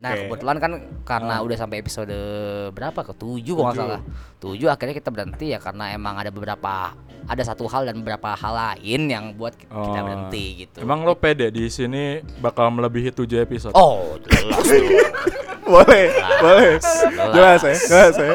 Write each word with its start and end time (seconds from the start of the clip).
Nah 0.00 0.10
Oke. 0.10 0.20
kebetulan 0.26 0.56
kan 0.56 0.72
karena 1.04 1.34
Ah. 1.36 1.44
udah 1.44 1.56
sampai 1.56 1.76
episode 1.78 2.16
berapa 2.72 3.00
ke 3.02 3.12
tujuh 3.12 3.52
kalau 3.52 3.68
nggak 3.68 3.76
Tujuh. 3.76 3.84
salah 3.86 4.02
tujuh 4.40 4.68
akhirnya 4.68 4.96
kita 4.96 5.10
berhenti 5.10 5.46
ya 5.46 5.58
karena 5.58 5.92
emang 5.92 6.16
ada 6.16 6.28
beberapa 6.28 6.96
ada 7.22 7.42
satu 7.44 7.68
hal 7.68 7.84
dan 7.84 8.00
beberapa 8.00 8.32
hal 8.32 8.54
lain 8.54 9.00
yang 9.06 9.24
buat 9.36 9.52
ki- 9.52 9.68
kita 9.68 9.76
Oh. 9.94 10.02
berhenti 10.02 10.44
gitu. 10.58 10.78
Emang 10.80 11.04
lo 11.04 11.12
pede 11.14 11.52
di 11.52 11.68
sini 11.68 12.02
bakal 12.40 12.72
melebihi 12.72 13.12
7 13.12 13.36
episode? 13.38 13.76
Oh 13.76 14.16
jelas 14.24 14.64
boleh, 15.68 16.04
boleh. 16.40 16.72
jelas. 16.80 17.30
Jelas 17.30 17.60
ya, 17.60 17.74
jelas 17.86 18.14
ya. 18.16 18.34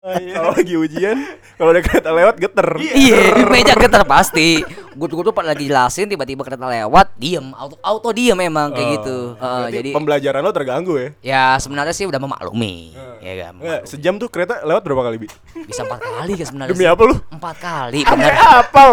Kalau 0.00 0.56
lagi 0.56 0.80
ujian, 0.80 1.12
kalau 1.60 1.76
ada 1.76 1.84
kereta 1.84 2.08
lewat 2.08 2.40
geter. 2.40 2.68
Iya, 2.80 3.36
di 3.36 3.44
meja 3.44 3.76
getar 3.76 4.00
pasti. 4.08 4.64
Gue 4.96 5.06
tuh 5.06 5.20
tuh 5.20 5.28
pas 5.28 5.44
lagi 5.44 5.68
jelasin 5.68 6.08
tiba-tiba 6.08 6.40
kereta 6.40 6.64
lewat, 6.64 7.12
diem, 7.20 7.52
auto 7.52 7.76
auto 7.84 8.08
diem 8.08 8.32
memang 8.32 8.72
kayak 8.72 8.88
Oh, 8.88 8.92
gitu. 8.96 9.16
Heeh, 9.36 9.44
Berarti 9.60 9.76
jadi 9.76 9.90
pembelajaran 9.92 10.40
lo 10.40 10.52
terganggu 10.56 10.94
ya. 10.96 11.08
ya 11.20 11.44
sebenarnya 11.60 11.92
sih 11.92 12.08
udah 12.08 12.16
memaklumi, 12.16 12.96
ya 13.20 13.34
kan. 13.44 13.54
Enggak, 13.60 13.80
sejam 13.84 14.16
tuh 14.16 14.32
kereta 14.32 14.64
lewat 14.64 14.80
berapa 14.80 15.02
kali, 15.04 15.16
Bi? 15.20 15.28
Bisa 15.68 15.84
empat 15.84 16.00
kali 16.00 16.32
kan 16.32 16.46
sebenarnya. 16.48 16.72
Demi 16.72 16.84
sih. 16.88 16.92
apa 16.96 17.02
lu? 17.04 17.14
Empat 17.28 17.56
kali, 17.60 18.00
benar. 18.00 18.32
Apa? 18.64 18.84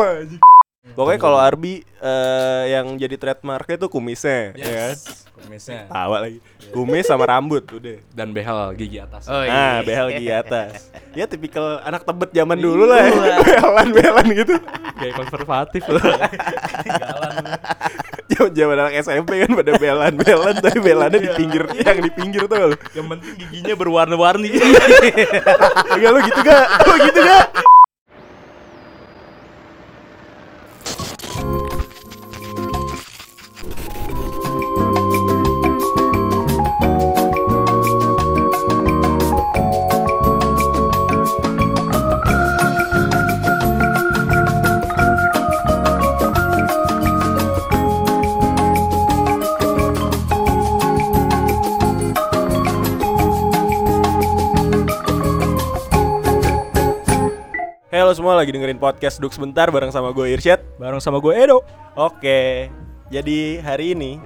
Pokoknya 0.93 1.19
kalau 1.19 1.37
Arbi 1.37 1.81
eh, 1.83 2.63
yang 2.71 2.95
jadi 2.95 3.15
trademarknya 3.15 3.77
tuh 3.77 3.89
kumisnya, 3.89 4.53
ya 4.53 4.65
kan? 4.65 4.95
Kumisnya. 5.37 5.85
Tawa 5.85 6.17
lagi. 6.25 6.39
Kumis 6.69 7.05
sama 7.05 7.25
rambut 7.25 7.61
udah. 7.69 8.01
Dan 8.09 8.33
behel 8.33 8.73
gigi 8.73 8.97
atas. 8.97 9.29
Oh, 9.29 9.37
Nah, 9.37 9.79
iya. 9.79 9.85
behel 9.85 10.07
gigi 10.13 10.31
atas. 10.31 10.89
Ya 11.17 11.25
tipikal 11.25 11.81
anak 11.81 12.05
tebet 12.05 12.29
zaman 12.29 12.61
dulu 12.61 12.85
lah 12.85 13.01
ya. 13.01 13.09
Behelan-behelan 13.41 14.27
gitu. 14.37 14.53
Kayak 15.01 15.13
konservatif 15.17 15.81
lo. 15.93 15.97
Zaman-zaman 18.27 18.75
anak 18.77 18.93
SMP 19.01 19.41
kan 19.41 19.51
pada 19.57 19.71
behelan-behelan 19.81 20.55
tapi 20.61 20.77
behelannya 20.77 21.17
di 21.17 21.31
pinggir 21.33 21.63
yang 21.73 21.97
di 21.97 22.11
pinggir 22.13 22.45
tuh. 22.45 22.77
Yang 22.93 23.07
penting 23.17 23.33
giginya 23.33 23.73
berwarna-warni. 23.73 24.61
Enggak 25.89 26.09
lu 26.11 26.19
gitu 26.21 26.39
gak? 26.45 26.65
Lu 26.85 26.95
gitu 27.01 27.19
gak? 27.25 27.45
Lagi 58.37 58.53
dengerin 58.53 58.77
podcast 58.77 59.17
Duk 59.17 59.33
sebentar 59.33 59.67
bareng 59.67 59.89
sama 59.89 60.13
gue 60.13 60.29
Irsyad. 60.31 60.61
Bareng 60.77 61.01
sama 61.01 61.17
gue 61.17 61.33
Edo. 61.33 61.65
Oke. 61.97 62.69
Jadi 63.09 63.57
hari 63.57 63.97
ini 63.97 64.21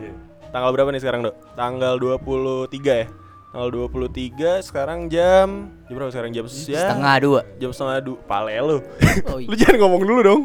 tanggal 0.51 0.75
berapa 0.75 0.91
nih 0.91 0.99
sekarang, 0.99 1.23
Dok? 1.23 1.35
Tanggal 1.55 1.95
23 1.95 2.67
ya. 2.91 3.07
Tanggal 3.51 3.69
23 3.87 4.63
sekarang 4.63 5.11
jam 5.11 5.67
jam 5.87 5.93
berapa 5.95 6.07
sekarang 6.07 6.31
jam 6.31 6.47
ya, 6.47 6.87
Setengah 6.87 7.15
dua. 7.19 7.41
jam 7.59 7.71
setengah 7.75 7.99
dua 7.99 8.17
pale 8.23 8.55
lu. 8.59 8.79
Oh, 9.27 9.39
iya. 9.39 9.47
lu 9.51 9.55
jangan 9.59 9.77
ngomong 9.83 10.01
dulu 10.07 10.19
dong. 10.23 10.41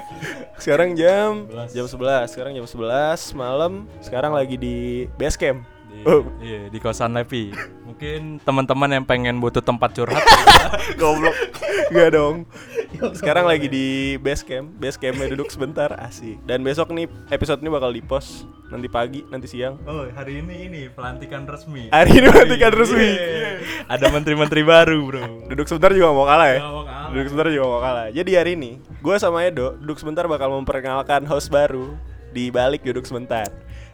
sekarang 0.62 0.92
jam 0.96 1.48
jam 1.72 1.84
11. 1.88 2.32
Sekarang 2.32 2.52
jam 2.52 2.64
11 2.64 3.32
malam. 3.32 3.72
Sekarang 4.00 4.32
lagi 4.32 4.56
di 4.56 5.08
base 5.16 5.36
camp. 5.36 5.64
Oh. 6.04 6.22
Iya, 6.40 6.68
di 6.68 6.78
kosan 6.78 7.16
Levi. 7.16 7.52
Mungkin 7.84 8.44
teman-teman 8.44 8.90
yang 8.92 9.04
pengen 9.04 9.40
butuh 9.40 9.64
tempat 9.64 9.96
curhat 9.96 10.20
Goblok. 11.00 11.34
Enggak 11.90 12.10
dong. 12.12 12.36
Sekarang 13.16 13.44
lagi 13.48 13.66
di 13.66 14.16
base 14.20 14.44
camp. 14.44 14.70
Base 14.76 15.00
campnya 15.00 15.32
duduk 15.32 15.48
sebentar 15.48 15.90
asik. 16.00 16.40
Dan 16.44 16.62
besok 16.62 16.92
nih 16.92 17.08
episode 17.30 17.60
ini 17.64 17.70
bakal 17.72 17.90
di-post 17.90 18.46
nanti 18.72 18.90
pagi, 18.90 19.22
nanti 19.30 19.46
siang. 19.46 19.78
Oh, 19.86 20.08
hari 20.10 20.42
ini 20.42 20.66
ini 20.66 20.82
pelantikan 20.90 21.46
resmi. 21.46 21.92
Hari 21.94 22.10
ini 22.10 22.26
pelantikan 22.26 22.72
resmi. 22.74 23.06
Iya. 23.06 23.50
Ada 23.86 24.10
menteri-menteri 24.10 24.62
baru, 24.66 24.98
Bro. 25.04 25.24
Duduk 25.52 25.66
sebentar 25.70 25.94
juga 25.94 26.10
mau 26.10 26.26
kalah 26.26 26.48
ya. 26.50 26.60
Mau 26.64 26.82
kalah. 26.82 27.08
Duduk 27.14 27.26
sebentar 27.30 27.48
juga 27.54 27.66
mau 27.70 27.80
kalah. 27.80 28.06
Jadi 28.10 28.30
hari 28.34 28.50
ini 28.58 28.70
gue 28.98 29.16
sama 29.20 29.46
Edo 29.46 29.78
duduk 29.78 30.00
sebentar 30.00 30.26
bakal 30.26 30.50
memperkenalkan 30.58 31.22
host 31.28 31.52
baru 31.52 31.94
di 32.34 32.50
balik 32.50 32.82
duduk 32.82 33.06
sebentar. 33.06 33.46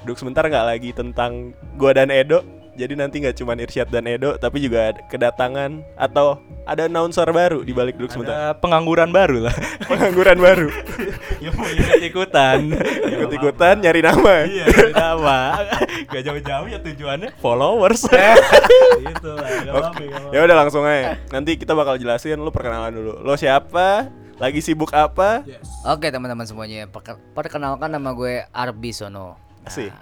Duduk 0.03 0.17
sebentar 0.17 0.45
nggak 0.45 0.67
lagi 0.67 0.91
tentang 0.91 1.53
gue 1.77 1.91
dan 1.93 2.09
Edo. 2.09 2.41
Jadi 2.71 2.97
nanti 2.97 3.21
nggak 3.21 3.37
cuma 3.37 3.53
Irsyad 3.53 3.93
dan 3.93 4.09
Edo, 4.09 4.41
tapi 4.41 4.63
juga 4.65 4.95
ada 4.95 5.01
kedatangan 5.05 5.85
atau 6.01 6.41
ada 6.65 6.89
announcer 6.89 7.29
baru 7.29 7.61
di 7.61 7.77
balik 7.77 8.01
duduk 8.01 8.15
sebentar. 8.15 8.33
Ada 8.33 8.49
pengangguran 8.57 9.13
baru 9.13 9.51
lah. 9.51 9.55
Pengangguran 9.91 10.39
baru. 10.41 10.69
yang 11.45 11.53
mau 11.61 11.69
ikut-ikutan. 11.69 12.73
Ikut-ikutan 13.05 13.75
nyari 13.85 14.01
nama. 14.01 14.49
Iya, 14.49 14.65
nama. 14.97 15.39
Gak 16.15 16.23
jauh-jauh 16.25 16.67
ya 16.71 16.79
tujuannya 16.81 17.29
followers. 17.37 18.07
gitu 18.07 19.31
lah. 19.37 19.49
Apa-apa, 19.69 19.89
Oke. 19.93 20.05
gak 20.09 20.17
apa-apa. 20.17 20.33
Ya 20.33 20.41
udah 20.41 20.57
langsung 20.57 20.83
aja. 20.89 21.21
Nanti 21.29 21.61
kita 21.61 21.77
bakal 21.77 22.01
jelasin 22.01 22.41
lu 22.41 22.49
perkenalan 22.49 22.97
dulu. 22.97 23.13
Lo 23.21 23.37
siapa? 23.37 24.09
Lagi 24.41 24.65
sibuk 24.65 24.97
apa? 24.97 25.45
Oke 25.85 26.09
teman-teman 26.09 26.49
semuanya, 26.49 26.89
perke- 26.89 27.21
perkenalkan 27.37 27.93
nama 27.93 28.17
gue 28.17 28.41
Arbi 28.49 28.97
Sono. 28.97 29.50
Asik. 29.63 29.93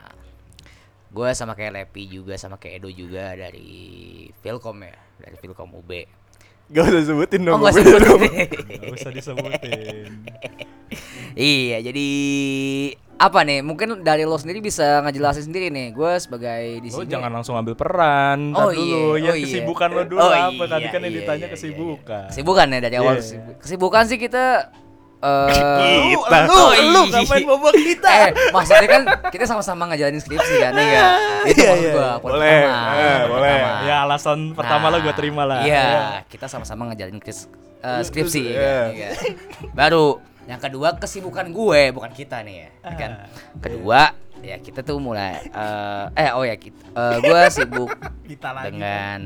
gue 1.09 1.29
sama 1.33 1.53
kayak 1.53 1.73
Lepi 1.75 2.05
juga, 2.07 2.37
sama 2.37 2.57
kayak 2.57 2.79
Edo 2.79 2.91
juga 2.91 3.33
dari 3.33 3.71
Filkom 4.39 4.77
ya, 4.79 4.93
dari 5.17 5.37
Filkom 5.37 5.73
UB. 5.73 5.91
Gak 6.69 6.85
usah 6.85 7.01
sebutin 7.03 7.41
dong. 7.43 7.55
Oh 7.55 7.59
nggak 7.59 7.73
gue 7.73 7.83
sebut. 7.83 8.01
dong. 8.03 8.21
Gak 8.69 8.93
usah 8.93 9.11
disebutin. 9.11 10.11
iya, 11.35 11.81
jadi 11.81 12.09
apa 13.17 13.41
nih? 13.41 13.65
Mungkin 13.65 14.05
dari 14.05 14.23
lo 14.23 14.37
sendiri 14.37 14.61
bisa 14.61 15.01
ngejelasin 15.01 15.49
sendiri 15.49 15.69
nih. 15.69 15.91
Gue 15.91 16.13
sebagai 16.19 16.79
di 16.79 16.93
Lo 16.93 17.03
sini. 17.03 17.09
jangan 17.09 17.33
langsung 17.33 17.57
ambil 17.57 17.73
peran. 17.73 18.53
Oh 18.53 18.69
Oh 18.69 18.71
dulu, 18.71 19.17
iya, 19.17 19.17
ya 19.19 19.33
oh 19.33 19.35
iya. 19.35 19.45
kesibukan 19.49 19.89
lo 19.91 20.03
dulu 20.05 20.21
Oh 20.21 20.29
apa? 20.29 20.63
Tadi 20.69 20.85
iya, 20.85 20.93
kan 20.93 21.01
yang 21.01 21.09
iya, 21.09 21.19
ditanya 21.19 21.41
iya, 21.43 21.55
kesibukan. 21.57 22.23
iya. 22.23 22.31
Kesibukan 22.31 22.67
ya 22.69 22.79
dari 22.79 22.97
awal. 22.97 23.13
Iya. 23.13 23.21
kesibuk- 23.25 23.59
Kesibukan 23.59 24.05
sih 24.05 24.19
kita. 24.21 24.45
Eh 25.19 26.15
Kita. 26.15 26.39
lu, 26.47 26.63
lu 26.87 27.01
ngapain 27.09 27.43
bobok 27.43 27.75
kita? 27.75 28.07
Eh, 28.09 28.31
maksudnya 28.49 28.87
kan 28.87 29.03
kita 29.29 29.45
sama-sama 29.45 29.91
ngejalanin 29.91 30.19
skripsi 30.19 30.55
kan, 30.59 30.73
ya 30.73 30.85
nggak? 30.85 31.11
Itu 31.51 31.59
Iya, 31.59 31.69
maksud 31.69 31.83
iya. 31.83 31.93
gua, 31.93 32.11
poin 32.17 32.33
Boleh, 32.33 32.61
pertama, 32.63 32.93
eh, 32.95 33.19
boleh. 33.27 33.51
pertama. 33.59 33.81
Ya 33.83 33.97
alasan 34.01 34.39
pertama 34.55 34.85
lo 34.89 34.97
gue 35.01 35.15
terima 35.15 35.43
lah. 35.43 35.59
Iya, 35.61 35.87
kita 36.27 36.47
sama-sama 36.47 36.87
ngejalanin 36.87 37.19
kris- 37.19 37.51
eh, 37.81 38.03
skripsi 38.03 38.43
ya, 38.45 38.55
Iya. 38.55 38.71
kan, 38.79 38.91
ya? 38.95 39.11
Baru 39.73 40.07
yang 40.45 40.59
kedua 40.59 40.89
kesibukan 40.95 41.47
gue, 41.49 41.81
bukan 41.91 42.11
kita 42.11 42.41
nih 42.41 42.55
ya. 42.57 42.69
ya 42.81 42.93
kan? 42.95 43.11
Kedua 43.59 44.01
ya 44.41 44.57
kita 44.57 44.81
tuh 44.81 44.97
mulai 44.97 45.43
eh 45.45 46.05
eh 46.17 46.31
oh 46.31 46.43
ya 46.43 46.55
kita 46.55 46.79
eh, 46.89 47.17
gue 47.21 47.41
sibuk 47.49 47.91
Kita 48.29 48.53
lagi. 48.53 48.69
dengan 48.71 49.21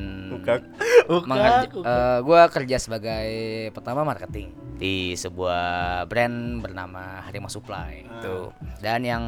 mengerja- 1.20 1.74
eh, 1.74 2.18
gue 2.20 2.40
kerja 2.48 2.76
sebagai 2.78 3.26
pertama 3.70 4.02
marketing 4.02 4.50
di 4.72 4.94
sebuah 5.12 5.62
brand 6.04 6.34
bernama 6.58 7.22
Harimau 7.22 7.46
Supply 7.46 8.02
itu 8.02 8.50
dan 8.78 9.02
yang 9.02 9.24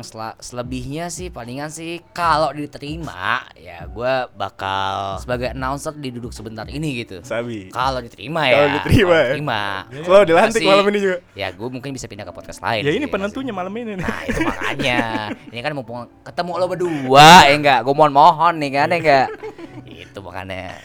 sela- 0.00 0.38
selebihnya 0.38 1.06
sih 1.08 1.28
palingan 1.28 1.68
sih 1.68 2.02
kalau 2.10 2.50
diterima 2.50 3.46
ya 3.54 3.86
gue 3.86 4.12
bakal 4.32 5.18
sebagai 5.18 5.50
announcer 5.50 5.94
di 5.94 6.10
duduk 6.10 6.30
sebentar 6.30 6.66
ini 6.66 7.00
gitu 7.00 7.22
Sabi. 7.22 7.70
kalau 7.70 7.98
diterima 8.00 8.42
ya 8.44 8.54
Kalau 8.56 8.70
diterima 8.76 9.14
ya. 9.16 9.26
diterima. 9.28 9.60
Selalu 10.00 10.24
dilantik 10.26 10.54
Masih- 10.56 10.68
malam 10.68 10.86
ini 10.86 10.98
juga. 11.00 11.16
ya 11.32 11.48
gue 11.50 11.68
mungkin 11.68 11.90
bisa 11.90 12.06
pindah 12.06 12.22
ke 12.22 12.32
podcast 12.32 12.60
lain 12.60 12.82
Ya 12.82 12.92
ini 12.92 13.06
penentunya 13.06 13.50
malam 13.50 13.70
ini 13.72 13.94
nih. 13.94 13.98
nah 14.00 14.20
itu 14.24 14.40
makanya 14.40 14.69
ini 14.76 15.60
kan 15.62 15.72
mumpung 15.74 16.06
ketemu 16.22 16.52
lo 16.60 16.66
berdua 16.70 17.48
ya 17.48 17.54
enggak? 17.54 17.78
Gue 17.82 17.94
mohon 17.94 18.14
mohon 18.14 18.54
nih 18.60 18.70
kan 18.70 18.88
ya 18.92 18.98
enggak? 18.98 19.28
Itu 19.86 20.18
makanya. 20.22 20.78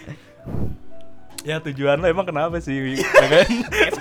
Ya 1.46 1.62
tujuan 1.62 2.02
lo 2.02 2.10
emang 2.10 2.26
kenapa 2.26 2.58
sih? 2.58 2.98
Ya 3.02 3.28
kan? 3.30 3.46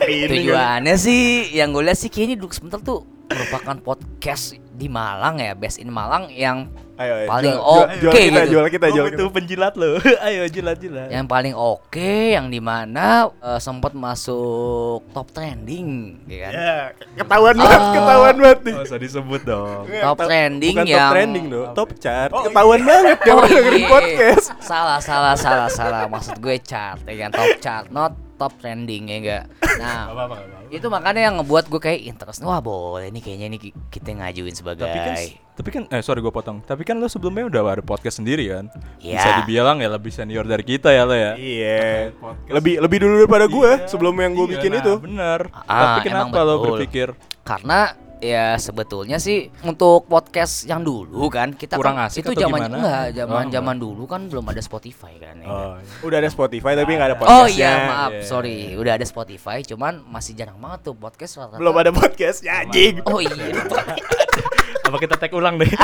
Tujuannya 0.04 0.94
sih 0.96 1.52
yang 1.52 1.76
gue 1.76 1.84
lihat 1.84 1.98
sih 2.00 2.08
kayaknya 2.08 2.40
duduk 2.40 2.56
sebentar 2.56 2.80
tuh 2.80 3.04
merupakan 3.28 3.76
podcast 3.80 4.56
di 4.74 4.86
Malang 4.88 5.40
ya, 5.40 5.56
best 5.56 5.80
in 5.80 5.88
Malang 5.88 6.28
yang 6.32 6.68
Ayo, 6.94 7.12
ayo. 7.16 7.26
Paling 7.26 7.58
oke 7.58 7.94
jual 7.98 8.12
kita, 8.12 8.22
gitu. 8.40 8.50
jual 8.52 8.66
kita, 8.68 8.86
jual 8.88 9.06
butuh 9.08 9.26
kita. 9.26 9.34
penjilat 9.34 9.74
lo. 9.74 9.98
Ayo 10.26 10.42
jilat-jilat. 10.46 11.08
yang 11.10 11.26
paling 11.26 11.50
oke 11.52 12.10
yang 12.30 12.46
di 12.46 12.58
mana 12.58 13.26
eh, 13.34 13.58
sempat 13.58 13.92
masuk 13.92 15.02
top 15.10 15.26
trending, 15.28 16.22
ya 16.24 16.38
kan? 16.40 16.52
Ya, 16.52 16.74
ketahuan 17.16 17.54
banget, 17.56 17.80
Ah. 17.80 17.92
ketahuan 17.92 18.36
banget 18.36 18.58
nih. 18.62 18.74
Gak 18.76 18.86
usah 18.86 19.00
disebut 19.00 19.40
dong. 19.42 19.82
Top 19.90 20.18
trending 20.20 20.70
Bukan 20.72 20.86
top 20.86 20.94
yang- 20.94 21.12
trending 21.12 21.46
dong, 21.48 21.66
top 21.74 21.90
chart. 21.96 22.30
ketahuan 22.30 22.80
banget 22.80 23.18
yang 23.20 23.36
Oh, 23.36 23.42
dengerin 23.44 23.74
iya. 23.76 23.90
podcast. 23.90 24.46
Salah, 24.60 24.98
salah, 24.98 25.34
salah, 25.34 25.68
salah. 25.68 26.02
Maksud 26.06 26.38
gue 26.38 26.56
chart, 26.58 27.02
ya 27.04 27.14
kan? 27.20 27.30
Top 27.32 27.50
chart, 27.58 27.86
not 27.90 28.12
top 28.34 28.54
trending 28.56 29.06
ya 29.06 29.16
enggak. 29.16 29.44
Nah, 29.76 30.06
Gak 30.06 30.14
apa-apa, 30.14 30.34
gak 30.36 30.46
apa-apa. 30.46 30.70
itu 30.70 30.86
makanya 30.88 31.20
yang 31.24 31.34
ngebuat 31.38 31.64
gue 31.66 31.80
kayak 31.80 32.00
interest. 32.04 32.38
Wah 32.40 32.58
boleh 32.58 33.10
nih 33.10 33.18
kayaknya 33.20 33.46
nih 33.48 33.60
ki- 33.60 33.74
kita 33.90 34.10
ngajuin 34.12 34.54
sebagai 34.54 34.82
Tapi 34.84 34.98
kan 35.00 35.14
Tapi 35.54 35.68
kan 35.70 35.82
eh 35.86 36.02
sorry 36.02 36.18
gue 36.18 36.28
potong. 36.28 36.58
Tapi 36.60 36.82
kan 36.82 36.98
lo 36.98 37.06
sebelumnya 37.06 37.46
udah 37.46 37.62
ada 37.70 37.82
podcast 37.82 38.18
sendiri 38.18 38.50
kan? 38.50 38.66
Iya. 38.98 39.16
Bisa 39.16 39.30
dibilang 39.38 39.78
ya 39.78 39.88
lebih 39.88 40.10
senior 40.10 40.42
dari 40.42 40.62
kita 40.62 40.90
ya 40.90 41.02
lo 41.02 41.14
ya. 41.14 41.32
Iya. 41.34 42.10
Podcast. 42.12 42.50
Lebih 42.50 42.74
lebih 42.80 42.98
dulu 43.00 43.14
daripada 43.20 43.46
gue 43.46 43.70
Iya, 43.72 43.86
sebelum 43.86 44.14
yang 44.16 44.32
gue 44.32 44.44
iya, 44.44 44.52
bikin 44.58 44.70
nah, 44.70 44.80
itu. 44.80 44.92
Bener. 44.98 45.40
Ah, 45.64 45.78
Tapi 45.94 45.98
kenapa 46.04 46.38
lo 46.40 46.54
betul. 46.56 46.66
berpikir 46.74 47.08
Karena 47.40 47.80
ya 48.18 48.56
sebetulnya 48.56 49.20
sih 49.20 49.52
untuk 49.62 50.08
podcast 50.08 50.64
yang 50.64 50.80
dulu 50.80 51.28
kan 51.28 51.52
kita 51.52 51.76
Kurang 51.76 52.00
kan, 52.00 52.08
asik 52.08 52.24
itu 52.24 52.32
atau 52.32 52.40
zaman 52.42 52.56
gimana? 52.58 52.74
enggak 52.74 53.04
Oh, 53.04 53.12
zaman 53.12 53.44
zaman 53.52 53.76
dulu 53.76 54.02
kan 54.08 54.20
belum 54.26 54.44
ada 54.48 54.58
Spotify 54.58 55.12
kan 55.20 55.36
ya. 55.38 55.46
Oh, 55.46 55.76
Udah 56.02 56.18
ada 56.18 56.30
Spotify 56.32 56.72
tapi 56.72 56.96
nggak 56.96 57.08
ada 57.10 57.16
Oh 57.16 57.20
podcastnya. 57.20 57.52
iya 57.52 57.72
maaf 57.84 58.10
Iya. 58.10 58.22
sorry 58.24 58.56
udah 58.74 58.92
ada 58.96 59.04
Spotify 59.04 59.60
cuman 59.60 60.00
masih 60.08 60.32
jarang 60.32 60.56
banget 60.56 60.80
tuh 60.82 60.96
podcast 60.96 61.36
rata-rata. 61.36 61.60
Belum 61.60 61.74
ada 61.76 61.90
podcastnya 61.92 62.52
anjing. 62.58 63.04
Oh 63.04 63.20
iya. 63.20 63.28
apa 64.94 65.02
kita 65.02 65.18
tag 65.18 65.34
ulang 65.34 65.58
deh? 65.58 65.66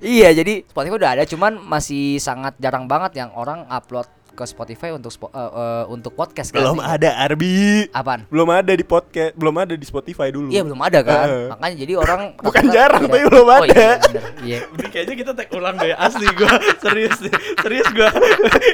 iya 0.00 0.32
jadi 0.32 0.64
Spotify 0.64 0.96
udah 0.96 1.10
ada 1.12 1.24
cuman 1.28 1.60
masih 1.60 2.16
sangat 2.16 2.56
jarang 2.56 2.88
banget 2.88 3.20
yang 3.20 3.30
orang 3.36 3.68
upload 3.68 4.08
ke 4.32 4.48
Spotify 4.48 4.88
untuk 4.88 5.12
spo- 5.12 5.28
eh, 5.28 5.44
eh, 5.44 5.84
untuk 5.92 6.16
podcast 6.16 6.48
kan. 6.48 6.64
Belum 6.64 6.80
ada 6.80 7.20
Arbi. 7.20 7.84
Apaan? 7.92 8.24
Belum 8.32 8.48
ada 8.48 8.72
di 8.72 8.80
podcast, 8.80 9.36
belum 9.36 9.52
ada 9.60 9.76
di 9.76 9.84
Spotify 9.84 10.32
dulu. 10.32 10.48
Iya 10.48 10.64
belum 10.64 10.80
ada 10.80 11.04
kan. 11.04 11.28
Heeh. 11.28 11.46
Makanya 11.52 11.76
jadi 11.76 11.92
orang 12.00 12.20
Bukan 12.48 12.64
jarang, 12.72 13.02
tapi 13.04 13.28
belum 13.28 13.44
Oh, 13.44 13.60
ada. 13.60 13.68
iya, 13.68 13.90
bener. 14.00 14.24
Iya. 14.40 14.58
Ini 14.72 14.86
kayaknya 14.88 15.14
kita 15.20 15.30
tag 15.36 15.52
ulang 15.52 15.76
deh 15.76 15.92
asli 15.92 16.24
gue 16.32 16.48
serius 16.80 17.16
deh. 17.20 17.34
serius 17.60 17.88
gue 17.92 18.08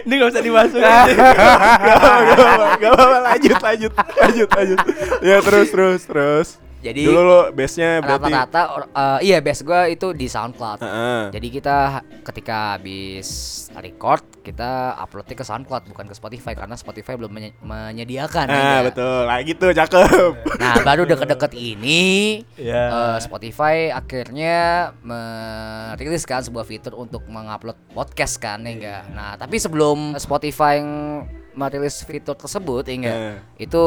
ini 0.07 0.15
gak 0.15 0.31
usah 0.31 0.43
dimasukin 0.47 0.87
Gak 0.87 0.95
apa-apa, 0.95 2.23
gak 2.23 2.39
apa-apa, 2.39 2.67
gak 2.79 2.91
apa-apa, 2.95 3.17
lanjut, 3.27 3.59
lanjut, 3.59 3.93
lanjut, 4.15 4.49
lanjut. 4.55 4.79
Ya 5.27 5.37
terus, 5.43 5.69
terus, 5.75 6.01
terus. 6.07 6.49
Jadi 6.79 7.03
Dulu 7.03 7.21
lo 7.21 7.41
base-nya 7.51 7.99
berarti. 7.99 8.31
rata-rata 8.31 8.63
or- 8.71 8.89
eh, 8.89 9.19
iya 9.25 9.39
base 9.39 9.63
gua 9.63 9.87
itu 9.87 10.11
di 10.13 10.27
SoundCloud. 10.27 10.79
Heeh. 10.79 11.23
Jadi 11.33 11.49
kita 11.51 11.77
ketika 12.23 12.59
habis 12.75 13.29
record 13.75 14.23
kita 14.41 14.95
uploadnya 14.97 15.35
ke 15.35 15.43
SoundCloud 15.43 15.85
bukan 15.87 16.07
ke 16.07 16.15
Spotify 16.15 16.55
karena 16.55 16.73
Spotify 16.73 17.15
belum 17.15 17.29
menye- 17.29 17.57
menyediakan. 17.59 18.47
Nah, 18.47 18.81
ya. 18.81 18.87
betul. 18.87 19.19
Lah 19.25 19.39
gitu, 19.43 19.67
cakep. 19.69 20.33
Nah 20.57 20.75
baru 20.81 21.03
deket-deket 21.05 21.53
ini 21.53 22.01
Ya. 22.55 22.85
eh, 22.87 23.19
Spotify 23.19 23.91
akhirnya 23.91 24.91
merilis 25.03 26.25
kan 26.25 26.41
sebuah 26.41 26.63
fitur 26.63 26.95
untuk 26.95 27.27
mengupload 27.27 27.77
podcast 27.91 28.39
kan 28.39 28.63
ya 28.63 28.73
enggak. 28.73 29.03
Nah 29.11 29.35
tapi 29.35 29.57
sebelum 29.57 30.15
Spotify 30.17 30.79
yang 30.79 30.91
merilis 31.59 31.99
fitur 32.01 32.33
tersebut 32.33 32.87
ya 32.87 32.95
enggak, 32.95 33.17
Eh. 33.19 33.37
itu 33.67 33.83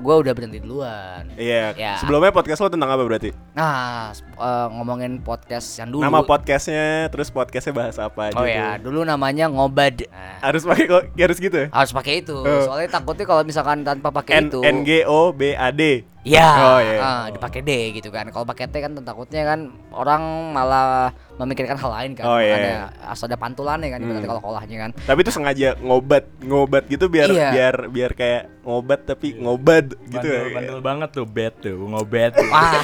gua 0.00 0.16
udah 0.18 0.32
berhenti 0.32 0.58
duluan. 0.58 1.28
Iya. 1.36 1.76
Ya. 1.76 2.00
Sebelumnya 2.00 2.32
podcast 2.32 2.58
lo 2.58 2.72
tentang 2.72 2.88
apa 2.88 3.04
berarti? 3.04 3.36
Nah 3.52 4.10
eh, 4.16 4.66
ngomongin 4.72 5.20
podcast 5.20 5.76
yang 5.76 5.92
dulu. 5.92 6.00
Nama 6.00 6.24
podcastnya, 6.24 6.86
terus 7.06 7.28
podcastnya 7.28 7.76
bahas 7.76 8.00
apa 8.00 8.32
Oh 8.32 8.40
tuh? 8.40 8.48
ya, 8.48 8.80
dulu 8.80 9.04
namanya 9.04 9.46
ngobad. 9.46 10.08
Nah, 10.08 10.40
Harus 10.42 10.64
pakai 10.64 10.84
kok, 10.86 11.02
harus 11.12 11.36
gitu 11.36 11.56
ya? 11.58 11.66
harus 11.68 11.92
pakai 11.92 12.14
itu. 12.18 12.32
Oh. 12.34 12.62
Soalnya 12.64 12.88
takutnya 12.90 13.28
kalau 13.28 13.44
misalkan 13.44 13.84
tanpa 13.84 14.08
pakai 14.08 14.40
N 14.40 14.44
itu. 14.48 14.58
N 14.58 14.76
G 14.80 15.04
O 15.04 15.30
B 15.30 15.52
A 15.52 15.68
D. 15.68 16.08
Ya, 16.22 16.48
Oh, 16.54 16.78
iya. 16.78 16.98
ah, 16.98 17.24
dipakai 17.28 17.60
D 17.60 17.70
gitu 17.92 18.08
kan. 18.08 18.30
Kalau 18.30 18.46
pakai 18.46 18.70
T 18.70 18.78
kan 18.78 18.94
takutnya 18.96 19.42
kan 19.44 19.60
orang 19.90 20.22
malah 20.50 21.10
memikirkan 21.34 21.74
hal 21.74 21.90
lain 21.90 22.14
kan. 22.14 22.24
Oh, 22.24 22.38
iya. 22.38 22.54
Ada 22.54 22.72
harus 23.04 23.22
ada 23.24 23.34
pantulannya 23.34 23.90
kan 23.90 23.98
Hmm. 23.98 24.22
kalau 24.22 24.38
kolahnya 24.40 24.76
kan. 24.78 24.90
Tapi 25.02 25.18
itu 25.18 25.30
sengaja 25.30 25.74
ngobat, 25.76 26.30
ngobat 26.40 26.86
gitu 26.86 27.10
biar 27.10 27.26
Iya. 27.26 27.50
biar 27.50 27.74
biar 27.88 28.10
kayak 28.12 28.42
ngobat 28.62 29.02
tapi 29.04 29.34
ngobad 29.34 29.98
gitu 30.06 30.22
bandel, 30.22 30.46
ya. 30.46 30.54
bandel 30.54 30.78
banget 30.80 31.08
tuh 31.10 31.26
bed 31.26 31.54
tuh 31.58 31.74
ngobet 31.82 32.30
Wah. 32.54 32.78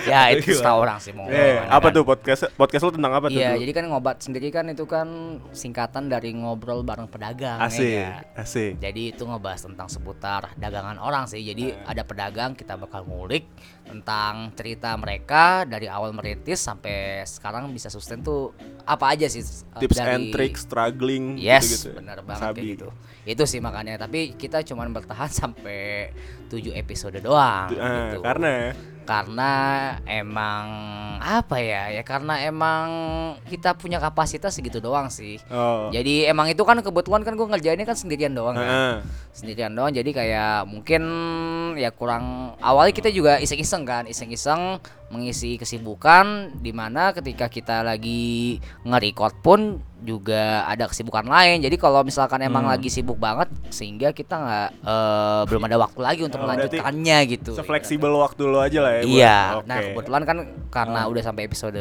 ya 0.04 0.30
itu 0.30 0.54
setahu 0.54 0.78
orang 0.80 0.98
sih 0.98 1.10
mau. 1.10 1.26
Eh, 1.26 1.58
ngomong 1.58 1.72
apa 1.72 1.82
kan. 1.84 1.92
tuh 1.92 2.02
podcast 2.04 2.42
podcast 2.54 2.82
lo 2.84 2.92
tentang 2.92 3.12
apa 3.12 3.26
tuh? 3.26 3.34
Iya, 3.34 3.56
jadi 3.56 3.72
kan 3.72 3.84
ngobat 3.88 4.16
sendiri 4.20 4.48
kan 4.50 4.68
itu 4.68 4.84
kan 4.84 5.08
singkatan 5.50 6.06
dari 6.06 6.30
ngobrol 6.32 6.82
bareng 6.82 7.08
pedagang 7.08 7.58
ya 7.58 7.66
asik, 7.66 7.90
nggak? 7.92 8.22
asik. 8.36 8.72
Jadi 8.78 9.02
itu 9.10 9.22
ngebahas 9.24 9.60
tentang 9.62 9.88
seputar 9.88 10.54
dagangan 10.54 10.94
orang 10.96 11.26
sih. 11.26 11.42
Jadi 11.42 11.72
Eh. 11.72 11.82
ada 11.84 12.02
pedagang 12.12 12.52
kita 12.52 12.76
bakal 12.76 13.02
ngulik 13.02 13.48
tentang 13.82 14.52
cerita 14.52 14.92
mereka 14.94 15.64
dari 15.64 15.84
awal 15.84 16.12
merintis 16.12 16.60
sampai 16.60 17.24
sekarang 17.24 17.66
bisa 17.68 17.88
sustain 17.88 18.20
tuh 18.20 18.52
apa 18.84 19.10
aja 19.10 19.26
sih 19.26 19.40
eh, 19.40 19.80
Tips 19.80 19.96
dari- 19.96 20.12
and 20.12 20.24
tricks, 20.30 20.60
struggling 20.62 21.34
Yes, 21.34 21.66
gitu-gitu. 21.66 21.96
benar 21.96 22.20
banget 22.20 22.44
Sabi. 22.44 22.56
kayak 22.56 22.70
gitu. 22.74 22.88
Itu 23.22 23.42
sih 23.44 23.58
makanya. 23.58 23.96
Tapi 23.96 24.34
kita 24.34 24.60
cuman 24.62 24.90
bertahan 24.90 25.30
sampai 25.32 26.12
7 26.46 26.74
episode 26.74 27.16
doang 27.18 27.72
Ah, 27.72 28.12
gitu. 28.12 28.20
karena 28.20 28.74
karena 29.02 29.52
emang 30.06 30.66
apa 31.18 31.58
ya? 31.58 31.90
Ya 31.90 32.02
karena 32.02 32.38
emang 32.42 32.86
kita 33.50 33.74
punya 33.74 33.98
kapasitas 33.98 34.54
segitu 34.54 34.78
doang 34.78 35.10
sih. 35.10 35.38
oh. 35.50 35.90
Jadi 35.90 36.26
emang 36.26 36.48
itu 36.48 36.62
kan 36.62 36.78
kebetulan 36.80 37.22
kan 37.26 37.34
gue 37.34 37.46
ngerjainnya 37.46 37.86
kan 37.86 37.98
sendirian 37.98 38.32
doang 38.34 38.56
kan 38.56 39.02
sendirian 39.32 39.72
doang 39.72 39.88
jadi 39.96 40.10
kayak 40.12 40.68
mungkin 40.68 41.02
ya 41.80 41.88
kurang 41.88 42.52
awalnya 42.60 42.92
kita 42.92 43.08
juga 43.08 43.40
iseng-iseng 43.40 43.82
kan 43.88 44.04
iseng-iseng 44.04 44.76
mengisi 45.12 45.54
kesibukan 45.54 46.24
di 46.56 46.72
mana 46.72 47.12
ketika 47.12 47.46
kita 47.46 47.80
lagi 47.80 48.56
nge-record 48.82 49.34
pun 49.38 49.60
juga 50.00 50.64
ada 50.64 50.84
kesibukan 50.84 51.22
lain 51.22 51.60
jadi 51.60 51.76
kalau 51.76 52.02
misalkan 52.02 52.40
emang 52.40 52.64
Hmm. 52.64 52.72
lagi 52.72 52.88
sibuk 52.88 53.14
banget 53.16 53.46
sehingga 53.68 54.10
kita 54.10 54.34
nggak 54.34 54.68
eh, 54.82 55.42
belum 55.46 55.62
ada 55.62 55.76
waktu 55.78 56.00
lagi 56.00 56.20
untuk 56.22 56.38
Oh, 56.38 56.44
melanjutkannya 56.44 57.18
gitu 57.28 57.52
Sefleksibel 57.52 58.10
waktu 58.10 58.42
lo 58.42 58.58
aja 58.58 58.80
lah 58.80 58.92
ya. 58.94 59.02
Iya, 59.04 59.38
Oke. 59.54 59.66
nah 59.68 59.78
kebetulan 59.78 60.22
kan 60.24 60.36
karena 60.68 60.98
Ah. 60.98 61.06
udah 61.06 61.22
sampai 61.22 61.42
episode 61.44 61.78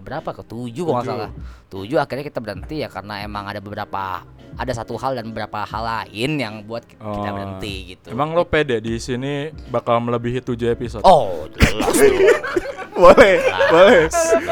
berapa 0.00 0.30
ke 0.30 0.42
tujuh 0.44 0.84
kalau 0.84 0.94
nggak 0.94 1.02
Tujuh. 1.02 1.18
salah. 1.18 1.30
Tujuh 1.66 1.98
akhirnya 1.98 2.24
kita 2.24 2.38
berhenti 2.38 2.76
ya 2.78 2.88
karena 2.88 3.18
emang 3.20 3.44
ada 3.46 3.58
beberapa 3.58 4.22
ada 4.56 4.72
satu 4.72 4.96
hal 4.96 5.12
dan 5.12 5.28
beberapa 5.28 5.64
hal 5.64 5.82
lain 5.84 6.30
yang 6.38 6.54
buat 6.62 6.86
kita 6.86 7.02
Oh. 7.02 7.28
berhenti 7.28 7.74
gitu. 7.92 8.08
emang 8.08 8.30
lo 8.30 8.46
pede 8.46 8.78
di 8.78 8.96
sini 8.96 9.50
bakal 9.66 9.98
melebihi 9.98 10.38
7 10.38 10.70
episode 10.70 11.02
Oh, 11.02 11.44
jelas. 11.50 11.92
boleh, 12.96 13.34
boleh. 13.68 14.02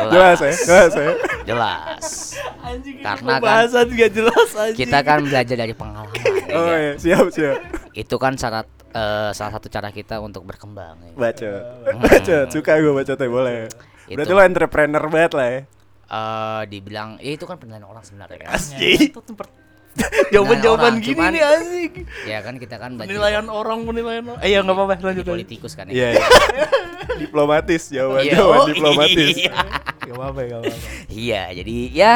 Jelas 0.08 0.38
ya, 0.38 0.52
jelas 0.54 0.92
ya. 0.92 1.10
jelas. 1.44 2.04
anjing 2.60 2.96
Karena 3.00 3.36
kan- 3.36 3.40
pembahasan 3.40 3.86
gak 3.90 4.10
jelas 4.12 4.48
anjing 4.54 4.78
Kita 4.78 4.98
kan 5.00 5.18
belajar 5.20 5.56
dari 5.56 5.74
pengalaman. 5.74 6.12
ya 6.48 6.54
Oh 6.54 6.70
iya, 6.70 6.92
siap, 6.96 7.26
siap. 7.28 7.56
Itu 7.92 8.16
kan 8.16 8.36
syarat 8.36 8.64
eh, 8.90 9.30
salah 9.32 9.52
satu 9.52 9.68
cara 9.68 9.88
kita 9.90 10.20
untuk 10.20 10.44
berkembang. 10.44 10.96
ya. 11.00 11.12
Baca. 11.12 11.50
Baca, 11.98 12.36
suka 12.48 12.72
gue 12.78 12.92
baca 12.92 13.12
teh 13.12 13.28
boleh. 13.28 13.68
Itu. 14.04 14.16
Berarti 14.16 14.32
lo 14.32 14.42
entrepreneur 14.42 15.04
banget 15.08 15.32
lah 15.34 15.46
ya. 15.48 15.60
Eh, 16.04 16.62
dibilang, 16.68 17.16
ya 17.18 17.32
itu 17.32 17.44
kan 17.44 17.56
penilaian 17.56 17.84
orang 17.84 18.04
sebenarnya. 18.04 18.44
kan. 18.44 18.54
Asli. 18.54 19.08
Itu 19.10 19.20
jawaban-jawaban 20.34 20.92
orang, 20.92 21.04
gini 21.04 21.14
cuman- 21.14 21.32
nih 21.32 21.42
anjing 21.42 21.92
Ya 22.24 22.38
kan 22.40 22.54
kita 22.56 22.76
kan 22.76 22.90
penilaian 22.94 23.46
orang 23.46 23.84
penilaian 23.84 24.24
orang 24.26 24.42
eh 24.42 24.50
ya 24.50 24.58
nggak 24.60 24.74
apa-apa 24.74 24.94
lanjut 25.00 25.24
politikus 25.24 25.72
kan 25.72 25.86
ya. 25.86 25.94
Iya, 25.94 26.08
iya. 26.14 26.26
diplomatis, 27.22 27.82
jawaban 27.88 28.22
Iya, 28.22 28.32
jawaban 28.34 28.58
oh, 28.58 28.66
diplomatis. 28.66 29.34
iya. 29.36 29.52
nggak 30.02 30.16
apa-apa 30.16 30.40
nggak 30.40 30.60
apa-apa 30.60 30.78
Iya, 31.08 31.42
jadi 31.54 31.76
ya 31.90 32.14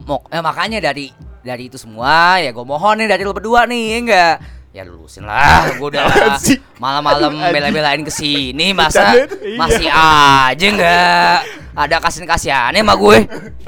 mok 0.00 0.22
eh, 0.28 0.40
makanya 0.40 0.78
dari 0.80 1.10
dari 1.38 1.66
itu 1.66 1.76
semua 1.76 2.38
ya 2.38 2.50
gue 2.50 2.62
mohon 2.62 2.94
nih 2.96 3.08
dari 3.08 3.22
lu 3.22 3.32
berdua 3.32 3.64
nih 3.64 3.82
ya 3.84 3.98
enggak 3.98 4.34
ya 4.78 4.86
lulusin 4.86 5.26
lah 5.26 5.74
gue 5.74 5.88
udah 5.90 6.06
malam-malam 6.78 7.34
bela-belain 7.50 8.06
ke 8.06 8.14
sini 8.14 8.70
masa 8.70 9.10
iya. 9.10 9.58
masih 9.58 9.90
aja 9.90 10.66
enggak 10.70 11.38
ada 11.74 11.96
kasihan-kasihannya 11.98 12.82
sama 12.86 12.94
gue 12.94 13.18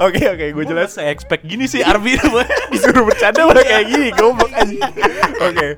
Oke, 0.01 0.23
oke, 0.27 0.45
gue 0.55 0.65
jelas. 0.65 0.97
saya 0.97 1.13
expect 1.13 1.45
gini 1.45 1.69
sih 1.69 1.85
Arbi 1.85 2.17
Disuruh 2.73 3.05
bercanda 3.05 3.45
malah 3.45 3.61
kayak 3.61 3.85
gini, 3.85 4.09
goblok 4.17 4.49
aja. 4.49 4.89
Oke. 5.45 5.77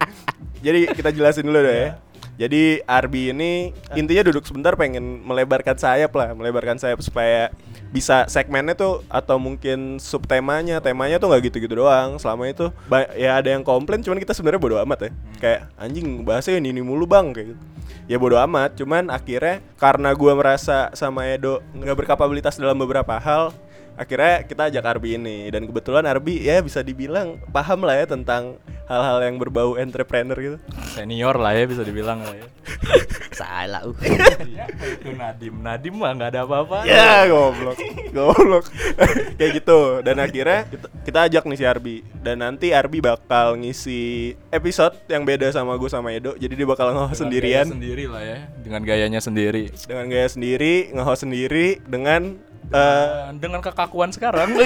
Jadi 0.64 0.80
kita 0.96 1.12
jelasin 1.12 1.44
dulu 1.44 1.60
deh 1.60 1.76
ya. 1.76 1.90
Jadi 2.34 2.82
Arbi 2.90 3.30
ini 3.30 3.70
intinya 3.94 4.26
duduk 4.26 4.42
sebentar 4.50 4.74
pengen 4.74 5.22
melebarkan 5.22 5.78
sayap 5.78 6.10
lah, 6.18 6.34
melebarkan 6.34 6.82
sayap 6.82 6.98
supaya 7.06 7.54
bisa 7.94 8.26
segmennya 8.26 8.74
tuh 8.74 9.06
atau 9.06 9.38
mungkin 9.38 10.02
subtemanya, 10.02 10.82
temanya 10.82 11.22
tuh 11.22 11.30
nggak 11.30 11.54
gitu-gitu 11.54 11.78
doang. 11.78 12.18
Selama 12.18 12.50
itu 12.50 12.74
ya 13.14 13.38
ada 13.38 13.54
yang 13.54 13.62
komplain, 13.62 14.02
cuman 14.02 14.18
kita 14.18 14.34
sebenarnya 14.34 14.62
bodo 14.62 14.82
amat 14.82 15.00
ya. 15.08 15.12
Kayak 15.38 15.62
anjing 15.78 16.26
bahasnya 16.26 16.58
ini, 16.58 16.74
ini 16.74 16.82
mulu 16.82 17.06
bang 17.06 17.30
kayak 17.30 17.54
gitu. 17.54 17.62
Ya 18.10 18.18
bodo 18.18 18.36
amat, 18.42 18.76
cuman 18.82 19.14
akhirnya 19.14 19.62
karena 19.78 20.10
gua 20.18 20.34
merasa 20.34 20.90
sama 20.98 21.30
Edo 21.30 21.62
nggak 21.78 22.04
berkapabilitas 22.04 22.58
dalam 22.58 22.76
beberapa 22.76 23.16
hal, 23.16 23.54
akhirnya 23.94 24.44
kita 24.46 24.70
ajak 24.70 24.84
Arbi 24.84 25.16
ini 25.18 25.50
dan 25.54 25.70
kebetulan 25.70 26.04
Arbi 26.10 26.42
ya 26.42 26.60
bisa 26.62 26.82
dibilang 26.82 27.38
paham 27.54 27.86
lah 27.86 28.00
ya 28.00 28.06
tentang 28.10 28.58
hal-hal 28.90 29.20
yang 29.24 29.36
berbau 29.40 29.80
entrepreneur 29.80 30.38
gitu. 30.38 30.58
Senior 30.94 31.40
lah 31.40 31.56
ya 31.56 31.64
bisa 31.66 31.82
dibilang 31.86 32.22
lah 32.22 32.36
ya. 32.36 32.48
Salah. 33.40 33.82
Uh. 33.82 33.96
Iya, 34.46 34.70
itu 34.70 35.10
Nadim. 35.18 35.54
Nadim 35.66 35.96
mah 35.98 36.14
nggak 36.14 36.30
ada 36.36 36.42
apa-apa. 36.46 36.86
Ya 36.86 37.26
goblok, 37.26 37.78
goblok 38.14 38.66
kayak 39.40 39.52
gitu. 39.58 40.06
Dan 40.06 40.22
akhirnya 40.22 40.70
kita, 40.70 40.88
kita 41.02 41.20
ajak 41.30 41.44
nih 41.50 41.58
si 41.58 41.66
Arbi 41.66 41.96
dan 42.22 42.46
nanti 42.46 42.70
Arbi 42.76 43.02
bakal 43.02 43.58
ngisi 43.58 44.34
episode 44.54 44.94
yang 45.10 45.26
beda 45.26 45.50
sama 45.50 45.74
gue 45.82 45.90
sama 45.90 46.14
Edo. 46.14 46.38
Jadi 46.38 46.54
dia 46.54 46.68
bakal 46.70 46.94
Dengan 46.94 47.18
sendirian 47.18 47.66
gaya 47.66 47.74
sendiri 47.74 48.06
lah 48.06 48.24
ya. 48.24 48.38
Dengan 48.62 48.82
gayanya 48.86 49.22
sendiri. 49.24 49.64
dengan 49.74 50.06
gaya 50.08 50.28
sendiri, 50.30 50.94
nge-host 50.94 51.22
sendiri 51.26 51.68
dengan 51.90 52.38
eh, 52.66 53.06
Dan 53.28 53.36
dengan 53.40 53.60
kekakuan 53.60 54.10
sekarang. 54.10 54.54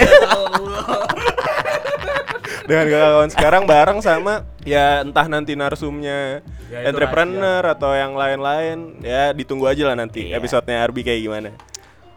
dengan 2.67 2.85
kawan 2.85 3.29
sekarang 3.31 3.63
bareng 3.63 3.99
sama 4.01 4.43
ya 4.61 4.99
entah 4.99 5.25
nanti 5.25 5.55
narsumnya 5.55 6.43
Ya, 6.67 6.83
entrepreneur 6.83 7.63
atau 7.63 7.95
yang 7.95 8.11
lain-lain 8.11 8.99
ya 8.99 9.31
ditunggu 9.31 9.71
aja 9.71 9.87
lah 9.87 9.95
nanti 9.95 10.27
Iya. 10.27 10.35
episodenya 10.35 10.83
Arbi 10.83 10.99
kayak 10.99 11.23
gimana. 11.23 11.55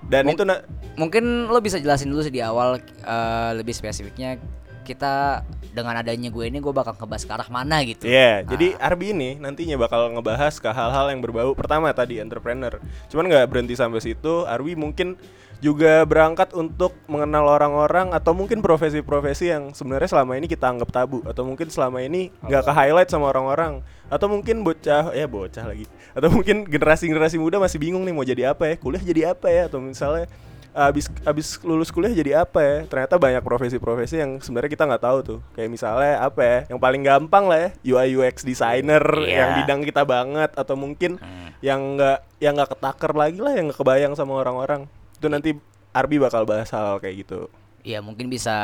Dan 0.03 0.27
Mung- 0.27 0.35
itu 0.35 0.43
na- 0.43 0.67
Mungkin 0.99 1.23
lo 1.47 1.63
bisa 1.63 1.79
jelasin 1.79 2.11
dulu 2.11 2.19
sih 2.21 2.35
di 2.35 2.43
awal 2.43 2.83
eh, 2.83 3.51
lebih 3.55 3.71
spesifiknya 3.71 4.43
kita 4.83 5.47
dengan 5.71 5.95
adanya 5.95 6.27
gue 6.29 6.45
ini 6.45 6.59
gue 6.59 6.75
bakal 6.75 6.99
ngebahas 6.99 7.23
ke 7.23 7.31
arah 7.31 7.47
mana 7.47 7.79
gitu. 7.87 8.11
Iya, 8.11 8.43
Ah. 8.43 8.51
jadi 8.51 8.75
Arbi 8.75 9.15
ini 9.15 9.31
nantinya 9.39 9.79
bakal 9.79 10.11
ngebahas 10.11 10.51
ke 10.53 10.67
hal-hal 10.67 11.07
yang 11.09 11.23
berbau 11.23 11.55
pertama 11.55 11.95
tadi 11.95 12.19
entrepreneur. 12.19 12.83
Cuman 13.07 13.31
nggak 13.31 13.47
berhenti 13.47 13.79
sampai 13.79 14.03
situ, 14.03 14.43
Arbi 14.43 14.75
mungkin 14.75 15.15
juga 15.61 16.09
berangkat 16.09 16.57
untuk 16.57 16.97
mengenal 17.05 17.45
orang-orang 17.45 18.17
atau 18.17 18.33
mungkin 18.33 18.65
profesi-profesi 18.65 19.53
yang 19.53 19.77
sebenarnya 19.77 20.09
selama 20.09 20.41
ini 20.41 20.49
kita 20.49 20.73
anggap 20.73 20.89
tabu 20.89 21.21
atau 21.23 21.45
mungkin 21.45 21.69
selama 21.69 22.01
ini 22.01 22.33
nggak 22.41 22.65
ke 22.65 22.73
highlight 22.73 23.13
sama 23.13 23.29
orang-orang. 23.29 23.85
Atau 24.09 24.27
mungkin 24.27 24.65
bocah 24.65 25.13
ya 25.13 25.29
bocah 25.29 25.69
lagi. 25.69 25.85
Atau 26.17 26.33
mungkin 26.33 26.65
generasi-generasi 26.65 27.37
muda 27.37 27.61
masih 27.61 27.77
bingung 27.77 28.03
nih 28.03 28.15
mau 28.17 28.25
jadi 28.25 28.57
apa 28.57 28.73
ya 28.73 28.75
kuliah 28.75 29.05
jadi 29.05 29.37
apa 29.37 29.47
ya 29.47 29.69
atau 29.69 29.79
misalnya 29.79 30.27
abis 30.71 31.11
abis 31.27 31.59
lulus 31.61 31.93
kuliah 31.93 32.11
jadi 32.11 32.43
apa 32.43 32.59
ya. 32.65 32.77
Ternyata 32.89 33.21
banyak 33.21 33.45
profesi-profesi 33.45 34.17
yang 34.17 34.41
sebenarnya 34.41 34.71
kita 34.73 34.89
nggak 34.89 35.05
tahu 35.05 35.19
tuh. 35.23 35.39
Kayak 35.55 35.71
misalnya 35.71 36.25
apa 36.25 36.41
ya 36.41 36.59
yang 36.73 36.81
paling 36.81 37.03
gampang 37.05 37.45
lah 37.47 37.59
ya 37.61 37.71
UI 37.85 38.17
UX 38.17 38.43
designer 38.43 39.05
Iya. 39.21 39.37
yang 39.45 39.51
bidang 39.63 39.81
kita 39.85 40.03
banget 40.09 40.51
atau 40.57 40.75
mungkin 40.75 41.21
Hmm. 41.21 41.53
yang 41.61 42.01
nggak 42.01 42.19
yang 42.41 42.57
nggak 42.57 42.71
ketaker 42.73 43.13
lagi 43.13 43.39
lah 43.39 43.53
yang 43.53 43.69
nggak 43.69 43.79
kebayang 43.79 44.17
sama 44.17 44.41
orang-orang 44.41 44.89
itu 45.21 45.27
nanti 45.29 45.51
Arbi 45.93 46.17
bakal 46.17 46.49
bahas 46.49 46.73
hal 46.73 46.97
kayak 46.97 47.29
gitu. 47.29 47.53
Iya 47.85 48.01
mungkin 48.01 48.33
bisa 48.33 48.57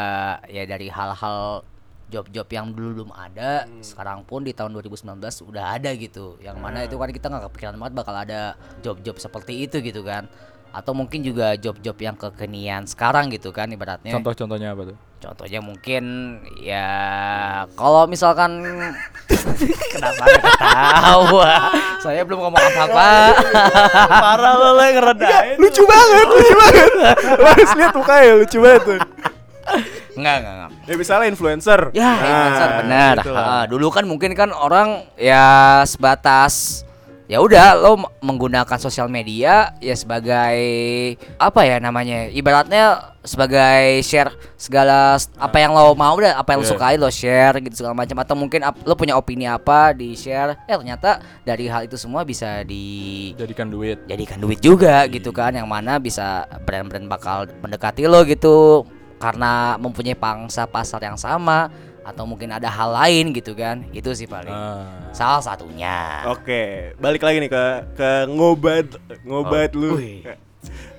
ya 0.48 0.64
dari 0.64 0.88
hal-hal 0.88 1.60
job-job 2.08 2.48
yang 2.48 2.72
dulu 2.72 3.02
belum 3.02 3.10
ada 3.12 3.68
sekarang 3.82 4.24
pun 4.24 4.40
di 4.46 4.56
tahun 4.56 4.72
2019 4.72 5.20
udah 5.52 5.64
ada 5.76 5.92
gitu. 5.92 6.40
Yang 6.40 6.56
mana 6.56 6.88
itu 6.88 6.96
kan 6.96 7.12
kita 7.12 7.26
nggak 7.28 7.44
kepikiran 7.52 7.76
banget 7.76 7.94
bakal 8.00 8.14
ada 8.16 8.56
job-job 8.80 9.20
seperti 9.20 9.68
itu 9.68 9.84
gitu 9.84 10.00
kan 10.00 10.32
atau 10.76 10.92
mungkin 10.92 11.24
juga 11.24 11.56
job-job 11.56 11.96
yang 11.96 12.12
kekinian 12.14 12.84
sekarang 12.84 13.32
gitu 13.32 13.48
kan 13.48 13.64
ibaratnya 13.66 14.12
Contoh-contohnya 14.12 14.70
apa 14.70 14.92
tuh? 14.92 14.96
contohnya 15.16 15.58
mungkin 15.58 16.04
ya 16.60 16.86
kalau 17.72 18.04
misalkan 18.04 18.60
kenapa 19.90 20.24
ketawa 20.28 21.52
saya 21.98 22.20
belum 22.22 22.38
ngomong 22.38 22.60
apa-apa 22.62 23.08
Parah 24.22 24.54
lo 24.54 24.70
lah 24.72 24.88
ngeredain. 24.92 25.56
lucu 25.56 25.82
banget 25.82 26.26
lucu 26.28 26.54
banget 26.54 26.90
Lo 27.32 27.48
harus 27.48 27.72
lihat 27.74 27.92
mukanya 27.92 28.32
lucu 28.36 28.58
banget 28.60 28.82
tuh 28.84 28.98
Enggak, 30.16 30.34
enggak, 30.38 30.54
enggak. 30.54 30.70
ya 30.84 30.94
misalnya 30.94 31.26
influencer 31.26 31.80
Ya, 31.90 32.10
influencer 32.14 32.68
Nah, 32.68 32.78
benar. 32.78 33.14
gitu 33.18 33.30
lah. 33.32 33.42
Ah, 33.42 33.64
dulu 33.66 33.86
kan 33.88 34.04
mungkin 34.04 34.30
kan 34.32 34.48
orang 34.48 34.88
ya 35.14 35.44
sebatas 35.82 36.85
ya 37.26 37.38
udah 37.38 37.74
lo 37.74 37.92
menggunakan 38.20 38.78
sosial 38.78 39.06
media 39.06 39.74
ya 39.76 39.94
sebagai 39.94 40.58
apa 41.36 41.60
ya 41.62 41.76
namanya 41.76 42.26
ibaratnya 42.28 42.84
sebagai 43.20 43.98
share 44.00 44.30
segala 44.54 45.14
apa 45.34 45.56
yang 45.56 45.70
lo 45.70 45.90
mau 45.92 46.14
dan 46.16 46.34
apa 46.34 46.54
yang 46.54 46.62
lo 46.62 46.64
Iya. 46.64 46.72
sukai 46.72 46.94
lo 46.94 47.10
share 47.10 47.58
gitu 47.60 47.74
segala 47.76 47.94
macam 47.96 48.14
atau 48.16 48.34
mungkin 48.34 48.62
ap- 48.62 48.78
lo 48.80 48.94
punya 48.94 49.14
opini 49.14 49.42
apa 49.44 49.90
di 49.90 50.14
share 50.14 50.54
eh 50.62 50.72
ternyata 50.72 51.18
dari 51.42 51.66
hal 51.66 51.84
itu 51.84 51.94
semua 51.96 52.22
bisa 52.22 52.62
di 52.62 53.34
Jadikan 53.34 53.66
duit. 53.66 54.06
jadikan 54.06 54.38
duit 54.38 54.58
juga 54.58 55.02
gitu 55.06 55.30
kan 55.30 55.50
yang 55.52 55.66
mana 55.66 55.98
bisa 55.98 56.46
brand-brand 56.62 57.06
bakal 57.06 57.50
mendekati 57.58 58.06
lo 58.06 58.22
gitu 58.22 58.86
karena 59.16 59.74
mempunyai 59.76 60.14
pangsa 60.14 60.62
pasar 60.64 61.02
yang 61.02 61.16
sama 61.16 61.72
atau 62.06 62.22
mungkin 62.22 62.48
ada 62.48 62.66
hal 62.66 62.94
lain 62.94 63.34
gitu 63.34 63.52
kan 63.52 63.82
itu 63.90 64.06
sih 64.12 64.24
paling 64.24 64.48
Ah. 64.48 64.86
salah 65.10 65.42
satunya 65.42 66.22
Oke, 66.26 66.94
balik 66.96 67.20
lagi 67.20 67.38
nih 67.38 67.50
ke 67.50 67.64
ke 67.92 68.10
ngobat 68.28 68.86
ngobat 69.22 69.70
lu. 69.72 69.90
Oh, 69.90 69.98
wih. 69.98 70.22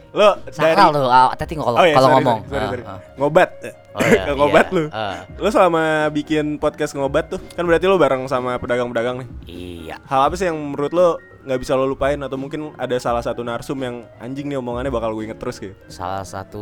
Lo 0.09 0.39
dari 0.41 0.73
salah 0.73 0.89
lo 0.89 1.07
ah, 1.07 1.31
tadi 1.31 1.53
kalau 1.53 1.73
Oh 1.73 1.83
iya, 1.83 1.93
kalau 1.93 2.09
sorry, 2.09 2.15
ngomong 2.17 2.39
sorry, 2.41 2.57
sorry, 2.57 2.67
sorry. 2.69 2.83
ah. 2.85 2.99
ngobat. 3.15 3.49
Oh 3.93 4.01
iya, 4.01 4.21
ke 4.27 4.33
ngobat 4.33 4.65
iya, 4.65 4.75
lu. 4.75 4.83
ah. 4.89 5.15
Lo 5.37 5.47
selama 5.47 5.83
bikin 6.09 6.45
podcast 6.57 6.91
ngobat 6.91 7.25
tuh, 7.29 7.39
kan 7.51 7.63
berarti 7.63 7.85
lo 7.85 7.95
bareng 7.95 8.23
sama 8.25 8.55
pedagang-pedagang 8.55 9.15
nih. 9.19 9.27
iya 9.45 9.95
Hal 10.03 10.27
apa 10.27 10.35
sih 10.35 10.47
yang 10.47 10.57
menurut 10.57 10.91
lo 10.91 11.07
nggak 11.47 11.59
bisa 11.63 11.73
lo 11.73 11.87
lupain 11.87 12.19
atau 12.19 12.35
mungkin 12.35 12.75
ada 12.75 12.99
salah 12.99 13.23
satu 13.23 13.39
narsum 13.39 13.79
yang 13.79 14.03
anjing 14.19 14.45
nih 14.45 14.59
omongannya 14.59 14.91
bakal 14.91 15.15
gue 15.15 15.31
inget 15.31 15.39
terus 15.39 15.57
gitu. 15.57 15.71
salah 15.87 16.27
satu 16.27 16.59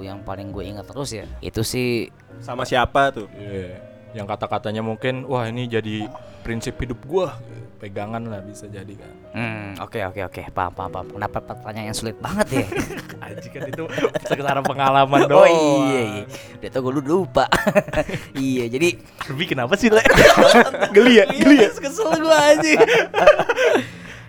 yang 0.00 0.22
paling 0.22 0.54
gue 0.54 0.62
ingat 0.62 0.86
terus 0.86 1.10
ya 1.10 1.26
itu 1.42 1.60
sih 1.60 2.06
Sama 2.38 2.62
siapa 2.62 3.10
tuh? 3.10 3.26
Iya. 3.34 3.82
Yang 4.10 4.26
kata-katanya 4.26 4.80
mungkin 4.80 5.26
wah 5.26 5.44
ini 5.44 5.66
jadi 5.66 6.08
prinsip 6.40 6.80
hidup 6.80 6.98
gua. 7.04 7.36
Pegangan 7.76 8.20
lah 8.22 8.40
bisa 8.40 8.64
jadi 8.64 8.92
kan. 8.92 9.12
hmm 9.32 9.80
oke 9.80 9.96
oke 10.12 10.20
oke 10.28 10.40
paham 10.52 10.68
paham 10.68 10.90
paham 10.92 11.06
kenapa 11.16 11.38
pertanyaan 11.40 11.88
yang 11.88 11.96
sulit 11.96 12.12
banget 12.20 12.60
ya 12.60 12.66
Aji 13.24 13.48
kan 13.48 13.62
itu 13.68 13.84
sekedar 14.26 14.56
pengalaman 14.60 15.24
doang. 15.24 15.48
oh 15.48 15.48
iya 15.88 16.02
iya 16.04 16.24
udah 16.60 16.68
tau 16.68 16.80
gue 16.84 16.92
lu 16.96 17.02
lupa 17.24 17.48
iya 18.36 18.68
jadi 18.68 19.00
Lebih 19.32 19.46
kenapa 19.56 19.80
sih, 19.80 19.88
Le? 19.88 20.04
Geli 20.96 21.20
ya, 21.20 21.24
geli 21.30 21.56
ya. 21.60 21.68
Kesel 21.72 22.10
gua 22.20 22.36
aja. 22.52 22.72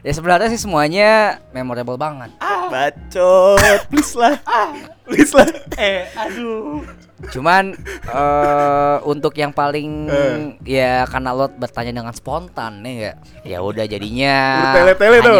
Ya 0.02 0.12
sebenarnya 0.12 0.50
sih 0.50 0.60
semuanya 0.60 1.10
memorable 1.50 1.96
banget 1.96 2.30
Bacot, 2.72 3.60
please 3.92 4.16
lah. 4.16 4.40
Please 5.04 5.36
lah. 5.36 5.44
eh, 5.76 6.08
aduh. 6.16 6.80
Cuman 7.28 7.76
eh 8.08 8.98
untuk 9.04 9.36
yang 9.36 9.52
paling 9.52 10.08
Eh. 10.08 10.36
ya 10.80 11.04
karena 11.04 11.36
lo 11.36 11.52
bertanya 11.52 11.92
dengan 11.92 12.16
spontan 12.16 12.80
nih 12.80 12.92
enggak. 12.96 13.16
Ya 13.44 13.60
udah 13.60 13.84
jadinya 13.84 14.38
Bertele-tele 14.72 15.18
tuh. 15.20 15.36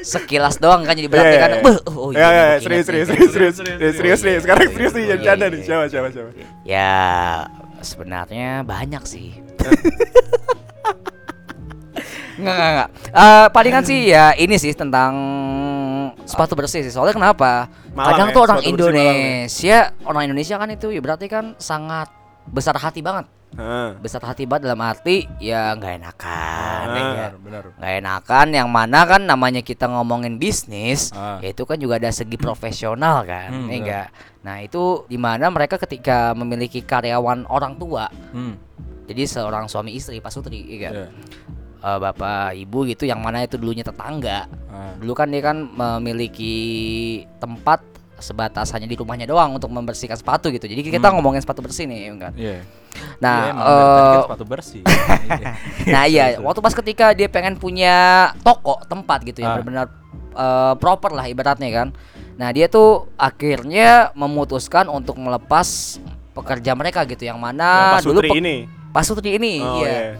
sekilas 0.00 0.56
doang 0.56 0.80
kan 0.82 0.96
jadi 0.96 1.12
berarti 1.12 1.36
kan 1.36 1.50
iya. 1.50 1.60
"Beuh, 1.60 1.78
oh 1.92 2.08
Ya, 2.08 2.18
ya, 2.18 2.24
iya, 2.24 2.44
serius, 2.58 2.88
serius, 2.88 3.06
nih." 3.06 3.28
serius, 3.28 3.54
serius, 3.60 3.94
serius, 3.94 4.18
serius. 4.18 4.40
Sekarang 4.42 4.64
serius 4.66 4.92
nih, 4.92 5.04
jangan 5.04 5.20
bercanda 5.20 5.44
iya, 5.44 5.52
nih. 5.52 5.62
Siapa, 5.62 5.84
siapa, 5.86 6.08
siapa? 6.08 6.30
Ya 6.64 6.92
sebenarnya 7.80 8.64
banyak 8.64 9.04
sih. 9.04 9.28
Enggak, 12.34 12.54
enggak, 12.54 12.70
enggak. 12.70 12.88
Eh, 13.10 13.46
palingan 13.50 13.84
sih 13.84 14.00
ya 14.06 14.34
ini 14.34 14.56
sih 14.56 14.72
tentang 14.72 15.12
sepatu 16.24 16.54
bersih 16.54 16.82
sih. 16.82 16.90
Soalnya 16.90 17.14
kenapa? 17.14 17.68
Malang 17.92 18.08
Kadang 18.10 18.28
ya, 18.28 18.34
tuh 18.34 18.42
orang 18.42 18.58
Malang 18.58 18.66
ya. 18.66 18.72
Indonesia, 18.72 19.78
orang 20.02 20.22
Indonesia 20.26 20.54
kan 20.56 20.68
itu 20.68 20.86
ya 20.88 21.00
berarti 21.00 21.26
kan 21.26 21.44
sangat 21.56 22.08
besar 22.46 22.74
hati 22.74 23.00
banget. 23.00 23.26
Hah. 23.54 23.94
Besar 24.02 24.18
hati 24.20 24.50
banget 24.50 24.66
dalam 24.66 24.82
arti 24.82 25.30
ya 25.38 25.78
nggak 25.78 25.92
enakan, 25.94 26.84
ya 26.90 26.98
Ah. 26.98 27.14
kan? 27.14 27.32
Benar. 27.38 27.62
nggak 27.78 27.92
enakan 28.02 28.46
yang 28.50 28.66
mana 28.66 29.00
kan 29.06 29.22
namanya 29.22 29.62
kita 29.62 29.86
ngomongin 29.86 30.42
bisnis 30.42 31.14
Ah. 31.14 31.38
ya 31.38 31.54
itu 31.54 31.62
kan 31.62 31.78
juga 31.78 32.02
ada 32.02 32.10
segi 32.10 32.34
profesional 32.34 33.22
kan 33.22 33.54
Hmm, 33.54 33.70
ya 33.70 33.76
enggak 33.78 34.06
nah 34.42 34.58
itu 34.58 35.06
di 35.06 35.14
mana 35.16 35.48
mereka 35.48 35.78
ketika 35.78 36.34
memiliki 36.34 36.82
karyawan 36.82 37.46
orang 37.46 37.78
tua 37.78 38.10
Hmm. 38.34 38.58
jadi 39.06 39.22
seorang 39.22 39.70
suami 39.70 39.94
istri 39.94 40.18
Pak 40.18 40.34
Sutri 40.34 40.58
ya 40.66 40.78
kan? 40.80 40.92
Iya. 40.92 41.06
Eh, 41.84 41.98
bapak 42.00 42.56
ibu 42.56 42.78
gitu 42.86 43.04
yang 43.04 43.20
mana 43.20 43.44
itu 43.44 43.60
dulunya 43.60 43.84
tetangga 43.84 44.48
Ah. 44.66 44.96
dulu 44.96 45.12
kan 45.12 45.28
dia 45.28 45.44
kan 45.44 45.60
memiliki 45.60 46.56
tempat 47.36 47.84
sebatas 48.16 48.72
hanya 48.72 48.86
di 48.86 48.94
rumahnya 48.94 49.24
doang 49.24 49.52
untuk 49.52 49.68
membersihkan 49.68 50.16
sepatu 50.16 50.48
gitu 50.48 50.64
jadi 50.64 50.80
kita 50.80 50.96
Hmm. 51.04 51.20
ngomongin 51.20 51.38
sepatu 51.38 51.60
bersih 51.60 51.84
nih 51.84 51.98
ya 52.00 52.12
kan 52.16 52.32
Iya. 52.34 52.58
nah 53.18 53.36
Iya, 53.36 53.52
dari 53.52 53.84
tadi 53.84 54.00
kan 54.00 54.16
eh, 54.16 54.24
sepatu 54.24 54.44
bersih. 54.46 54.82
nah 55.92 56.02
iya 56.04 56.24
waktu 56.38 56.60
pas 56.60 56.74
ketika 56.74 57.06
dia 57.10 57.28
pengen 57.28 57.54
punya 57.54 57.94
toko 58.40 58.80
tempat 58.82 59.20
gitu 59.22 59.38
yang 59.38 59.50
Ah. 59.50 59.56
benar-benar 59.58 59.86
eh, 60.32 60.74
proper 60.74 61.10
lah 61.12 61.26
ibaratnya 61.26 61.68
kan 61.70 61.88
nah 62.34 62.48
dia 62.48 62.64
tuh 62.66 63.12
akhirnya 63.14 64.08
memutuskan 64.12 64.88
untuk 64.88 65.14
melepas 65.16 66.00
pekerja 66.32 66.72
mereka 66.72 67.04
gitu 67.04 67.22
yang 67.22 67.36
mana 67.36 67.68
Yang 67.68 67.92
Pak 67.92 68.02
dulu 68.02 68.14
Sutri 68.16 68.28
pe- 68.28 68.38
ini. 68.38 68.56
Pak 68.88 69.02
Sutri 69.04 69.30
ini 69.32 69.54
Oh, 69.60 69.78
iya 69.78 69.90
iya. 69.90 70.12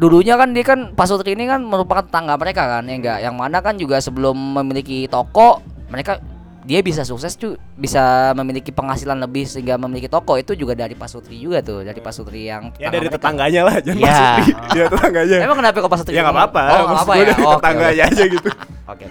Dulunya 0.00 0.34
kan 0.34 0.50
dia 0.50 0.64
kan 0.64 0.80
Pak 0.90 1.04
Sutri 1.04 1.32
ini 1.32 1.44
kan 1.44 1.60
merupakan 1.60 2.00
tetangga 2.00 2.34
mereka 2.34 2.64
kan 2.70 2.82
ya 2.82 2.94
enggak 2.94 3.18
yang 3.20 3.36
mana 3.36 3.60
kan 3.60 3.76
juga 3.76 4.00
sebelum 4.00 4.32
memiliki 4.32 5.04
toko 5.06 5.60
mereka 5.86 6.16
dia 6.60 6.80
bisa 6.80 7.02
sukses 7.02 7.34
tuh 7.34 7.56
bisa 7.74 8.00
memiliki 8.32 8.68
penghasilan 8.70 9.16
lebih 9.18 9.44
sehingga 9.44 9.76
memiliki 9.76 10.06
toko 10.06 10.36
itu 10.36 10.52
juga 10.52 10.72
dari 10.72 10.92
Pasutri 10.92 11.36
juga 11.36 11.60
tuh 11.60 11.82
dari 11.82 11.98
Pasutri 11.98 12.46
yang 12.46 12.68
Ya 12.76 12.88
dari 12.88 13.06
mereka. 13.06 13.16
tetangganya 13.16 13.60
lah, 13.62 13.76
jangan 13.78 13.96
Ya. 13.98 14.12
Pasutri. 14.12 14.52
Ya 14.78 14.84
tetangganya. 14.86 15.36
Emang 15.40 15.56
kenapa 15.58 15.76
kok 15.78 15.90
Pasutri? 15.90 16.12
Ya 16.12 16.22
nggak 16.22 16.36
apa-apa. 16.38 16.62
Oh, 16.62 16.84
Maksud 16.86 17.00
apa 17.02 17.12
ya. 17.12 17.24
dari 17.26 17.42
Oh, 17.42 17.52
tetangganya 17.56 17.90
oke. 18.02 18.12
aja 18.12 18.24
gitu. 18.26 18.48
Oke. 18.86 19.06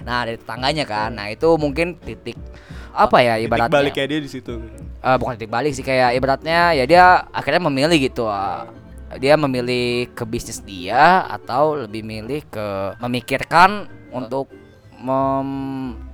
Nah 0.00 0.18
dari 0.24 0.36
tetangganya 0.36 0.84
kan, 0.84 1.10
nah 1.10 1.26
itu 1.26 1.48
mungkin 1.56 1.86
titik 1.96 2.36
apa 2.92 3.16
ya 3.18 3.34
Titik 3.34 3.46
ibaratnya? 3.46 3.70
baliknya 3.72 4.04
dia 4.06 4.20
di 4.20 4.28
situ. 4.28 4.54
Eh, 5.00 5.16
bukan 5.16 5.32
titik 5.34 5.48
balik 5.48 5.72
sih 5.72 5.82
kayak 5.82 6.10
ibaratnya 6.12 6.74
ya 6.74 6.84
dia 6.84 7.04
akhirnya 7.30 7.62
memilih 7.62 7.98
gitu. 8.02 8.26
ah. 8.26 8.66
Dia 9.18 9.34
memilih 9.34 10.06
ke 10.14 10.22
bisnis 10.22 10.62
dia 10.62 11.26
atau 11.26 11.74
lebih 11.82 12.06
milih 12.06 12.46
ke 12.46 12.94
memikirkan 13.02 13.90
untuk 14.14 14.46
mem 15.00 15.48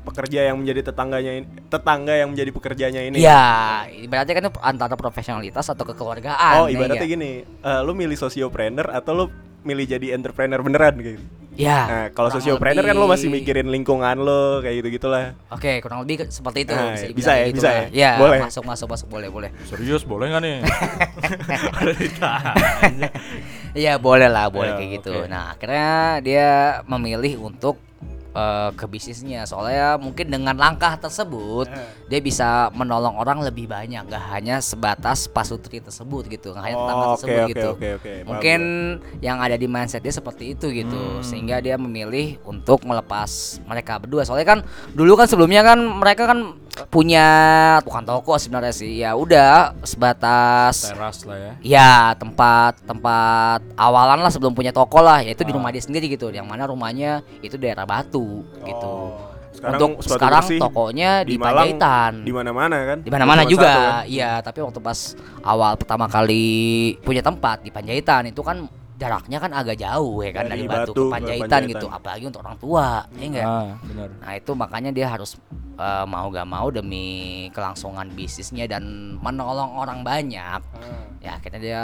Pekerja 0.06 0.46
yang 0.46 0.62
menjadi 0.62 0.94
tetangganya 0.94 1.42
ini, 1.42 1.46
tetangga 1.66 2.14
yang 2.14 2.30
menjadi 2.30 2.54
pekerjanya 2.54 3.02
ini. 3.02 3.18
ya 3.18 3.82
ibaratnya 3.90 4.34
kan 4.38 4.44
itu 4.46 4.60
antara 4.62 4.94
profesionalitas 4.94 5.66
atau 5.66 5.82
kekeluargaan 5.82 6.62
Oh, 6.62 6.66
ya 6.70 6.78
ibaratnya 6.78 7.02
nggak? 7.02 7.14
gini, 7.18 7.32
eh, 7.42 7.80
lu 7.82 7.90
milih 7.90 8.14
sosiopreneur 8.14 8.86
atau 8.94 9.12
lu 9.12 9.24
milih 9.66 9.82
jadi 9.98 10.14
entrepreneur 10.14 10.62
beneran 10.62 10.94
gitu. 11.02 11.18
Ya 11.56 11.80
Nah, 11.86 12.04
kalau 12.12 12.28
sosiopreneur 12.28 12.84
kan 12.84 12.94
lu 12.94 13.06
masih 13.06 13.26
lebih- 13.26 13.42
mikirin 13.42 13.68
lingkungan 13.68 14.16
lo 14.18 14.60
kayak 14.60 14.80
gitu-gitulah. 14.80 15.32
Oke, 15.48 15.80
kurang 15.80 16.04
lebih 16.04 16.28
seperti 16.28 16.62
itu. 16.62 16.72
Nah, 16.72 16.92
dibilang 16.92 17.16
bisa 17.16 17.32
ya, 17.32 17.44
bisa 17.44 17.48
gitu 17.48 17.60
lah. 17.62 17.74
ya? 17.74 17.84
Ya, 17.90 18.10
Boleh. 18.16 18.40
masuk 18.42 18.64
masuk 18.64 18.88
masuk 18.88 19.08
boleh 19.08 19.28
boleh. 19.28 19.50
Serius 19.64 20.02
boleh 20.02 20.26
nggak 20.28 20.42
nih? 20.42 20.56
Iya 23.76 24.00
boleh 24.00 24.28
lah, 24.28 24.48
boleh 24.48 24.72
Ya, 24.72 24.76
kayak 24.76 24.90
gitu. 24.96 25.12
oke. 25.14 25.28
Nah 25.28 25.52
akhirnya 25.52 25.88
dia 26.24 26.48
memilih 26.84 27.44
untuk 27.44 27.76
eh, 28.36 28.70
ke 28.76 28.84
bisnisnya. 28.84 29.48
Soalnya 29.48 29.96
mungkin 29.96 30.28
dengan 30.28 30.52
langkah 30.54 31.00
tersebut 31.00 31.72
dia 32.06 32.20
bisa 32.20 32.68
menolong 32.70 33.16
orang 33.16 33.40
lebih 33.40 33.64
banyak, 33.66 34.04
gak 34.06 34.24
hanya 34.30 34.60
sebatas 34.60 35.24
pasutri 35.26 35.80
tersebut 35.80 36.28
gitu, 36.28 36.52
gak 36.52 36.62
hanya 36.62 36.76
tetangga 36.76 37.04
Oh, 37.06 37.12
tersebut 37.16 37.40
oke, 37.40 37.50
gitu. 37.56 37.70
oke, 37.72 37.88
oke. 37.96 38.12
Paham 38.12 38.26
Mungkin 38.28 38.60
yang 39.24 39.38
ada 39.40 39.56
di 39.56 39.64
mindset 39.66 40.04
dia 40.04 40.12
seperti 40.12 40.52
itu 40.52 40.68
gitu, 40.68 41.24
sehingga 41.24 41.58
dia 41.58 41.80
memilih 41.80 42.36
untuk 42.44 42.84
melepas 42.84 43.58
mereka 43.64 43.96
berdua. 43.96 44.22
Soalnya 44.22 44.44
kan 44.46 44.58
dulu 44.92 45.16
kan 45.16 45.26
sebelumnya 45.26 45.64
kan 45.64 45.78
mereka 45.80 46.28
kan 46.28 46.52
punya 46.92 47.24
bukan 47.80 48.04
toko 48.04 48.36
sebenarnya 48.36 48.74
sih. 48.74 49.00
Ya 49.00 49.16
udah 49.16 49.72
sebatas 49.80 50.92
Teras 50.92 51.24
lah 51.24 51.38
ya. 51.38 51.52
Ya 51.64 51.92
tempat 52.14 52.76
tempat 52.84 53.64
awalan 53.80 54.20
lah 54.20 54.28
sebelum 54.28 54.52
punya 54.52 54.76
toko 54.76 55.00
lah 55.00 55.24
yaitu 55.24 55.40
Ah. 55.40 55.48
di 55.48 55.52
rumah 55.54 55.70
dia 55.72 55.80
sendiri 55.80 56.10
gitu 56.10 56.28
yang 56.28 56.44
mana 56.44 56.66
rumahnya 56.66 57.24
itu 57.40 57.56
daerah 57.56 57.86
Batu 57.86 58.25
gitu. 58.64 58.94
Oh, 59.12 59.36
sekarang 59.56 59.80
Untuk 59.80 59.90
sekarang 60.04 60.44
tokonya 60.60 61.10
di, 61.24 61.34
Panjaitan. 61.40 62.12
Di 62.20 62.32
mana-mana 62.32 62.76
kan? 62.84 62.98
Di 63.00 63.10
mana-mana 63.10 63.42
juga. 63.48 63.72
kan? 63.72 64.04
Iya, 64.04 64.44
tapi 64.44 64.60
waktu 64.60 64.78
pas 64.84 65.16
awal 65.40 65.80
pertama 65.80 66.06
kali 66.06 66.46
punya 67.00 67.24
tempat 67.24 67.64
di 67.64 67.72
Panjaitan 67.72 68.28
itu 68.28 68.44
kan 68.44 68.68
jaraknya 68.96 69.36
kan 69.36 69.52
agak 69.52 69.76
jauh 69.76 70.24
ya 70.24 70.32
kan 70.32 70.48
Dari 70.48 70.64
dari, 70.64 70.72
Batu, 70.72 70.92
Batu 70.92 70.92
ke 70.92 71.02
ke 71.04 71.12
Panjaitan, 71.12 71.60
gitu 71.68 71.86
apalagi 71.92 72.24
untuk 72.32 72.40
orang 72.40 72.56
tua 72.56 73.04
ya 73.20 73.26
enggak 73.28 73.44
Ah. 73.46 73.70
Nah 74.24 74.32
itu 74.32 74.52
makanya 74.56 74.90
dia 74.90 75.06
harus 75.12 75.36
eh, 75.76 76.04
mau 76.08 76.26
gak 76.32 76.48
mau 76.48 76.72
demi 76.72 77.06
kelangsungan 77.52 78.08
bisnisnya 78.16 78.64
dan 78.64 79.16
menolong 79.20 79.76
orang 79.76 80.00
banyak 80.00 80.60
ya 81.26 81.34
akhirnya 81.34 81.58
dia 81.58 81.82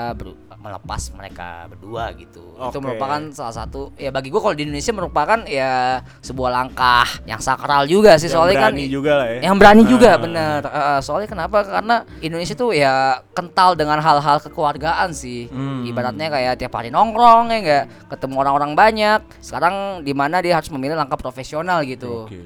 melepas 0.54 1.02
mereka 1.10 1.66
berdua 1.66 2.14
gitu 2.14 2.54
itu 2.54 2.62
Oke. 2.70 2.78
merupakan 2.78 3.18
salah 3.28 3.50
satu 3.52 3.90
ya 3.96 4.08
bagi 4.08 4.30
gua 4.30 4.38
kalau 4.40 4.54
di 4.54 4.62
Indonesia 4.62 4.94
merupakan 4.94 5.42
ya 5.44 5.72
sebuah 6.20 6.50
langkah 6.52 7.02
yang 7.24 7.42
sakral 7.42 7.82
juga 7.84 8.14
sih 8.14 8.30
Yang 8.30 8.34
soalnya 8.38 8.56
kan 8.62 8.72
juga 8.78 9.12
lah 9.18 9.26
ya. 9.28 9.38
yang 9.42 9.56
berani 9.56 9.82
juga 9.84 10.10
Ah. 10.12 10.20
bener 10.20 10.60
Eh, 10.62 11.00
soalnya 11.00 11.26
kenapa 11.26 11.58
karena 11.60 11.96
Indonesia 12.20 12.54
tuh 12.54 12.70
ya 12.70 12.94
kental 13.32 13.74
dengan 13.74 13.98
hal-hal 13.98 14.38
kekeluargaan 14.40 15.10
sih 15.10 15.50
Hmm. 15.50 15.82
ibaratnya 15.82 16.30
kayak 16.30 16.54
tiap 16.56 16.72
hari 16.72 16.88
nongkrong 16.88 17.50
ya 17.50 17.58
enggak 17.58 17.84
ketemu 18.08 18.34
orang-orang 18.38 18.72
banyak 18.72 19.20
sekarang 19.40 19.74
di 20.00 20.12
mana 20.12 20.38
dia 20.38 20.54
harus 20.54 20.70
memilih 20.70 20.94
langkah 20.94 21.18
profesional 21.18 21.82
gitu 21.82 22.30
Oke. 22.30 22.38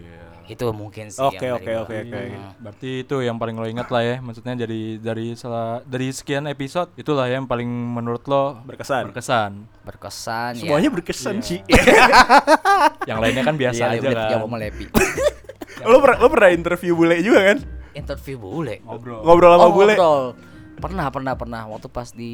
Itu 0.48 0.64
mungkin 0.70 1.06
sih 1.06 1.18
Oke, 1.18 1.42
yang 1.42 1.56
oke, 1.56 1.72
oke, 1.80 1.96
oke. 2.00 2.20
Berarti 2.56 2.90
itu 3.02 3.16
yang 3.18 3.34
paling 3.34 3.54
lo 3.54 3.64
ingat 3.64 3.86
lah 3.86 4.00
ya. 4.00 4.16
Maksudnya 4.18 4.54
dari 4.54 4.96
dari 4.96 5.32
salah 5.32 5.82
dari 5.82 6.08
sekian 6.08 6.46
episode 6.46 6.94
itulah 6.94 7.26
yang 7.26 7.44
paling 7.44 7.66
menurut 7.66 8.22
lo 8.24 8.62
Berkesan. 8.62 9.10
berkesan. 9.10 9.52
berkesan 9.82 10.52
Semuanya 10.56 10.86
ya 10.86 10.92
berkesan 10.92 11.34
Iya. 11.36 11.42
sih. 11.42 11.60
Yang 13.08 13.18
lainnya 13.20 13.42
kan 13.42 13.54
biasa 13.54 13.82
Iya, 13.84 13.94
aja 13.96 14.08
kan. 14.08 14.30
jawab 14.32 14.46
sama 14.46 14.56
Lepi. 14.58 14.84
lo 15.82 15.96
pernah 15.98 16.18
lo 16.18 16.28
pernah 16.28 16.50
interview 16.50 16.92
bule 16.94 17.16
juga 17.18 17.40
kan? 17.44 17.58
interview 17.92 18.36
bule 18.36 18.80
Ngobrol. 18.82 19.20
Ngobrol 19.22 19.50
sama 19.52 19.62
oh, 19.62 19.72
bule. 19.72 19.94
ngobrol. 19.94 20.24
pernah 20.76 21.08
pernah 21.08 21.32
pernah 21.32 21.62
waktu 21.66 21.88
pas 21.88 22.12
di 22.12 22.32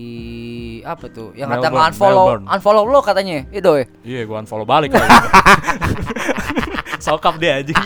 apa 0.82 1.06
tuh 1.06 1.30
yang 1.32 1.46
kata 1.46 1.62
Melbourne, 1.64 1.86
unfollow 1.88 2.24
Melbourne. 2.26 2.44
unfollow 2.50 2.84
lo 2.84 2.98
katanya 2.98 3.46
iya 3.46 3.60
doi 3.60 3.86
Iya, 4.02 4.26
gua 4.26 4.42
unfollow 4.42 4.66
balik. 4.66 4.90
Sokap 7.02 7.34
dia 7.36 7.58
aja. 7.58 7.74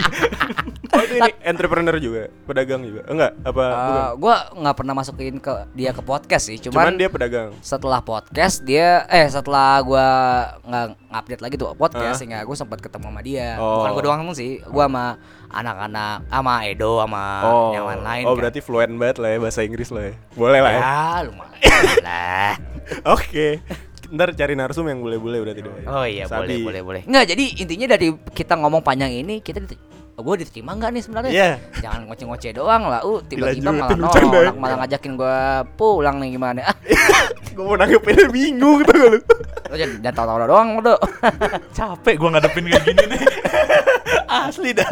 Oh, 0.87 1.03
itu 1.03 1.19
ini 1.19 1.29
entrepreneur 1.45 1.93
juga, 2.01 2.33
pedagang 2.49 2.81
juga. 2.81 3.05
Enggak, 3.05 3.37
apa? 3.45 3.65
Uh, 3.69 4.11
gua 4.17 4.49
nggak 4.55 4.77
pernah 4.81 4.95
masukin 4.97 5.37
ke 5.37 5.53
dia 5.77 5.93
ke 5.93 6.01
podcast 6.01 6.49
sih 6.49 6.57
Cuman, 6.57 6.89
cuman, 6.89 6.95
dia 6.97 7.09
pedagang. 7.13 7.53
setelah 7.61 8.01
podcast 8.01 8.65
dia 8.65 9.05
eh 9.11 9.29
setelah 9.29 9.77
gua 9.85 10.07
nggak 10.65 10.87
update 11.13 11.43
lagi 11.43 11.55
tuh 11.61 11.77
podcast 11.77 12.17
Hah? 12.17 12.17
sehingga 12.17 12.39
gue 12.41 12.57
sempat 12.57 12.81
ketemu 12.81 13.13
sama 13.13 13.21
dia 13.21 13.61
Oh. 13.61 13.83
bukan 13.83 13.91
gua 13.93 14.03
doang 14.09 14.21
sih 14.33 14.63
gua 14.65 14.89
sama 14.89 15.05
anak-anak 15.53 16.17
sama 16.29 16.55
Edo 16.65 16.93
sama 16.97 17.25
Oh, 17.45 17.71
yang 17.77 17.85
lain-lain 17.85 18.25
oh 18.25 18.33
kan. 18.33 18.39
berarti 18.41 18.61
fluent 18.65 18.95
banget 18.97 19.17
lah 19.21 19.29
ya 19.29 19.39
bahasa 19.43 19.61
Inggris 19.67 19.91
lah 19.93 20.03
ya. 20.07 20.15
Boleh 20.33 20.61
lah 20.65 20.73
ya. 20.73 20.81
ya 20.81 20.97
lumayan 21.29 21.83
lah 22.01 22.53
Oke. 23.19 23.61
Ntar 24.09 24.29
cari 24.33 24.55
narsum 24.55 24.87
yang 24.87 25.01
boleh-boleh 25.01 25.39
berarti 25.41 25.61
deh. 25.61 25.73
Oh 25.85 26.03
iya 26.03 26.25
Sabi. 26.25 26.63
boleh 26.63 26.63
boleh 26.63 26.81
boleh. 26.83 27.03
Enggak 27.05 27.25
jadi 27.29 27.45
intinya 27.59 27.87
dari 27.91 28.09
kita 28.31 28.55
ngomong 28.55 28.81
panjang 28.81 29.11
ini 29.11 29.41
kita 29.41 29.59
diter- 29.59 29.83
gue 30.17 30.35
diterima 30.41 30.73
nggak 30.73 30.91
nih 30.91 31.03
sebenarnya? 31.05 31.31
Iya. 31.31 31.51
Jangan 31.85 32.01
ngoceh-ngoceh 32.09 32.51
doang 32.53 32.89
lah. 32.89 33.05
Uh 33.05 33.21
tiba-tiba 33.21 33.69
malah 33.69 33.93
nolak 33.93 34.57
malah 34.57 34.77
ngajakin 34.81 35.13
gue 35.13 35.37
pulang 35.77 36.17
nih 36.19 36.31
gimana? 36.33 36.63
Gue 37.57 37.65
mau 37.65 37.77
nanggepinnya 37.77 38.29
bingung 38.29 38.81
gitu 38.81 38.93
lu. 38.95 39.09
lo 39.67 39.75
jangan, 39.75 39.97
jangan 39.99 40.15
tahu-tahu 40.15 40.39
doang 40.47 40.69
udah. 40.77 40.97
Capek 41.77 42.15
gua 42.17 42.29
ngadepin 42.33 42.65
kayak 42.69 42.85
gini 42.87 43.05
nih. 43.13 43.23
Asli 44.29 44.71
dah. 44.73 44.89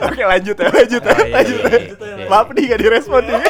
Oke 0.00 0.22
lanjut 0.22 0.54
ya, 0.54 0.68
lanjut 0.70 1.02
ya, 1.02 1.10
Oh, 1.10 1.18
iya, 1.20 1.34
lanjut 1.34 1.58
iya, 1.60 1.78
ya. 2.00 2.14
iya. 2.16 2.26
Maaf 2.30 2.48
nih 2.54 2.62
gak 2.66 2.80
direspon 2.80 3.22
nih. 3.26 3.40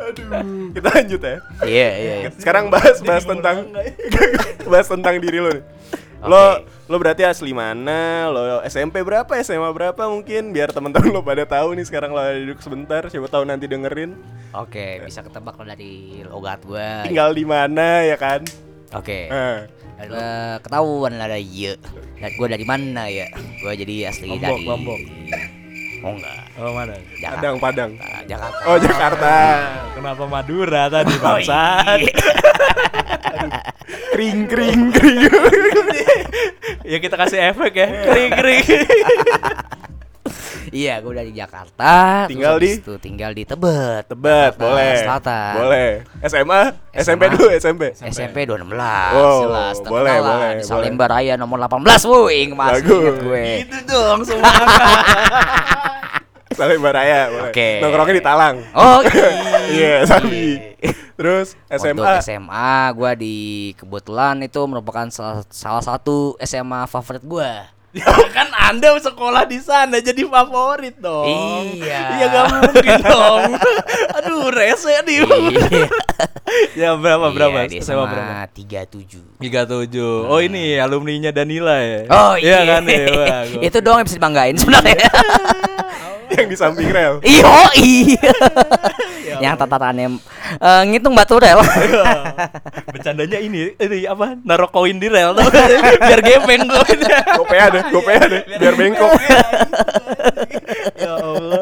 Aduh, 0.00 0.72
kita 0.74 0.88
lanjut 0.90 1.20
ya. 1.20 1.36
Iya 1.64 1.90
iya. 1.96 2.14
iya. 2.26 2.30
Sekarang 2.34 2.68
bahas 2.72 2.98
bahas 3.04 3.24
tentang 3.24 3.68
bahas 4.72 4.88
tentang 4.88 5.14
diri 5.20 5.38
lo 5.38 5.50
nih. 5.52 5.64
Lo 6.20 6.64
lo 6.90 6.96
berarti 6.98 7.24
asli 7.24 7.54
mana? 7.54 8.28
Lo 8.28 8.60
SMP 8.66 9.00
berapa? 9.00 9.30
SMA 9.40 9.70
berapa 9.72 10.02
mungkin? 10.10 10.52
Biar 10.52 10.74
teman-teman 10.74 11.10
lo 11.14 11.20
pada 11.24 11.46
tahu 11.48 11.78
nih 11.78 11.86
sekarang 11.86 12.12
lo 12.12 12.20
ada 12.20 12.36
duduk 12.36 12.60
sebentar, 12.60 13.06
siapa 13.08 13.28
tahu 13.30 13.46
nanti 13.46 13.64
dengerin. 13.70 14.16
Oke 14.52 14.98
bisa 15.06 15.22
ketebak 15.22 15.54
lo 15.56 15.64
dari 15.64 16.24
logat 16.26 16.60
gue. 16.66 16.88
Tinggal 17.06 17.32
di 17.32 17.44
mana 17.46 18.02
ya 18.04 18.16
kan? 18.18 18.42
Oke. 18.92 19.30
Eh, 19.30 19.60
Eh, 20.00 20.56
ketahuan 20.64 21.20
lah 21.20 21.28
dari 21.28 21.44
iya. 21.44 21.76
Dan 22.16 22.32
gue 22.32 22.48
dari 22.48 22.64
mana 22.64 23.04
ya? 23.12 23.28
Gue 23.60 23.76
jadi 23.76 24.08
asli 24.08 24.32
Lombok, 24.32 24.48
dari. 24.48 24.64
Lombok. 24.64 25.00
Oh 26.00 26.12
enggak. 26.16 26.36
Oh, 26.56 26.72
mana? 26.72 26.96
Jakarta. 27.16 27.36
Padang, 27.36 27.56
Padang. 27.60 27.90
Jakarta. 28.24 28.60
Oh, 28.64 28.76
Jakarta. 28.80 29.34
Kenapa 29.92 30.24
Madura 30.24 30.82
tadi 30.88 31.12
Oh, 31.12 31.20
bangsat? 31.20 31.98
iya. 32.00 32.14
kring 34.12 34.44
kring 34.44 34.92
kring. 34.92 35.20
ya 36.90 36.98
kita 36.98 37.16
kasih 37.16 37.52
efek 37.52 37.72
ya. 37.74 37.88
Kering 38.04 38.32
kering. 38.32 38.64
Iya, 40.80 40.94
gue 40.98 41.12
dari 41.12 41.32
Jakarta. 41.36 42.24
Tinggal 42.24 42.56
di? 42.56 42.80
itu 42.80 42.96
tinggal 42.96 43.36
di 43.36 43.44
Tebet. 43.44 44.08
Tebet, 44.08 44.56
Jakarta 44.56 44.64
boleh. 44.64 44.96
Selatan. 45.04 45.52
Boleh. 45.60 45.90
SMA? 46.24 46.60
SMP 46.96 47.22
SMA. 47.22 47.34
dulu, 47.36 47.46
SMP. 47.52 47.82
SMP 48.00 48.36
216 48.48 48.64
Wow, 49.12 49.36
jelas 49.44 49.76
boleh, 49.84 50.16
lah. 50.16 50.20
boleh, 50.24 50.48
di 50.56 50.56
boleh. 50.56 50.64
Salemba 50.64 51.04
Raya 51.06 51.34
nomor 51.36 51.60
18 51.60 51.84
woi 52.08 52.40
masih 52.48 52.80
Bagus. 52.80 52.96
inget 52.96 53.16
gue 53.20 53.44
Itu 53.60 53.76
dong 53.84 54.20
semua. 54.24 54.48
Salemba 56.56 56.90
Raya, 56.92 57.20
boleh. 57.28 57.52
Oke. 57.52 57.68
Nongkrongnya 57.80 58.14
di 58.16 58.24
Talang. 58.24 58.56
oh 58.72 58.98
Iya, 59.76 60.08
Sabi. 60.08 60.60
Terus 61.14 61.52
SMA. 61.68 61.92
Untuk 61.92 62.24
SMA 62.24 62.72
gue 62.96 63.12
di 63.20 63.36
kebetulan 63.76 64.40
itu 64.40 64.60
merupakan 64.64 65.04
salah, 65.12 65.44
salah 65.46 65.84
satu 65.84 66.40
SMA 66.40 66.88
favorit 66.88 67.20
gue 67.20 67.52
Ya 67.90 68.06
kan 68.30 68.46
Anda 68.54 68.94
sekolah 69.02 69.50
di 69.50 69.58
sana 69.58 69.98
jadi 69.98 70.22
favorit 70.22 70.94
dong. 71.02 71.26
Iya. 71.74 72.22
Iya 72.22 72.26
gak 72.30 72.44
mungkin 72.54 73.00
dong. 73.02 73.42
Aduh, 74.22 74.46
rese 74.54 74.94
nih. 75.02 75.26
Iya. 75.26 75.88
ya 76.78 76.88
berapa 76.94 77.34
berapa? 77.34 77.66
Iya, 77.66 77.78
dia 77.78 77.82
SMA 77.82 77.98
sama 77.98 78.04
berapa? 78.06 78.46
37. 78.54 79.42
37. 79.42 80.30
Oh 80.30 80.38
ini 80.38 80.78
alumninya 80.78 81.34
Danila 81.34 81.82
ya. 81.82 82.06
Oh 82.06 82.34
iya, 82.38 82.62
kan 82.62 82.86
ya. 82.86 83.06
Itu 83.66 83.82
doang 83.82 84.02
yang 84.02 84.06
bisa 84.06 84.18
dibanggain 84.22 84.54
sebenarnya. 84.54 85.10
yang 86.38 86.46
di 86.46 86.56
samping 86.56 86.88
rel. 86.94 87.18
Iyo, 87.26 87.54
iya. 87.82 88.32
yang 89.42 89.54
tatatannya 89.58 90.18
eh, 90.62 90.82
ngitung 90.86 91.14
batu 91.14 91.42
rel. 91.42 91.58
Bercandanya 92.94 93.38
ini, 93.42 93.74
ini 93.74 94.06
apa? 94.06 94.38
Naruh 94.46 94.70
koin 94.70 95.02
di 95.02 95.10
rel 95.10 95.34
tuh. 95.34 95.46
Biar 95.98 96.20
gepeng 96.22 96.70
koinnya. 96.70 97.18
Gopea 97.34 97.66
deh, 97.74 97.82
gopea 97.90 98.22
deh, 98.30 98.42
biar 98.58 98.74
bengkok. 98.78 99.10
ya 100.94 101.12
Allah. 101.18 101.59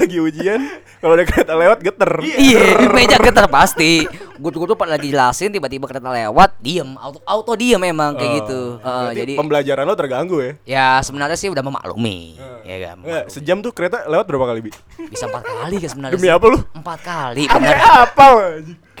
Kalau 0.00 0.08
lagi 0.08 0.16
ujian, 0.32 0.60
kalau 0.96 1.12
ada 1.12 1.24
kereta 1.28 1.52
lewat 1.52 1.78
geter. 1.84 2.12
Iya, 2.24 2.60
di 2.80 2.86
meja 2.88 3.20
getar 3.20 3.44
pasti. 3.52 4.08
Gue 4.40 4.48
tuh 4.48 4.72
pas 4.72 4.88
lagi 4.88 5.12
jelasin 5.12 5.52
tiba-tiba 5.52 5.84
kereta 5.84 6.08
lewat, 6.08 6.56
diem, 6.56 6.96
auto 6.96 7.20
auto 7.28 7.52
diem 7.52 7.76
emang 7.84 8.16
kayak 8.16 8.24
Oh. 8.24 8.36
gitu. 8.40 8.60
Heeh, 8.80 8.80
Berarti 8.80 9.20
jadi 9.20 9.32
pembelajaran 9.36 9.84
lo 9.84 9.92
terganggu 9.92 10.36
ya? 10.40 10.52
ya 10.64 10.86
sebenarnya 11.04 11.36
sih 11.36 11.52
udah 11.52 11.60
memaklumi, 11.60 12.40
ya 12.64 12.76
kan. 12.80 12.96
Enggak, 13.04 13.24
sejam 13.28 13.60
tuh 13.60 13.76
kereta 13.76 14.08
lewat 14.08 14.24
berapa 14.24 14.48
kali, 14.48 14.60
Bi? 14.64 14.72
Bisa 15.04 15.28
empat 15.28 15.44
kali 15.44 15.76
kan 15.76 15.90
sebenarnya. 15.92 16.16
Demi 16.16 16.28
apa 16.32 16.44
lu? 16.48 16.58
Empat 16.72 16.98
kali, 17.04 17.44
apa? 17.44 18.28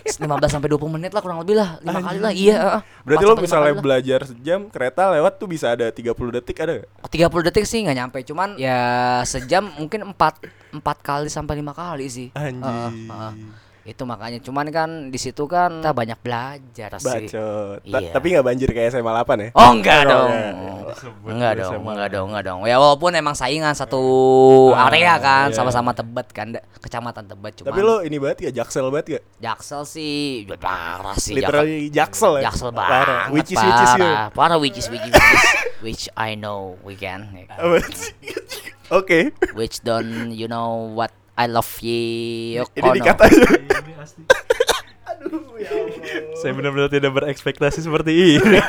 15 0.04 0.52
sampai 0.52 0.68
20 0.72 0.96
menit 0.96 1.10
lah 1.12 1.22
kurang 1.22 1.40
lebih 1.42 1.56
lah, 1.56 1.76
lima 1.84 2.00
kali 2.00 2.18
lah, 2.18 2.32
iya. 2.32 2.56
heeh. 2.58 2.82
Berarti 3.04 3.24
lo 3.24 3.34
misalnya 3.38 3.74
belajar 3.78 4.20
sejam, 4.26 4.60
kereta 4.72 5.12
lewat 5.14 5.32
tuh 5.36 5.48
bisa 5.48 5.72
ada 5.72 5.88
30 5.88 6.36
detik 6.36 6.56
ada 6.60 6.84
gak? 6.84 6.88
30 7.08 7.46
detik 7.50 7.64
sih 7.68 7.78
nggak 7.84 7.96
nyampe, 7.96 8.18
cuman 8.24 8.56
ya 8.56 8.80
sejam 9.24 9.68
mungkin 9.76 10.10
empat 10.12 10.40
empat 10.70 10.96
kali 11.02 11.28
sampai 11.28 11.58
lima 11.58 11.74
kali 11.74 12.06
sih. 12.06 12.28
Anjing. 12.32 12.62
Heeh, 12.62 12.92
heeh. 13.10 13.32
Itu 13.82 14.04
makanya, 14.04 14.38
cuman 14.38 14.68
kan 14.68 14.90
di 15.08 15.16
situ 15.16 15.44
kan 15.44 15.80
kita 15.80 15.90
banyak 15.90 16.18
belajar 16.20 16.90
sih. 16.96 17.26
Bacot. 17.26 17.80
Ta- 17.82 18.00
Iya. 18.00 18.12
Tapi 18.12 18.26
nggak 18.30 18.44
banjir 18.44 18.68
kayak 18.68 18.92
SMA 18.92 19.08
8 19.10 19.36
ya? 19.36 19.48
Oh 19.52 19.70
enggak 19.72 20.00
Oh, 20.02 20.10
dong. 20.10 20.30
enggak. 20.30 20.68
Enggak 21.24 21.52
dong, 21.56 21.80
enggak 21.86 22.08
dong, 22.10 22.26
enggak 22.28 22.44
dong. 22.44 22.60
Ya 22.64 22.76
walaupun 22.76 23.10
emang 23.12 23.32
saingan 23.32 23.72
satu 23.72 24.02
area 24.74 25.16
kan, 25.16 25.48
iya. 25.48 25.56
sama-sama 25.56 25.90
Tebet 25.90 26.28
kan, 26.30 26.46
kecamatan 26.78 27.24
Tebet 27.24 27.52
cuma. 27.56 27.66
Tapi 27.68 27.80
lo 27.80 28.00
ini 28.00 28.16
banget 28.16 28.38
ya, 28.46 28.62
jaksel 28.62 28.88
banget 28.88 29.06
gak? 29.16 29.24
Jaksel 29.40 29.82
sih 29.84 30.44
udah 30.44 30.58
parah 30.58 31.16
sih. 31.16 31.34
Literally 31.34 31.88
jaksel 31.88 32.38
ya? 32.38 32.50
Jaksel 32.50 32.70
Parah. 32.70 33.30
banget. 33.30 33.32
Which 33.32 33.50
is, 33.50 33.58
which 33.58 33.80
is 33.80 33.92
you? 33.94 34.04
parah. 34.04 34.26
Parah 34.30 34.58
which 34.58 34.76
is 34.76 34.86
which 34.88 35.00
is 35.00 35.12
which, 35.12 35.24
is, 35.32 35.44
which 35.80 36.02
I 36.14 36.34
know 36.34 36.76
we 36.82 36.94
can. 36.94 37.30
ya 37.38 37.44
kan. 37.48 37.58
Oke. 38.90 39.30
Which 39.54 39.80
don't 39.80 40.32
you 40.32 40.46
know 40.46 40.90
what 40.90 41.14
I 41.40 41.48
love 41.48 41.72
you. 41.80 42.68
Ini 42.76 42.88
dikat 43.00 43.16
aja. 43.24 43.44
Saya 46.36 46.52
benar-benar 46.52 46.92
tidak 46.92 47.16
berekspektasi 47.16 47.80
seperti 47.80 48.36
ini. 48.36 48.60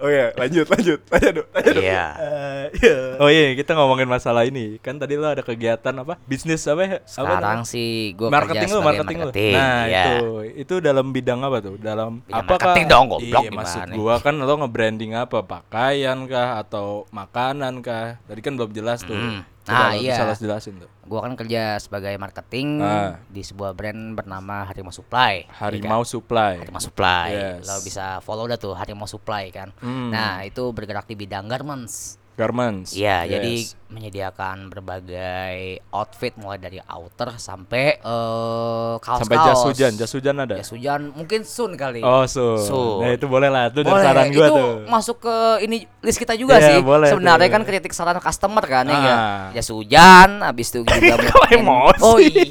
Oh 0.00 0.08
ya, 0.08 0.32
lanjut, 0.32 0.64
lanjut. 0.64 0.96
Tanya 1.12 1.30
dong, 1.36 1.48
tanya 1.52 1.70
dong. 1.76 1.84
Iya. 1.84 2.04
Eh, 2.16 2.64
iya. 2.80 2.96
Oh 3.20 3.28
iya, 3.28 3.52
kita 3.52 3.76
ngomongin 3.76 4.08
masalah 4.08 4.48
ini. 4.48 4.80
Kan 4.80 4.96
tadi 4.96 5.12
lo 5.20 5.28
ada 5.28 5.44
kegiatan 5.44 5.92
apa? 5.92 6.16
Bisnis 6.24 6.64
apa 6.64 6.80
ya? 6.80 6.98
Apa 7.04 7.04
Sekarang 7.04 7.60
namanya? 7.60 7.68
sih 7.68 8.16
gue 8.16 8.28
marketing 8.32 8.64
kerja 8.64 8.64
lo, 8.64 8.80
sebagai 8.80 8.88
marketing, 9.04 9.18
marketing. 9.20 9.52
lo. 9.52 9.60
Nah, 9.60 9.82
ya. 9.84 10.04
itu 10.08 10.16
itu 10.56 10.74
dalam 10.80 11.06
bidang 11.12 11.40
apa 11.44 11.56
tuh? 11.60 11.74
Dalam 11.76 12.24
Bidang 12.24 12.32
apa 12.32 12.48
marketing 12.56 12.86
dong, 12.88 13.04
goblok, 13.12 13.44
Iya, 13.44 13.50
maksud 13.52 13.80
gua 13.92 14.14
kan 14.24 14.34
lo 14.40 14.54
nge-branding 14.64 15.12
apa? 15.20 15.38
Pakaian 15.44 16.18
kah 16.24 16.48
atau 16.64 17.04
makanan 17.12 17.84
kah? 17.84 18.16
Tadi 18.24 18.40
kan 18.40 18.56
belum 18.56 18.72
jelas 18.72 19.04
tuh. 19.04 19.12
Hmm. 19.12 19.44
Coba 19.70 19.78
Nah, 19.80 19.90
lo 19.92 20.02
iya. 20.02 20.14
bisa 20.18 20.36
jelasin 20.36 20.74
tuh. 20.76 20.90
Gua 21.02 21.20
kan 21.22 21.34
kerja 21.34 21.78
sebagai 21.78 22.14
marketing 22.14 22.78
Ah. 22.78 23.18
di 23.24 23.40
sebuah 23.40 23.72
brand 23.72 24.12
bernama 24.12 24.62
Harimau 24.62 24.90
Supply. 24.90 25.42
ya 25.42 25.54
Harimau 25.56 26.02
kan? 26.02 26.10
Supply. 26.10 26.52
Harimau 26.60 26.82
Supply. 26.82 27.28
Yes. 27.30 27.64
Lo 27.64 27.74
bisa 27.80 28.18
follow 28.20 28.44
dah 28.44 28.54
tuh 28.56 28.74
Harimau 28.74 29.06
Supply 29.06 29.48
kan. 29.48 29.70
Hmm. 29.78 30.10
Nah, 30.10 30.42
itu 30.42 30.62
bergerak 30.70 31.06
di 31.06 31.16
bidang 31.16 31.46
garments. 31.46 32.19
Garments. 32.40 32.90
Iya, 32.90 33.18
Yes. 33.20 33.30
jadi 33.30 33.54
menyediakan 33.90 34.70
berbagai 34.70 35.56
outfit 35.90 36.32
mulai 36.34 36.56
dari 36.56 36.78
outer 36.80 37.36
sampai 37.36 37.98
eh 37.98 38.92
kaos-kaos. 38.96 39.20
sampai 39.20 39.36
jas 39.42 39.60
hujan, 39.62 39.92
jas 39.94 40.08
hujan 40.10 40.36
ada. 40.38 40.54
Jas 40.56 40.70
hujan 40.70 41.12
mungkin 41.12 41.42
soon 41.42 41.74
kali. 41.74 42.00
Oh, 42.00 42.24
so. 42.24 42.56
Soon. 42.56 43.02
Nah, 43.02 43.12
itu 43.12 43.26
boleh 43.26 43.46
lah. 43.46 43.68
Itu 43.68 43.82
Boleh, 43.82 44.00
saran 44.00 44.30
gua 44.30 44.46
itu 44.46 44.54
tuh. 44.54 44.72
masuk 44.86 45.16
ke 45.20 45.36
ini 45.60 45.76
list 46.00 46.16
kita 46.16 46.32
juga 46.32 46.56
Iya, 46.56 46.66
sih. 46.70 46.80
boleh 46.80 47.10
Sebenarnya 47.10 47.46
tuh. 47.46 47.54
kan 47.54 47.62
kritik 47.64 47.92
saran 47.92 48.16
customer 48.16 48.64
kan 48.64 48.84
ya. 48.84 48.90
Ah. 48.90 48.96
enggak? 48.96 49.18
Jas 49.54 49.68
hujan, 49.68 50.28
habis 50.40 50.66
itu 50.66 50.80
juga 50.80 51.16
emosi? 51.52 52.00
Oh 52.00 52.16
iya. 52.16 52.46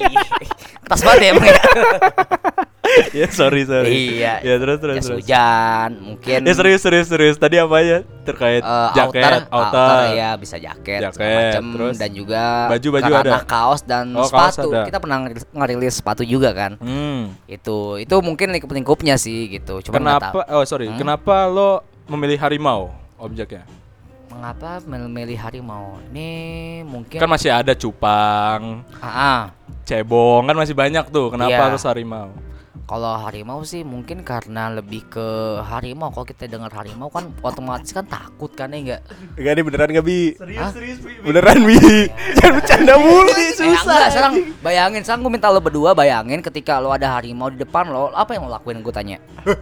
Keras 0.84 1.02
banget 1.02 1.20
ya 1.20 1.30
emang 1.32 1.46
ya. 3.20 3.28
sorry, 3.30 3.64
sorry. 3.64 4.18
Iya. 4.18 4.34
Ya, 4.42 4.56
terus 4.58 4.78
terus 4.78 4.96
terus. 5.00 5.18
hujan, 5.20 5.90
mungkin 6.00 6.40
Ya 6.42 6.54
serius 6.54 6.82
serius 6.82 7.08
serius. 7.08 7.36
Tadi 7.36 7.56
apa 7.56 7.78
ya? 7.80 8.00
Terkait 8.22 8.62
eh, 8.62 8.90
jaket, 8.94 9.50
outer, 9.50 9.50
outer. 9.50 9.98
ya 10.14 10.30
bisa 10.36 10.56
jaket, 10.56 11.00
Jaket, 11.02 11.34
macem, 11.34 11.64
terus 11.74 11.96
dan 11.98 12.12
juga 12.12 12.44
baju-baju 12.70 13.12
karena 13.12 13.36
ada? 13.36 13.44
kaos 13.44 13.82
dan 13.82 14.06
Oh, 14.14 14.24
kaos 14.24 14.54
sepatu. 14.54 14.70
ada. 14.70 14.86
Kita 14.86 14.98
pernah 14.98 15.18
ngerilis, 15.52 15.94
sepatu 15.96 16.22
juga 16.22 16.50
kan. 16.52 16.78
Hmm. 16.78 17.34
Itu 17.46 17.98
itu 17.98 18.16
mungkin 18.20 18.52
lingkup-lingkupnya 18.52 19.16
sih 19.16 19.50
gitu. 19.50 19.82
Cuma 19.82 19.98
Kenapa? 19.98 20.46
Oh 20.50 20.62
sorry. 20.64 20.90
Kenapa 20.94 21.46
lo 21.46 21.82
memilih 22.06 22.38
harimau 22.38 22.94
objeknya? 23.18 23.66
Mengapa 24.30 24.78
memilih 24.86 25.36
harimau? 25.36 25.98
Ini 26.14 26.30
mungkin 26.86 27.18
Kan 27.18 27.26
masih 27.28 27.50
ada 27.50 27.74
cupang, 27.74 28.86
Ah, 29.02 29.10
ah. 29.10 29.42
cebong 29.84 30.46
kan 30.46 30.54
masih 30.54 30.78
banyak 30.78 31.02
tuh. 31.10 31.34
Kenapa 31.34 31.50
Iya. 31.50 31.66
harus 31.66 31.82
harimau? 31.82 32.30
Kalau 32.90 33.22
harimau 33.22 33.62
sih 33.62 33.86
mungkin 33.86 34.26
karena 34.26 34.74
lebih 34.74 35.06
ke 35.14 35.62
harimau. 35.62 36.10
Kalau 36.10 36.26
kita 36.26 36.50
dengar 36.50 36.74
harimau 36.74 37.14
kan 37.14 37.30
otomatis 37.46 37.94
kan 37.94 38.02
takut 38.02 38.50
kan 38.58 38.74
ya 38.74 38.82
enggak? 38.82 39.02
Enggak 39.38 39.54
nih 39.54 39.64
beneran 39.70 39.90
gak 39.94 40.06
Bi? 40.10 40.22
Hah? 40.58 40.72
Beneran 41.22 41.60
Bi? 41.70 41.78
Jangan 42.42 42.54
bercanda 42.58 42.94
mulu 42.98 43.30
nih, 43.30 43.46
Eh, 43.46 43.54
susah. 43.54 43.78
enggak, 43.86 44.10
sekarang 44.10 44.34
bayangin, 44.66 45.02
sekarang 45.06 45.22
gue 45.22 45.34
minta 45.38 45.54
lo 45.54 45.62
berdua 45.62 45.94
bayangin 45.94 46.42
ketika 46.42 46.82
lo 46.82 46.90
ada 46.90 47.14
harimau 47.14 47.54
di 47.54 47.62
depan 47.62 47.94
lo, 47.94 48.10
apa 48.10 48.34
yang 48.34 48.50
lo 48.50 48.58
lakuin 48.58 48.82
gue 48.82 48.90
tanya? 48.90 49.22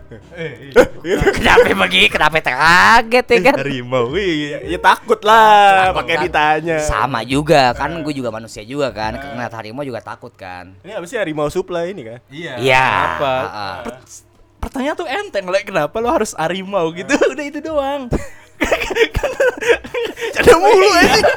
kenapa 1.36 1.68
begini? 1.84 2.08
Kenapa 2.08 2.40
kaget 2.40 3.28
ya 3.28 3.38
kan? 3.52 3.56
Harimau. 3.60 4.16
Ya, 4.16 4.64
ya 4.64 4.80
takut 4.80 5.20
lah 5.28 5.92
pakai 5.92 6.16
kan? 6.16 6.24
ditanya. 6.24 6.78
Sama 6.80 7.28
juga 7.28 7.76
kan, 7.76 7.92
gue 7.92 8.14
juga 8.16 8.32
manusia 8.32 8.64
juga 8.64 8.88
kan. 8.96 9.20
Ngeliat 9.20 9.52
harimau 9.52 9.84
juga 9.84 10.00
takut 10.00 10.32
kan. 10.32 10.80
Ini 10.80 10.96
apa 10.96 11.04
sih 11.04 11.20
harimau 11.20 11.52
supply 11.52 11.92
ini 11.92 12.08
kan? 12.08 12.20
Iya. 12.32 12.56
Iya. 13.18 13.26
Apa? 13.26 13.34
ah, 13.34 13.58
ah. 13.58 13.78
Pertanyaan 14.58 14.98
tuh 14.98 15.08
enteng, 15.10 15.46
like, 15.50 15.66
kenapa 15.66 15.96
lo 16.02 16.10
harus 16.10 16.34
harimau 16.38 16.90
gitu? 16.94 17.14
Udah 17.34 17.46
itu 17.46 17.60
doang. 17.62 18.10
Canda 20.34 20.56
mulu 20.58 20.90
aja. 20.98 21.30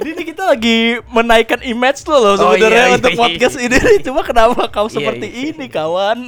ini 0.00 0.10
nih 0.16 0.24
kita 0.32 0.42
lagi 0.56 1.00
menaikkan 1.12 1.60
image 1.60 2.00
lo 2.08 2.16
loh 2.16 2.32
Oh, 2.36 2.36
sebenarnya 2.56 2.72
iya, 2.72 2.88
iya, 2.88 2.96
untuk 2.96 3.12
iya. 3.12 3.20
podcast 3.20 3.56
ini. 3.60 3.76
Cuma 4.00 4.20
kenapa 4.24 4.64
kau 4.72 4.88
Iya, 4.88 4.94
seperti 4.96 5.26
iya. 5.28 5.52
ini 5.52 5.66
kawan? 5.68 6.18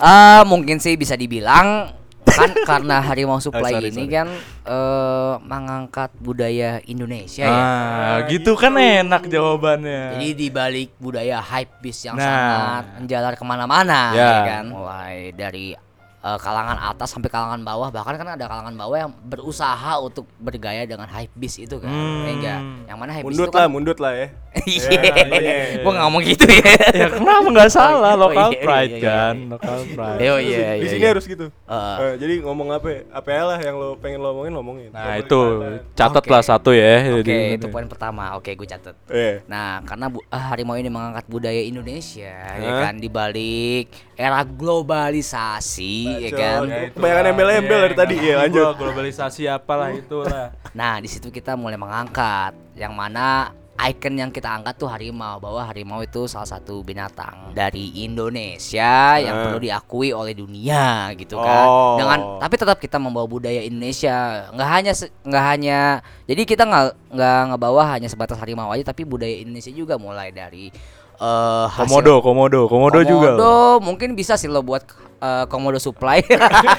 Ah, 0.00 0.42
mungkin 0.48 0.80
sih 0.80 0.96
bisa 0.96 1.16
dibilang 1.16 1.92
kan 2.24 2.50
karena 2.62 2.98
harimau 2.98 3.38
supply 3.38 3.76
sorry, 3.76 3.90
ini 3.90 4.04
sorry. 4.04 4.14
kan 4.14 4.28
eh, 4.64 5.34
mengangkat 5.42 6.10
budaya 6.16 6.78
Indonesia 6.84 7.44
ya. 7.44 7.52
Ah, 7.52 8.16
gitu 8.26 8.54
kan 8.54 8.72
enak 8.72 9.26
jawabannya. 9.26 10.16
Jadi 10.16 10.28
di 10.32 10.48
balik 10.48 10.96
budaya 10.96 11.38
hype 11.38 11.80
beast 11.80 12.04
yang 12.04 12.16
Nah. 12.16 12.24
sangat 12.24 12.84
menjalar 12.98 13.32
ke 13.34 13.44
mana-mana, 13.44 14.00
Ya. 14.12 14.22
ya 14.22 14.38
kan, 14.48 14.64
mulai 14.68 15.32
dari 15.32 15.74
eh, 16.22 16.38
kalangan 16.38 16.78
atas 16.80 17.10
sampai 17.10 17.26
kalangan 17.26 17.60
bawah, 17.60 17.88
bahkan 17.88 18.14
kan 18.14 18.28
ada 18.30 18.46
kalangan 18.46 18.72
bawah 18.72 18.96
yang 18.96 19.12
berusaha 19.22 19.98
untuk 19.98 20.24
bergaya 20.36 20.82
dengan 20.82 21.06
hype 21.06 21.34
beast 21.34 21.58
itu 21.58 21.76
kan, 21.76 21.86
Hmm. 21.86 22.22
ya 22.22 22.32
enggak? 22.32 22.60
Yang 22.84 22.96
mana 22.96 23.10
hype 23.12 23.24
beast 23.24 23.34
Mundut 23.34 23.48
itu 23.48 23.52
lah, 23.52 23.62
kan? 23.62 23.70
mundut 23.70 23.98
lah 23.98 24.12
ya. 24.14 24.28
Iya, 24.62 25.00
iya. 25.32 25.80
gua 25.80 25.90
nggak 25.90 26.04
ngomong 26.06 26.22
gitu 26.24 26.44
ya. 26.46 26.60
ya 27.00 27.06
kenapa 27.08 27.48
nggak 27.50 27.70
salah 27.72 28.12
Oh, 28.12 28.20
lokal 28.22 28.48
iya, 28.48 28.54
iya, 28.54 28.62
pride 28.62 28.84
iya, 28.86 28.94
iya. 28.94 29.08
kan 29.08 29.34
lokal 29.48 29.78
pride 29.90 30.18
Oh 30.22 30.38
iya, 30.38 30.58
Di 30.76 30.78
iya. 30.78 30.90
sini 30.92 31.00
iya. 31.00 31.10
harus 31.10 31.24
gitu. 31.24 31.46
Eh. 31.48 31.96
Eh, 31.98 32.12
jadi 32.20 32.34
ngomong 32.44 32.68
apa? 32.70 32.86
ya? 32.86 33.00
Apa 33.10 33.28
ya 33.28 33.42
lah 33.42 33.58
yang 33.58 33.74
lo 33.74 33.96
pengen 33.96 34.20
lo 34.20 34.28
omongin, 34.30 34.52
lo 34.52 34.60
omongin. 34.60 34.90
nah 34.92 35.16
itu 35.16 35.34
kelihatan. 35.34 35.96
catatlah 35.96 36.38
Oke. 36.38 36.46
satu 36.46 36.70
ya 36.70 36.94
Oke, 37.10 37.24
Jadi, 37.24 37.56
itu 37.56 37.66
poin 37.66 37.88
pertama. 37.88 38.36
Oke, 38.36 38.52
gue 38.52 38.68
catat. 38.68 38.92
Iya. 39.08 39.40
Nah, 39.46 39.80
karena 39.82 40.06
bu- 40.06 40.26
ah, 40.28 40.44
harimau 40.46 40.76
ini 40.76 40.86
mengangkat 40.86 41.24
budaya 41.26 41.58
Indonesia, 41.58 42.30
ya 42.52 42.70
Hah? 42.70 42.80
kan, 42.84 42.94
di 42.94 43.08
balik 43.08 43.88
era 44.14 44.44
globalisasi, 44.44 46.11
ya 46.18 46.30
kan. 46.30 46.60
Ya, 46.64 46.78
itu. 46.82 46.94
Kebanyakan 46.94 47.24
embel-embel 47.28 47.78
dari 47.82 47.94
tadi. 47.94 48.14
Iya, 48.18 48.34
lanjut. 48.40 48.64
globalisasi 48.74 49.42
apalah 49.46 49.90
itulah 49.90 50.52
Nah, 50.72 50.98
di 50.98 51.06
situ 51.06 51.28
kita 51.28 51.52
mulai 51.52 51.76
mengangkat 51.76 52.52
yang 52.74 52.92
mana 52.92 53.52
icon 53.74 54.14
yang 54.14 54.28
kita 54.28 54.46
angkat 54.48 54.76
tuh 54.76 54.86
harimau 54.86 55.36
bahwa 55.36 55.64
harimau 55.64 56.00
itu 56.00 56.24
salah 56.24 56.46
satu 56.46 56.80
binatang 56.80 57.50
dari 57.50 58.04
Indonesia 58.04 58.92
yang 59.16 59.34
Ah. 59.34 59.42
perlu 59.44 59.58
diakui 59.58 60.12
oleh 60.12 60.32
dunia 60.32 61.10
gitu 61.14 61.34
kan. 61.34 61.66
Oh. 61.66 61.96
Dengan 61.96 62.18
tapi 62.38 62.54
tetap 62.54 62.78
kita 62.78 62.96
membawa 62.96 63.26
budaya 63.26 63.58
Indonesia. 63.60 64.46
nggak 64.50 64.68
hanya 64.70 64.92
nggak 65.22 65.44
hanya 65.46 65.80
jadi 66.24 66.42
kita 66.42 66.62
nggak 66.62 66.84
nggak 67.10 67.40
ngebawa 67.48 67.82
hanya 67.90 68.06
sebatas 68.06 68.38
harimau 68.38 68.70
aja 68.70 68.84
tapi 68.86 69.02
budaya 69.02 69.34
Indonesia 69.34 69.70
juga 69.70 69.96
mulai 69.96 70.30
dari 70.30 70.70
eh 71.14 71.66
hasil- 71.66 71.88
Komodo, 71.88 72.14
komodo, 72.20 72.60
komodo, 72.66 72.98
juga. 73.02 73.34
Komodo 73.34 73.52
mungkin 73.80 74.12
bisa 74.12 74.34
sih 74.34 74.46
lo 74.46 74.60
buat 74.60 74.84
eh, 75.22 75.44
komodo 75.46 75.78
supply. 75.78 76.18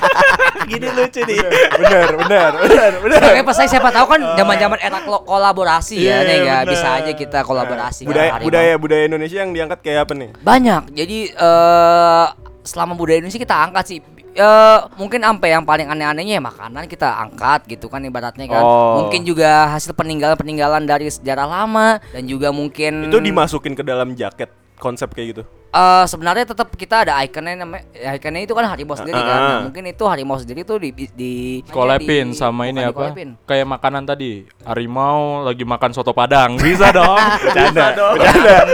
Gini 0.70 0.88
lucu 0.92 1.22
nih. 1.24 1.40
Benar, 1.80 2.10
benar, 2.20 2.52
benar, 2.60 2.92
benar. 3.04 3.20
Soalnya 3.20 3.44
pas 3.44 3.56
saya 3.56 3.70
siapa 3.72 3.90
tahu 3.92 4.06
kan 4.16 4.22
zaman-zaman 4.40 4.80
era 4.80 5.00
kolaborasi 5.04 5.98
ya 6.04 6.24
nih 6.24 6.38
iya, 6.44 6.58
benar. 6.64 6.72
bisa 6.72 6.88
aja 7.00 7.12
kita 7.12 7.40
kolaborasi 7.44 8.08
kan, 8.08 8.10
budaya 8.12 8.32
budaya 8.40 8.74
budaya 8.80 9.04
Indonesia 9.08 9.40
yang 9.44 9.52
diangkat 9.52 9.80
kayak 9.84 10.08
apa 10.08 10.14
nih? 10.16 10.30
banyak. 10.40 10.84
Jadi 10.96 11.18
eh 11.36 12.26
selama 12.64 12.96
budaya 12.96 13.20
Indonesia 13.20 13.42
kita 13.44 13.56
angkat 13.60 13.86
sih 13.92 13.98
eh 14.34 14.80
mungkin 14.98 15.22
sampai 15.22 15.54
yang 15.54 15.62
paling 15.62 15.86
aneh-anehnya 15.94 16.42
ya 16.42 16.44
makanan 16.44 16.90
kita 16.90 17.06
angkat 17.06 17.70
gitu 17.70 17.92
kan 17.92 18.02
ibaratnya 18.02 18.48
kan. 18.50 18.64
Oh. 18.64 19.06
Mungkin 19.06 19.28
juga 19.28 19.70
hasil 19.70 19.94
peninggalan-peninggalan 19.94 20.88
dari 20.90 21.12
sejarah 21.12 21.46
lama 21.46 22.02
dan 22.10 22.24
juga 22.26 22.50
mungkin 22.50 23.14
Itu 23.14 23.22
dimasukin 23.22 23.78
ke 23.78 23.84
dalam 23.86 24.18
jaket 24.18 24.50
konsep 24.82 25.12
kayak 25.14 25.28
gitu. 25.38 25.44
Eh 25.74 26.06
sebenarnya 26.06 26.46
tetap 26.46 26.70
kita 26.72 27.02
ada 27.02 27.18
ikonnya 27.20 27.58
namanya 27.58 27.82
ikonnya 28.14 28.42
itu 28.42 28.54
kan 28.54 28.62
harimau 28.64 28.94
sendiri 28.94 29.18
kan. 29.18 29.26
Nah, 29.26 29.50
Ah. 29.50 29.62
mungkin 29.66 29.84
itu 29.84 30.04
harimau 30.04 30.38
sendiri 30.38 30.62
tuh 30.62 30.78
di 30.78 30.94
di 31.10 31.34
Kolepin 31.66 32.30
di- 32.30 32.38
sama 32.38 32.70
ini 32.70 32.86
apa? 32.86 33.10
Kayak 33.44 33.66
makanan 33.68 34.06
tadi. 34.06 34.46
Harimau 34.62 35.42
lagi 35.42 35.66
makan 35.66 35.90
soto 35.90 36.14
Padang. 36.14 36.56
Bisa 36.56 36.94
dong. 36.94 37.18
Bercanda, 37.42 37.90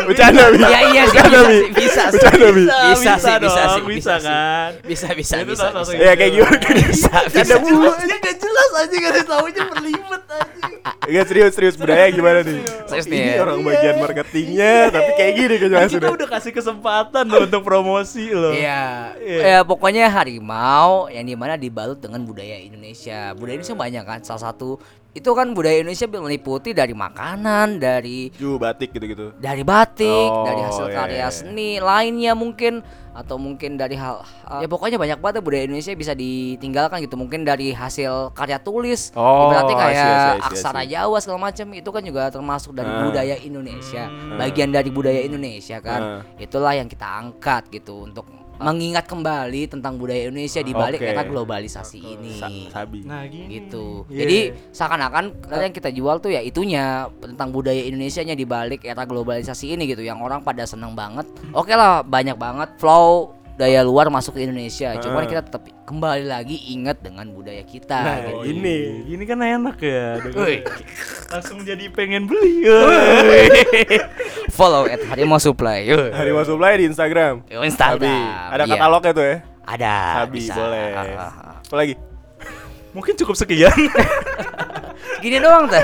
bercanda. 0.04 0.44
Iya 0.52 0.80
iya 0.92 1.04
sih 1.06 1.16
Bercanda, 1.16 1.40
bisa 1.40 1.56
sih 1.56 1.72
bisa 1.72 2.04
sih. 2.04 2.20
Bercanda, 2.20 2.48
Bi. 2.50 2.64
Bisa, 2.68 2.92
bisa, 2.92 3.16
sih 3.16 3.36
bisa 3.40 3.62
sih 3.64 3.82
bisa 3.86 4.14
sih. 4.14 4.28
kan? 4.28 4.70
Bisa 4.84 5.08
bisa 5.16 5.34
Itu 5.38 5.48
bisa. 5.48 5.64
salah 5.66 5.80
bisa. 5.80 5.88
satu 5.88 6.04
Ya 6.04 6.14
kayak 6.14 6.32
gimana? 6.34 6.58
Bisa 6.84 7.16
bisa. 7.32 7.56
mulu. 7.60 7.90
Ya 7.98 8.16
gak 8.18 8.36
jelas 8.38 8.70
aja 8.78 8.96
gak 8.98 9.14
ditaunya 9.16 9.64
berlibat 9.66 10.24
aja. 10.28 10.68
Enggak 11.02 11.26
serius, 11.26 11.52
serius 11.54 11.76
budaya 11.76 12.06
gimana 12.10 12.40
nih? 12.42 12.60
Serius 12.86 13.08
nih 13.08 13.18
Ini 13.18 13.32
ya. 13.32 13.42
orang 13.42 13.58
bagian 13.62 13.96
marketingnya, 13.98 14.74
tapi 14.90 15.10
kayak 15.16 15.34
gini 15.34 15.48
Kan 15.50 15.62
kejelasan. 15.64 15.96
kita 15.96 16.10
udah 16.12 16.28
kasih 16.30 16.52
kesempatan 16.52 16.88
loh 17.30 17.45
untuk 17.45 17.62
promosi 17.63 18.34
loh. 18.34 18.52
Iya, 18.52 19.13
Iya. 19.21 19.41
ya 19.45 19.60
pokoknya 19.63 20.10
harimau 20.10 21.08
yang 21.08 21.23
di 21.23 21.36
mana 21.38 21.56
dibalut 21.56 22.02
dengan 22.02 22.25
budaya 22.25 22.58
Indonesia. 22.58 23.32
Budaya 23.38 23.62
Indonesia 23.62 23.78
banyak 23.78 24.04
kan. 24.04 24.19
Salah 24.25 24.52
satu 24.52 24.82
itu 25.12 25.30
kan 25.32 25.52
budaya 25.52 25.80
Indonesia 25.80 26.06
meliputi 26.06 26.69
dari 26.69 26.93
makanan, 26.93 27.78
dari 27.78 28.30
Ju 28.32 28.56
batik 28.56 28.91
gitu-gitu. 28.91 29.34
dari 29.36 29.62
batik, 29.62 30.30
Oh, 30.30 30.45
dari 30.45 30.62
hasil 30.62 30.86
iya, 30.86 30.95
karya 30.95 31.17
iya. 31.17 31.28
seni 31.30 31.69
lainnya 31.78 32.34
mungkin 32.34 32.86
atau 33.10 33.36
mungkin 33.36 33.74
dari 33.74 33.98
hal 33.98 34.22
hal- 34.22 34.62
ya 34.62 34.67
pokoknya 34.67 34.95
banyak 34.95 35.17
banget 35.17 35.41
budaya 35.41 35.65
Indonesia 35.65 35.91
bisa 35.93 36.13
ditinggalkan 36.13 37.02
gitu 37.02 37.17
mungkin 37.17 37.41
dari 37.41 37.74
hasil 37.74 38.32
karya 38.32 38.58
tulis 38.58 39.10
Oh, 39.12 39.50
ibaratnya 39.50 39.74
I 39.74 39.76
see, 39.76 39.82
I 39.82 39.84
kayak 39.84 39.98
see, 40.00 40.30
I 40.30 40.48
aksara. 40.48 40.82
Jawa 40.86 41.17
segala 41.19 41.39
macam 41.41 41.67
itu 41.74 41.89
kan 41.89 42.04
juga 42.06 42.24
termasuk 42.30 42.72
dari 42.72 42.88
Ah. 42.88 43.02
budaya 43.04 43.36
Indonesia 43.36 44.04
bagian 44.36 44.69
dari 44.69 44.89
budaya 44.89 45.19
Indonesia 45.19 45.78
kan 45.80 46.02
Ah. 46.02 46.22
itulah 46.38 46.72
yang 46.72 46.86
kita 46.86 47.04
angkat 47.04 47.67
gitu 47.69 48.06
untuk 48.06 48.24
mengingat 48.60 49.08
kembali 49.08 49.72
tentang 49.72 49.95
budaya 49.95 50.28
Indonesia 50.28 50.60
di 50.60 50.74
balik 50.76 51.00
era 51.00 51.24
globalisasi 51.24 52.00
ini 52.00 52.36
Sa- 52.36 52.52
sabi. 52.76 53.08
Nah, 53.08 53.24
gini. 53.26 53.48
gitu. 53.48 54.04
Iya. 54.12 54.19
Jadi 54.28 54.39
seakan-akan 54.76 55.26
yang 55.48 55.74
kita 55.74 55.89
jual 55.95 56.19
tuh 56.19 56.36
ya 56.36 56.43
itunya 56.43 57.08
tentang 57.24 57.56
budaya 57.56 57.80
Indonesianya 57.80 58.36
di 58.36 58.43
balik 58.43 58.84
era 58.84 59.08
globalisasi 59.08 59.80
ini 59.80 59.88
gitu 59.88 60.04
yang 60.04 60.19
orang 60.19 60.43
pada 60.43 60.67
seneng 60.67 60.91
banget. 60.91 61.26
Oke 61.56 61.72
lah 61.72 62.04
banyak 62.04 62.36
banget 62.36 62.69
flow 62.76 63.38
daya 63.60 63.84
luar 63.84 64.08
masuk 64.08 64.34
ke 64.34 64.48
Indonesia. 64.48 64.95
Cuman 64.98 65.22
Ah. 65.22 65.28
kita 65.28 65.41
tetap 65.43 65.67
kembali 65.84 66.24
lagi 66.24 66.72
ingat 66.72 67.04
dengan 67.04 67.28
budaya 67.28 67.60
kita 67.62 68.00
Nah, 68.00 68.17
gitu. 68.24 68.56
ini. 68.56 69.04
Gini 69.04 69.24
kan 69.24 69.36
enak 69.38 69.78
ya. 69.78 70.15
Langsung 71.28 71.60
jadi 71.62 71.91
pengen 71.91 72.24
beli. 72.24 72.63
Follow 74.56 74.88
at 74.88 75.04
Harimau 75.06 75.38
Supply. 75.38 75.84
Harimau 76.10 76.41
Supply 76.41 76.80
di 76.80 76.88
Instagram. 76.88 77.43
Yo, 77.45 77.60
Instagram. 77.62 78.00
Sabi. 78.00 78.15
Ada 78.50 78.63
Iya. 78.63 78.72
katalognya 78.74 79.12
tuh 79.12 79.26
ya. 79.26 79.38
Ada. 79.67 79.95
Sabi 80.15 80.34
bisa. 80.34 80.54
boleh. 80.56 80.88
Apa 81.60 81.76
lagi? 81.76 81.93
Mungkin 82.89 83.13
cukup 83.17 83.36
sekian. 83.36 83.76
Gini 85.22 85.38
doang 85.38 85.67
tuh. 85.67 85.84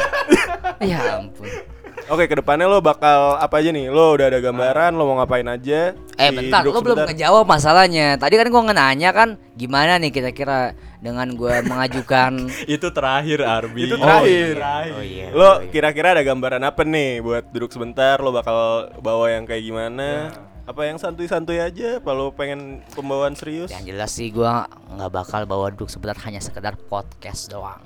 ya 0.79 1.19
ampun. 1.19 1.74
Oke, 2.05 2.29
ke 2.29 2.37
depannya 2.37 2.69
lo 2.69 2.85
bakal 2.85 3.41
apa 3.41 3.57
aja 3.57 3.73
nih? 3.73 3.89
Lo 3.89 4.13
udah 4.13 4.29
ada 4.29 4.37
gambaran, 4.37 4.93
lo 4.93 5.09
mau 5.09 5.17
ngapain 5.17 5.49
aja? 5.49 5.97
Eh 6.21 6.29
bentar, 6.29 6.61
lo 6.61 6.77
belum 6.77 7.01
sebentar. 7.01 7.09
ngejawab 7.09 7.45
masalahnya. 7.49 8.13
Tadi 8.21 8.37
kan 8.37 8.47
gua 8.53 8.61
nanya 8.69 9.09
kan 9.09 9.41
gimana 9.57 9.97
nih 9.97 10.13
kira-kira 10.13 10.77
dengan 11.01 11.33
gua 11.33 11.61
mengajukan 11.69 12.45
Itu 12.69 12.93
terakhir 12.93 13.41
Arbi. 13.41 13.89
Itu 13.89 13.97
terakhir. 13.97 14.53
Oh 14.93 15.01
iya. 15.01 15.33
Lo 15.33 15.65
kira-kira 15.73 16.13
ada 16.13 16.21
gambaran 16.21 16.61
apa 16.61 16.85
nih 16.85 17.25
buat 17.25 17.49
duduk 17.49 17.73
sebentar? 17.73 18.21
Lo 18.21 18.29
bakal 18.29 18.93
bawa 19.01 19.33
yang 19.33 19.49
kayak 19.49 19.65
gimana? 19.65 20.29
Apa 20.69 20.85
yang 20.85 21.01
santuy-santuy 21.01 21.57
aja? 21.57 21.97
Apa 21.97 22.13
lo 22.13 22.29
pengen 22.37 22.85
pembawaan 22.93 23.33
serius? 23.33 23.73
Yang 23.73 23.97
jelas 23.97 24.13
sih 24.13 24.29
gua 24.29 24.69
nggak 24.93 25.09
bakal 25.09 25.41
bawa 25.49 25.73
duduk 25.73 25.89
sebentar 25.89 26.21
hanya 26.29 26.37
sekedar 26.37 26.77
podcast 26.77 27.49
doang. 27.49 27.81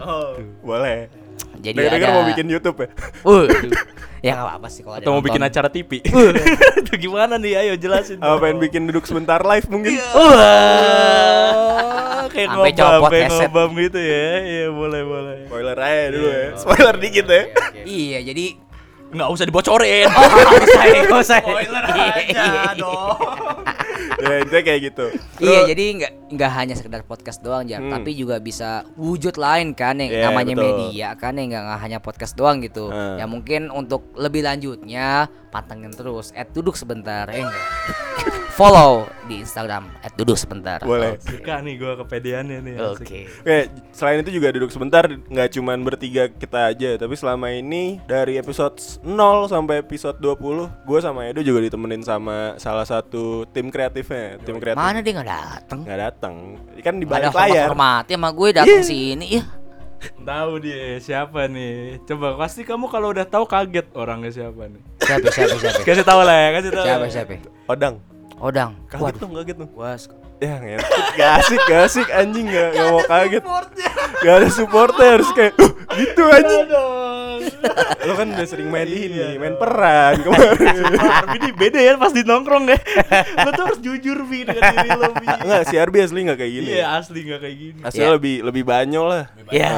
Oh, 0.00 0.40
boleh. 0.64 1.08
Jadi 1.62 1.76
Dengar-dengar 1.78 2.08
ada 2.08 2.16
mau 2.16 2.24
bikin 2.26 2.46
YouTube 2.48 2.76
ya? 2.82 2.88
Uh, 3.22 3.44
ya 4.24 4.34
nggak 4.34 4.46
apa-apa 4.50 4.68
sih 4.72 4.82
kalau 4.82 4.96
ada 4.98 5.04
Atau 5.04 5.12
mau 5.14 5.22
bikin 5.22 5.42
acara 5.42 5.68
TV. 5.70 6.00
Itu 6.80 6.94
gimana 7.04 7.38
nih? 7.38 7.52
Ayo 7.60 7.74
jelasin. 7.78 8.18
Apa 8.18 8.40
pengen 8.42 8.58
bikin 8.58 8.82
duduk 8.88 9.04
sebentar 9.06 9.38
live 9.44 9.68
mungkin? 9.68 9.94
Wah, 10.16 10.32
kayak 12.32 12.48
Sampai 12.50 12.72
ngobam, 12.72 12.98
copot 12.98 13.10
kayak 13.12 13.30
ngobam 13.30 13.70
gitu 13.78 14.00
ya. 14.00 14.26
Iya, 14.42 14.66
boleh, 14.72 15.02
boleh. 15.04 15.36
Spoiler 15.46 15.78
aja 15.78 16.04
dulu 16.10 16.28
ya. 16.28 16.48
Spoiler 16.56 16.96
dikit 16.98 17.26
ya. 17.28 17.42
Iya, 17.84 18.18
jadi 18.32 18.46
Nggak 19.12 19.28
usah 19.28 19.44
dibocorin. 19.44 20.08
Oh, 20.08 20.24
nggak 21.04 21.20
usah. 21.20 21.44
Spoiler 21.44 21.84
aja 21.84 22.72
dong. 22.80 23.41
ya 24.34 24.38
intinya 24.40 24.62
kayak 24.64 24.80
gitu. 24.82 25.06
Iya, 25.38 25.60
jadi 25.68 25.84
nggak 25.94 26.12
nggak 26.32 26.52
hanya 26.52 26.74
sekedar 26.74 27.02
podcast 27.02 27.38
doang, 27.40 27.64
Jar, 27.64 27.78
Hmm. 27.78 27.92
tapi 27.92 28.12
juga 28.12 28.40
bisa 28.40 28.88
wujud 28.94 29.36
lain 29.36 29.72
kan 29.72 29.96
yang 29.96 30.08
Iya, 30.08 30.24
namanya 30.26 30.54
betul. 30.54 30.66
media 30.88 31.08
kan 31.14 31.36
yang 31.36 31.52
nggak 31.52 31.78
hanya 31.78 31.98
podcast 31.98 32.32
doang 32.32 32.60
gitu. 32.60 32.88
Hmm. 32.88 33.20
Ya 33.20 33.26
mungkin 33.26 33.68
untuk 33.68 34.12
lebih 34.14 34.42
lanjutnya 34.42 35.08
pantengin 35.48 35.92
terus 35.92 36.32
at 36.32 36.48
duduk 36.50 36.74
sebentar, 36.74 37.28
eh 37.28 37.40
enggak. 37.40 37.66
Follow 38.52 39.08
di 39.24 39.40
Instagram 39.40 39.88
at 40.00 40.12
duduk 40.12 40.36
sebentar. 40.36 40.76
Boleh. 40.78 41.16
Suka 41.18 41.64
nih 41.64 41.80
gua 41.80 41.96
kepedeannya 41.96 42.60
nih. 42.60 42.74
Oke. 42.84 43.24
Oke, 43.40 43.58
selain 43.90 44.20
itu 44.20 44.28
juga 44.30 44.52
duduk 44.52 44.68
sebentar 44.68 45.08
nggak 45.08 45.48
cuman 45.50 45.80
bertiga 45.80 46.28
kita 46.28 46.68
aja, 46.68 47.00
tapi 47.00 47.16
selama 47.16 47.48
ini 47.48 47.96
dari 48.04 48.36
episode 48.36 48.76
0 49.00 49.08
sampai 49.48 49.80
episode 49.80 50.20
20, 50.20 50.68
gue 50.84 50.98
sama 51.00 51.24
Edo 51.24 51.40
juga 51.40 51.64
ditemenin 51.64 52.04
sama 52.04 52.52
salah 52.56 52.84
satu 52.84 53.48
tim 53.48 53.72
kreatifnya, 53.72 54.36
tim 54.38 54.60
kreatif. 54.60 54.76
Mana 54.76 55.00
dia 55.00 55.12
nggak 55.16 55.30
datang? 55.32 55.78
Nggak 55.82 56.00
datang. 56.02 56.34
Kan 56.78 56.94
di 57.00 57.06
Ada 57.08 57.32
balik 57.32 57.32
layar. 57.32 57.66
hormati 57.72 58.12
sama 58.12 58.28
gue 58.30 58.48
datang 58.52 58.78
Iya. 58.78 58.84
sini 58.84 59.26
ya. 59.32 59.44
Tahu 60.18 60.52
dia 60.60 60.98
siapa 60.98 61.48
nih? 61.48 62.04
Coba 62.04 62.36
pasti 62.36 62.68
kamu 62.68 62.90
kalau 62.90 63.16
udah 63.16 63.24
tahu 63.24 63.48
kaget 63.48 63.86
orangnya 63.96 64.28
siapa 64.28 64.68
nih. 64.68 64.82
Siapa 65.00 65.26
siapa 65.30 65.56
siapa? 65.56 65.80
Kasih 65.88 66.04
tahu 66.04 66.20
lah 66.20 66.36
ya, 66.36 66.48
kasih 66.52 66.70
tahu. 66.70 66.84
Siapa 66.84 67.06
siapa? 67.08 67.32
Odang. 67.64 68.11
Odang. 68.42 68.74
Kaget 68.90 69.02
Waduh. 69.06 69.20
tuh, 69.22 69.28
kaget 69.32 69.56
tuh. 69.56 69.68
Gua 69.70 69.94
suka- 69.94 70.18
Ya 70.42 70.58
ngentot, 70.58 71.06
gak 71.14 71.30
asik, 71.38 71.60
gak 71.64 71.80
asik 71.86 72.08
anjing 72.10 72.50
gak, 72.50 72.74
gak 72.74 72.86
mau 72.90 73.02
kaget 73.06 73.42
Gak 74.18 74.34
ada 74.34 74.48
supportnya 74.50 75.06
harus 75.14 75.30
kayak 75.30 75.54
"Huh, 75.54 75.70
gitu 75.94 76.22
anjing 76.26 76.66
Lo 78.02 78.12
kan 78.12 78.26
udah 78.28 78.44
sering 78.44 78.66
main 78.66 78.84
ini, 78.84 79.36
main 79.36 79.54
peran 79.54 80.18
kemarin 80.18 80.98
Arbi 81.22 81.36
nih 81.38 81.52
beda 81.52 81.78
ya 81.78 81.92
pas 81.94 82.10
di 82.10 82.22
nongkrong 82.22 82.64
ya. 82.66 82.78
lo 83.38 83.50
tuh 83.50 83.62
harus 83.64 83.78
jujur 83.78 84.18
Vi 84.24 84.42
dengan 84.42 84.62
diri 84.74 84.90
lo 84.90 85.10
Vi. 85.12 85.26
Enggak, 85.42 85.62
si 85.64 85.74
Arbi 85.76 85.98
asli 86.00 86.20
gak 86.22 86.36
kayak 86.36 86.52
gini 86.52 86.68
Iya 86.72 86.86
asli 86.94 87.20
nggak 87.22 87.40
kayak 87.40 87.56
gini. 87.56 87.80
Aslinya 87.80 88.04
Ya. 88.04 88.12
lebih 88.12 88.34
lebih 88.42 88.62
banyol 88.64 89.06
lah 89.06 89.24
Ya. 89.48 89.70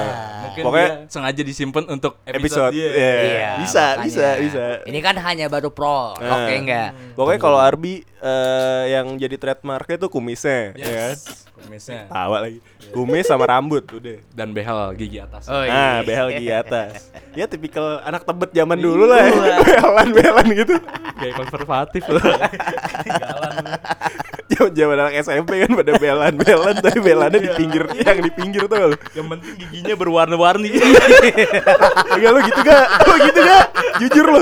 Mungkin 0.42 0.62
Pokoknya- 0.62 0.92
dia 0.96 1.10
sengaja 1.10 1.42
disimpan 1.42 1.84
untuk 1.86 2.12
Episode, 2.22 2.40
episode, 2.40 2.72
dia. 2.72 2.88
Iya. 2.88 3.12
Iya, 3.20 3.50
Bisa, 3.58 3.84
makanya. 3.92 4.04
bisa, 4.04 4.26
bisa 4.40 4.62
Ini 4.84 4.98
kan 5.00 5.14
hanya 5.18 5.46
baru 5.46 5.68
pro, 5.68 6.16
Nah. 6.16 6.32
oke 6.40 6.54
enggak? 6.54 6.88
Pokoknya 7.12 7.40
kalau 7.40 7.58
Arbi 7.58 7.94
eh, 8.00 8.84
yang 8.90 9.14
jadi 9.14 9.36
trademarknya 9.36 9.96
tuh 9.98 10.08
kumisnya 10.08 10.72
ya 10.72 10.88
kan? 10.88 11.12
Yes. 11.12 11.44
Kumisnya. 11.64 12.06
Tawa 12.12 12.36
lagi 12.44 12.58
Kumis 12.92 13.24
sama 13.24 13.48
rambut 13.48 13.84
udah 13.88 14.20
Dan 14.36 14.52
behel 14.52 14.92
gigi 15.00 15.18
atas. 15.18 15.48
Oh, 15.48 15.64
Nah, 15.64 16.04
behel 16.04 16.28
gigi 16.36 16.52
atas. 16.52 17.08
Ya 17.32 17.48
tipikal 17.48 18.04
anak 18.04 18.28
tebet 18.28 18.52
zaman 18.52 18.78
dulu 18.78 19.08
lah 19.08 19.24
ya. 19.24 19.58
Behelan-behelan 19.64 20.46
gitu. 20.52 20.76
Kayak 21.18 21.34
konservatif 21.40 22.02
lo. 22.12 22.20
Zaman-zaman 24.44 24.96
anak 25.00 25.14
SMP 25.24 25.50
kan 25.66 25.70
pada 25.74 25.92
behelan-behelan 25.98 26.74
tapi 26.78 26.98
behelannya 27.02 27.40
di 27.42 27.50
pinggir 27.58 27.84
yang 27.96 28.18
di 28.22 28.30
pinggir 28.30 28.62
tuh 28.68 28.76
lo. 28.92 28.96
Yang 29.16 29.26
penting 29.34 29.52
giginya 29.66 29.94
berwarna-warni. 29.98 30.70
Enggak 32.14 32.30
lo 32.30 32.40
gitu 32.44 32.60
gak? 32.62 32.86
Lo 33.08 33.14
gitu 33.18 33.40
gak? 33.40 33.64
Jujur 34.04 34.26
lo. 34.30 34.40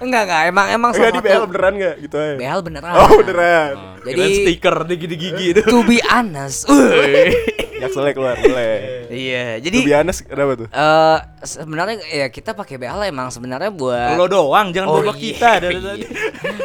Enggak 0.00 0.22
enggak, 0.24 0.42
emang 0.48 0.66
emang 0.70 0.90
Enggak 0.90 1.12
di 1.12 1.20
behel 1.20 1.38
satu 1.38 1.48
beneran 1.48 1.72
gak? 1.76 1.94
Gitu 2.00 2.16
aja. 2.16 2.34
behel 2.34 2.60
beneran. 2.60 2.92
Oh 2.94 3.10
beneran. 3.16 3.72
Jadi 4.00 4.16
Jadi 4.16 4.32
stiker 4.42 4.76
di 4.82 4.94
gigi-gigi 4.96 5.44
itu. 5.52 5.60
to 5.62 5.84
be 5.84 6.00
honest, 6.02 6.64
Jakselnya 7.76 8.12
keluar 8.16 8.34
boleh. 8.34 9.08
Iya, 9.10 9.56
To 9.56 9.62
jadi 9.62 9.78
be 9.82 9.92
honest, 9.92 10.24
kenapa 10.24 10.52
tuh? 10.56 10.68
eh 10.68 11.18
sebenarnya 11.42 11.96
ya 12.02 12.26
kita 12.26 12.52
pakai 12.52 12.76
BL 12.76 13.00
emang 13.04 13.28
sebenarnya 13.28 13.68
buat 13.70 14.16
Lo 14.16 14.24
doang, 14.24 14.72
jangan 14.72 14.88
Oh, 14.88 14.96
bawa 14.98 15.12
iya, 15.12 15.20
kita 15.20 15.50
dari 15.58 15.78
tadi. 15.84 16.00
iya. 16.00 16.08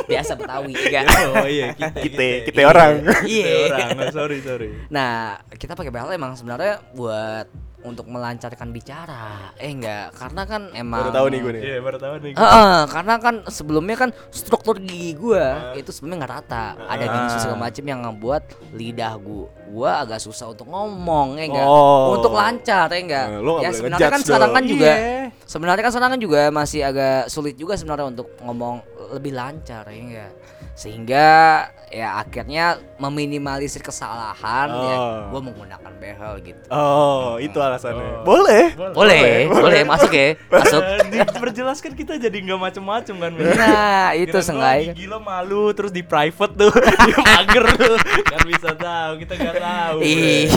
Biasa 0.08 0.32
Betawi 0.34 0.72
enggak. 0.72 1.04
Oh 1.36 1.46
iya, 1.46 1.66
kita. 1.72 2.00
Kita, 2.00 2.24
kita 2.46 2.60
orang. 2.64 2.92
Iya. 3.26 3.52
orang. 3.70 3.90
Oh, 3.98 4.12
sorry, 4.14 4.38
sorry. 4.40 4.68
Nah, 4.88 5.12
kita 5.52 5.76
pakai 5.76 5.92
BL 5.92 6.08
emang 6.14 6.36
sebenarnya 6.36 6.80
buat 6.94 7.52
untuk 7.86 8.10
melancarkan 8.10 8.74
bicara. 8.74 9.54
Eh 9.62 9.70
enggak, 9.70 10.18
karena 10.18 10.42
kan 10.50 10.62
emang 10.74 11.06
Baru 11.06 11.14
tahu 11.14 11.28
nih 11.30 11.40
gue 11.40 11.52
nih. 11.54 11.62
Iya, 11.62 11.78
baru 11.86 11.98
tahu 12.02 12.14
nih. 12.26 12.34
Heeh, 12.34 12.78
karena 12.90 13.14
kan 13.22 13.36
sebelumnya 13.48 13.96
kan 13.96 14.10
struktur 14.34 14.82
gigi 14.82 15.14
gua 15.14 15.78
itu 15.78 15.94
sebelumnya 15.94 16.26
nggak 16.26 16.34
rata. 16.42 16.66
Ada 16.90 17.06
gigi 17.06 17.28
segala 17.46 17.60
macam 17.70 17.84
yang 17.86 18.00
ngebuat 18.02 18.44
lidah 18.74 19.14
gua 19.22 19.48
gua 19.66 19.92
agak 20.08 20.20
susah 20.22 20.50
untuk 20.54 20.66
ngomong 20.70 21.38
ya 21.38 21.46
enggak. 21.46 21.68
Oh. 21.68 22.18
Untuk 22.18 22.34
lancar 22.34 22.90
ya 22.90 23.00
enggak. 23.00 23.26
Nah, 23.30 23.40
lo 23.40 23.52
nggak 23.58 23.64
ya 23.64 23.70
boleh 23.70 23.78
sebenarnya 23.78 24.10
kan 24.10 24.22
sekarang 24.26 24.52
kan 24.52 24.64
juga 24.66 24.92
Iya. 24.96 25.28
Sebenarnya 25.46 25.86
kan 25.86 25.92
sekarang 25.94 26.12
kan 26.18 26.22
juga 26.22 26.42
masih 26.50 26.82
agak 26.82 27.30
sulit 27.30 27.56
juga 27.56 27.78
sebenarnya 27.78 28.10
untuk 28.10 28.34
ngomong 28.42 28.82
lebih 29.14 29.32
lancar 29.34 29.86
ya 29.88 29.98
enggak. 29.98 30.32
Sehingga 30.76 31.28
ya 31.88 32.20
akhirnya 32.20 32.76
meminimalisir 33.00 33.80
kesalahan 33.80 34.68
ya 34.68 34.96
Oh. 35.00 35.32
gua 35.32 35.40
menggunakan 35.40 35.92
behel 36.04 36.34
gitu. 36.44 36.60
Oh, 36.68 37.40
itu 37.40 37.56
alasannya. 37.56 38.28
Boleh. 38.28 38.76
Boleh, 38.92 39.48
boleh, 39.48 39.82
masuk 39.88 40.12
ya. 40.12 40.36
Masuk. 40.52 40.84
Diperjelaskan 41.08 41.92
kita 41.96 42.20
jadi 42.20 42.38
nggak 42.44 42.60
macem-macem 42.60 43.16
kan. 43.16 43.32
Nah, 43.40 44.12
itu 44.20 44.36
sengaja. 44.44 44.92
Gigi 44.92 45.08
lo 45.08 45.24
malu 45.24 45.72
terus 45.72 45.96
di 45.96 46.04
private 46.04 46.54
tuh, 46.60 46.74
di 47.08 47.14
pagar 47.24 47.66
tuh. 47.80 47.96
Kan 48.28 48.42
bisa 48.44 48.70
tahu, 48.76 49.12
kita 49.24 49.34
nggak 49.40 49.56
tahu. 49.56 49.98
Iya. 50.04 50.52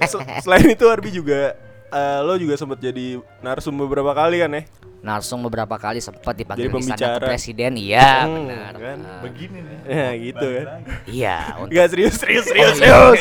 Ya 0.00 0.06
Selain 0.40 0.64
itu 0.64 0.84
Arbi 0.88 1.12
juga 1.12 1.52
eh, 1.92 2.20
lo 2.20 2.34
juga 2.34 2.54
sempat 2.54 2.78
jadi 2.78 3.06
narsum 3.38 3.76
beberapa 3.76 4.10
kali 4.10 4.38
kan 4.38 4.50
ya? 4.50 4.64
Narsum 5.02 5.42
beberapa 5.42 5.74
kali 5.76 5.98
sempat 5.98 6.30
dipanggil 6.32 6.66
Jadi 6.66 6.72
di 6.72 6.84
sana 6.84 6.94
ke 6.94 7.02
pembicara. 7.02 7.26
presiden, 7.26 7.72
iya 7.74 8.10
Hmm, 8.22 8.46
benar. 8.46 8.72
kan? 8.76 8.98
Ah, 9.00 9.20
Begini 9.20 9.58
nih. 9.58 9.78
Ya 9.98 10.08
gitu 10.16 10.46
kan. 10.48 10.66
iya, 11.04 11.36
untuk 11.58 11.70
Enggak 11.70 11.86
serius 11.88 12.14
serius 12.16 12.44
serius 12.44 12.70
Oh, 12.70 12.78
iya. 12.78 12.96
serius. 13.10 13.20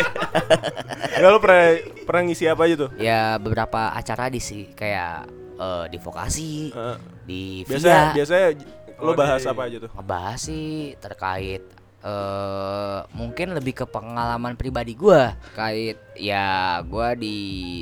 Enggak 1.18 1.30
lo 1.30 1.40
pernah 1.40 1.64
pernah 2.04 2.22
ngisi 2.24 2.46
apa 2.46 2.62
aja 2.64 2.76
tuh? 2.78 2.90
ya 2.96 3.22
beberapa 3.36 3.92
acara 3.92 4.28
di 4.28 4.38
sih 4.38 4.70
kayak 4.72 5.26
eh, 5.58 5.86
di 5.90 5.98
vokasi, 5.98 6.54
Eh, 6.70 6.98
di 7.24 7.42
biasanya 7.64 8.02
Via, 8.04 8.16
biasanya 8.16 8.48
lo 8.96 9.12
Oh, 9.12 9.16
bahas 9.16 9.42
di- 9.42 9.50
apa 9.50 9.62
aja 9.64 9.78
tuh? 9.80 9.92
ngebahas 9.92 10.40
sih 10.40 10.66
terkait 10.96 11.62
eh 12.02 13.00
mungkin 13.14 13.54
lebih 13.54 13.78
ke 13.78 13.86
pengalaman 13.86 14.58
pribadi 14.58 14.98
gua. 14.98 15.38
Kait 15.54 16.02
ya 16.18 16.82
gua 16.82 17.14
di 17.14 17.36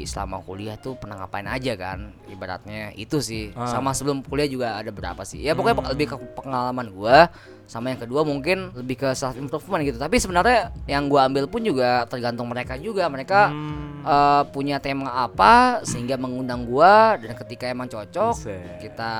selama 0.04 0.44
kuliah 0.44 0.76
tuh 0.76 1.00
pernah 1.00 1.24
ngapain 1.24 1.48
aja 1.48 1.74
kan 1.80 2.12
ibaratnya 2.28 2.92
itu 2.94 3.24
sih. 3.24 3.56
Ah. 3.56 3.68
sama 3.68 3.96
sebelum 3.96 4.20
kuliah 4.22 4.52
juga 4.52 4.68
ada 4.76 4.92
berapa 4.92 5.24
sih. 5.24 5.40
Ya 5.40 5.56
pokoknya 5.56 5.78
pe- 5.80 5.90
lebih 5.96 6.06
ke 6.12 6.16
pengalaman 6.36 6.92
gua 6.92 7.32
sama 7.70 7.88
yang 7.88 8.02
kedua 8.02 8.22
mungkin 8.24 8.74
lebih 8.74 8.98
ke 8.98 9.14
self 9.14 9.38
improvement 9.38 9.86
gitu 9.86 9.96
tapi 9.96 10.18
sebenarnya 10.18 10.74
yang 10.86 11.06
gua 11.06 11.24
ambil 11.24 11.46
pun 11.46 11.62
juga 11.62 12.02
tergantung 12.04 12.50
mereka 12.50 12.74
juga 12.76 13.06
mereka 13.06 13.50
Hmm. 13.50 14.02
eh, 14.02 14.44
punya 14.50 14.78
tema 14.78 15.06
apa 15.14 15.54
sehingga 15.84 16.16
mengundang 16.16 16.64
gua 16.64 17.14
dan 17.16 17.38
ketika 17.38 17.68
emang 17.68 17.86
cocok 17.86 18.34
Buset. 18.34 18.82
kita 18.82 19.14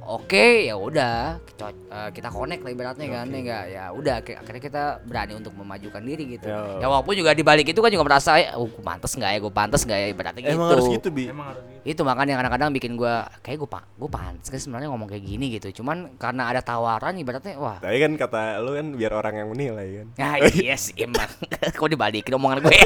oke 0.00 0.46
ya 0.62 0.74
udah 0.74 1.42
eh, 1.60 2.10
kita 2.10 2.28
connect 2.28 2.60
lah 2.60 2.70
ibaratnya 2.70 3.06
kan 3.08 3.26
ya 3.26 3.34
enggak 3.34 3.64
ya 3.68 3.84
udah 3.90 4.14
ak- 4.16 4.38
akhirnya 4.38 4.62
kita 4.62 4.82
berani 5.02 5.32
untuk 5.34 5.52
memajukan 5.52 5.98
diri 6.00 6.24
gitu 6.32 6.46
Yo. 6.46 6.78
ya 6.78 6.86
walaupun 6.86 7.14
juga 7.14 7.32
di 7.32 7.42
balik 7.42 7.66
itu 7.66 7.80
kan 7.80 7.88
juga 7.88 8.04
merasa 8.04 8.36
ya 8.36 8.54
oh, 8.54 8.64
gue 8.64 8.78
pantas 8.80 9.10
nggak 9.12 9.30
ya 9.30 9.38
gue 9.38 9.52
pantas 9.52 9.80
nggak 9.82 9.98
ya 9.98 10.08
ibaratnya 10.08 10.40
gitu 10.40 10.54
Emang 10.54 10.70
harus 10.70 10.86
gitu 10.88 11.08
bi. 11.08 11.24
Emang 11.26 11.46
harus 11.48 11.62
gitu. 11.62 11.80
itu 11.82 12.00
makanya 12.02 12.34
kadang-kadang 12.36 12.70
bikin 12.70 12.92
gua 12.94 13.14
kayak 13.40 13.58
gue 13.58 13.66
pa 13.66 13.80
gue 13.82 14.06
pantas 14.06 14.46
kan 14.46 14.60
sebenarnya 14.60 14.88
ngomong 14.88 15.08
kayak 15.08 15.24
gini 15.24 15.46
gitu 15.52 15.82
cuman 15.82 16.14
karena 16.14 16.46
ada 16.46 16.60
tawaran 16.60 17.16
ibaratnya 17.16 17.56
wah 17.56 17.71
Tapi 17.78 17.96
kan 17.96 18.12
kata 18.14 18.58
lo 18.58 18.72
kan 18.72 18.92
biar 18.92 19.12
orang 19.12 19.34
yang 19.36 19.48
menilai 19.48 19.88
kan. 19.96 20.06
Nah, 20.18 20.34
iya 20.58 20.74
sih 20.74 20.92
emang 20.98 21.30
Kok 21.78 21.88
dibalikin 21.88 22.34
omongan 22.34 22.60
gue 22.60 22.74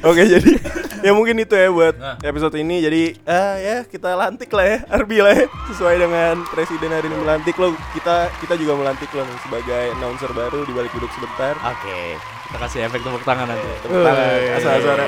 Oke 0.00 0.24
jadi 0.24 0.56
ya 1.00 1.12
mungkin 1.12 1.36
itu 1.36 1.52
ya 1.52 1.68
buat 1.68 1.92
Nah. 1.92 2.16
episode 2.20 2.56
ini 2.56 2.80
jadi 2.80 3.02
ah 3.24 3.54
ya 3.54 3.76
kita 3.84 4.16
lantik 4.16 4.48
lah 4.48 4.64
ya 4.64 4.78
Arbi 4.88 5.20
lah 5.20 5.32
ya 5.34 5.44
sesuai 5.68 5.96
dengan 5.96 6.40
presiden 6.48 6.88
hari 6.88 7.06
ini 7.06 7.16
melantik 7.16 7.54
lo 7.54 7.70
kita 7.92 8.32
kita 8.40 8.56
juga 8.56 8.74
melantik 8.74 9.12
lo 9.12 9.20
nih 9.20 9.38
sebagai 9.40 9.84
announcer 9.94 10.32
baru 10.32 10.64
di 10.64 10.72
balik 10.72 10.88
duduk 10.90 11.12
sebentar. 11.12 11.52
Oke, 11.60 12.16
kita 12.48 12.58
kasih 12.58 12.80
efek 12.82 13.00
tepuk 13.00 13.20
tangan 13.22 13.44
nanti. 13.46 13.68
Tepuk 13.84 14.00
tangan, 14.00 14.28
asal 14.56 14.72
suara. 14.80 15.04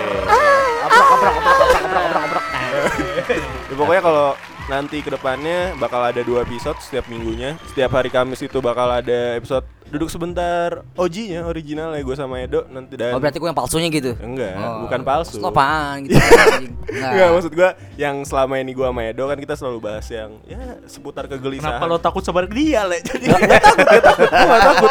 Ya, 3.69 3.75
pokoknya 3.75 4.03
kalau 4.03 4.27
nanti 4.67 5.01
ke 5.01 5.09
depannya 5.09 5.73
bakal 5.77 6.01
ada 6.01 6.21
dua 6.21 6.43
episode 6.43 6.77
setiap 6.79 7.07
minggunya. 7.07 7.55
Setiap 7.67 7.91
hari 7.93 8.09
Kamis 8.09 8.41
itu 8.41 8.59
bakal 8.59 8.89
ada 8.89 9.35
episode 9.35 9.65
duduk 9.93 10.09
sebentar 10.09 10.81
OG-nya 10.97 11.45
original 11.45 11.93
ya 11.93 12.01
gue 12.01 12.17
sama 12.17 12.41
Edo 12.41 12.65
nanti 12.73 12.97
dan 12.97 13.13
Oh 13.13 13.21
berarti 13.21 13.37
gue 13.37 13.45
yang 13.45 13.53
palsunya 13.53 13.93
gitu 13.93 14.17
enggak 14.25 14.57
Oh, 14.57 14.89
bukan 14.89 15.05
palsu. 15.05 15.37
Lo 15.37 15.53
apaan 15.53 16.09
gitu 16.09 16.17
anjing. 16.17 16.73
Enggak, 16.89 17.29
maksud 17.29 17.53
gua 17.53 17.77
yang 18.01 18.25
selama 18.25 18.57
ini 18.57 18.73
gua 18.73 18.89
sama 18.89 19.05
Edo 19.05 19.29
kan 19.29 19.37
kita 19.37 19.53
selalu 19.53 19.85
bahas 19.85 20.09
yang 20.09 20.41
ya 20.49 20.81
seputar 20.89 21.29
kegelisahan. 21.29 21.77
Kenapa 21.77 21.93
lo 21.93 22.01
takut 22.01 22.25
sabar 22.25 22.49
dia, 22.49 22.89
Le? 22.89 23.05
Jadi 23.05 23.29
Gua 23.29 23.37
gak 23.45 23.61
takut, 23.61 23.85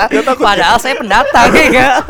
gak 0.05 0.21
takut. 0.21 0.45
Padahal 0.45 0.77
saya 0.77 0.93
pendatang 0.93 1.49
ya 1.49 1.65
enggak 1.65 1.97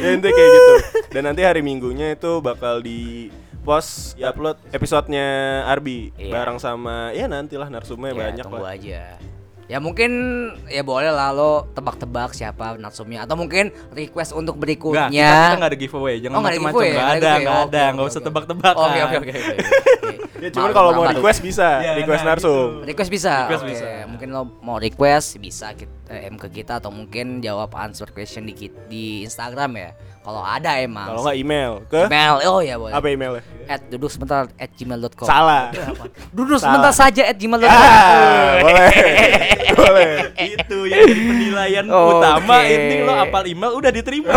ya 0.00 0.08
intinya 0.16 0.32
kayak 0.32 0.48
gitu. 0.48 0.72
Dan 1.12 1.22
nanti 1.28 1.44
hari 1.44 1.60
Minggunya 1.60 2.14
itu 2.14 2.40
bakal 2.40 2.80
di 2.80 3.28
post 3.68 4.16
ya 4.16 4.32
upload 4.32 4.56
episodenya 4.72 5.26
Arbi 5.64 6.08
Iya. 6.16 6.32
bareng 6.32 6.56
sama 6.56 7.12
ya 7.12 7.28
nantilah 7.28 7.68
narsumnya 7.68 8.10
Ya, 8.10 8.18
banyak 8.24 8.44
tunggu 8.44 8.64
lah. 8.64 8.72
aja 8.72 9.02
Ya 9.68 9.76
mungkin 9.78 10.10
ya 10.64 10.80
boleh 10.80 11.12
lah 11.12 11.28
lo 11.28 11.68
tebak-tebak 11.76 12.32
siapa 12.32 12.80
narsumnya 12.80 13.28
atau 13.28 13.36
mungkin 13.36 13.68
request 13.92 14.32
untuk 14.32 14.56
berikutnya. 14.56 15.12
kita, 15.12 15.28
kita 15.44 15.56
nggak 15.60 15.68
ada 15.68 15.78
giveaway, 15.78 16.14
jangan 16.16 16.32
Oh, 16.32 16.40
nggak 16.40 16.48
ada 16.48 16.60
macam-macam. 16.62 16.80
Enggak 16.80 16.96
nggak 16.96 17.12
ada, 17.12 17.28
giveaway. 17.36 17.68
ada, 17.68 17.84
oke, 17.92 18.00
usah 18.00 18.16
oke. 18.16 18.26
tebak-tebakan. 18.32 18.80
Oke 18.80 18.98
oke 19.04 19.16
oke. 19.20 19.28
oke. 19.28 19.54
Ya 20.38 20.54
cuman 20.54 20.70
kalau 20.70 20.90
mau 20.94 21.02
baru. 21.02 21.18
request 21.18 21.40
bisa, 21.42 21.82
Ya, 21.82 21.92
request 21.98 22.22
nah, 22.22 22.30
narsum. 22.32 22.80
Request 22.80 23.10
bisa. 23.10 23.34
Request 23.44 23.60
Oke, 23.60 23.70
bisa. 23.74 23.86
Mungkin 24.06 24.28
lo 24.30 24.42
mau 24.62 24.78
request 24.78 25.28
bisa 25.36 25.74
kita, 25.74 25.90
eh, 26.08 26.28
M 26.28 26.40
ke 26.40 26.48
kita 26.48 26.80
atau 26.80 26.90
mungkin 26.90 27.44
jawab 27.44 27.76
answer 27.76 28.08
question 28.10 28.48
di 28.48 28.56
di 28.88 29.22
Instagram 29.24 29.70
ya. 29.76 29.90
Kalau 30.24 30.44
ada 30.44 30.76
emang. 30.76 31.08
Kalau 31.08 31.22
nggak 31.24 31.38
email 31.40 31.72
ke 31.88 32.00
email 32.04 32.34
oh 32.44 32.60
ya 32.60 32.74
boleh. 32.76 32.92
apa 32.92 33.06
emailnya? 33.08 33.42
At 33.68 33.80
duduk 33.88 34.12
sebentar 34.12 34.48
at 34.56 34.70
gmail.com. 34.76 35.24
Salah. 35.28 35.72
Duduk 36.32 36.60
Salah. 36.60 36.64
sebentar 36.68 36.92
saja 36.92 37.22
at 37.32 37.36
gmail.com. 37.36 37.72
Ah, 37.72 38.60
boleh. 38.60 38.92
boleh. 39.72 40.12
Itu 40.36 40.78
yang 40.84 41.08
jadi 41.08 41.22
penilaian 41.24 41.86
Oke. 41.88 42.12
utama 42.20 42.56
ini 42.64 42.96
lo 43.04 43.12
apal 43.16 43.44
email 43.48 43.72
udah 43.76 43.90
diterima. 43.92 44.32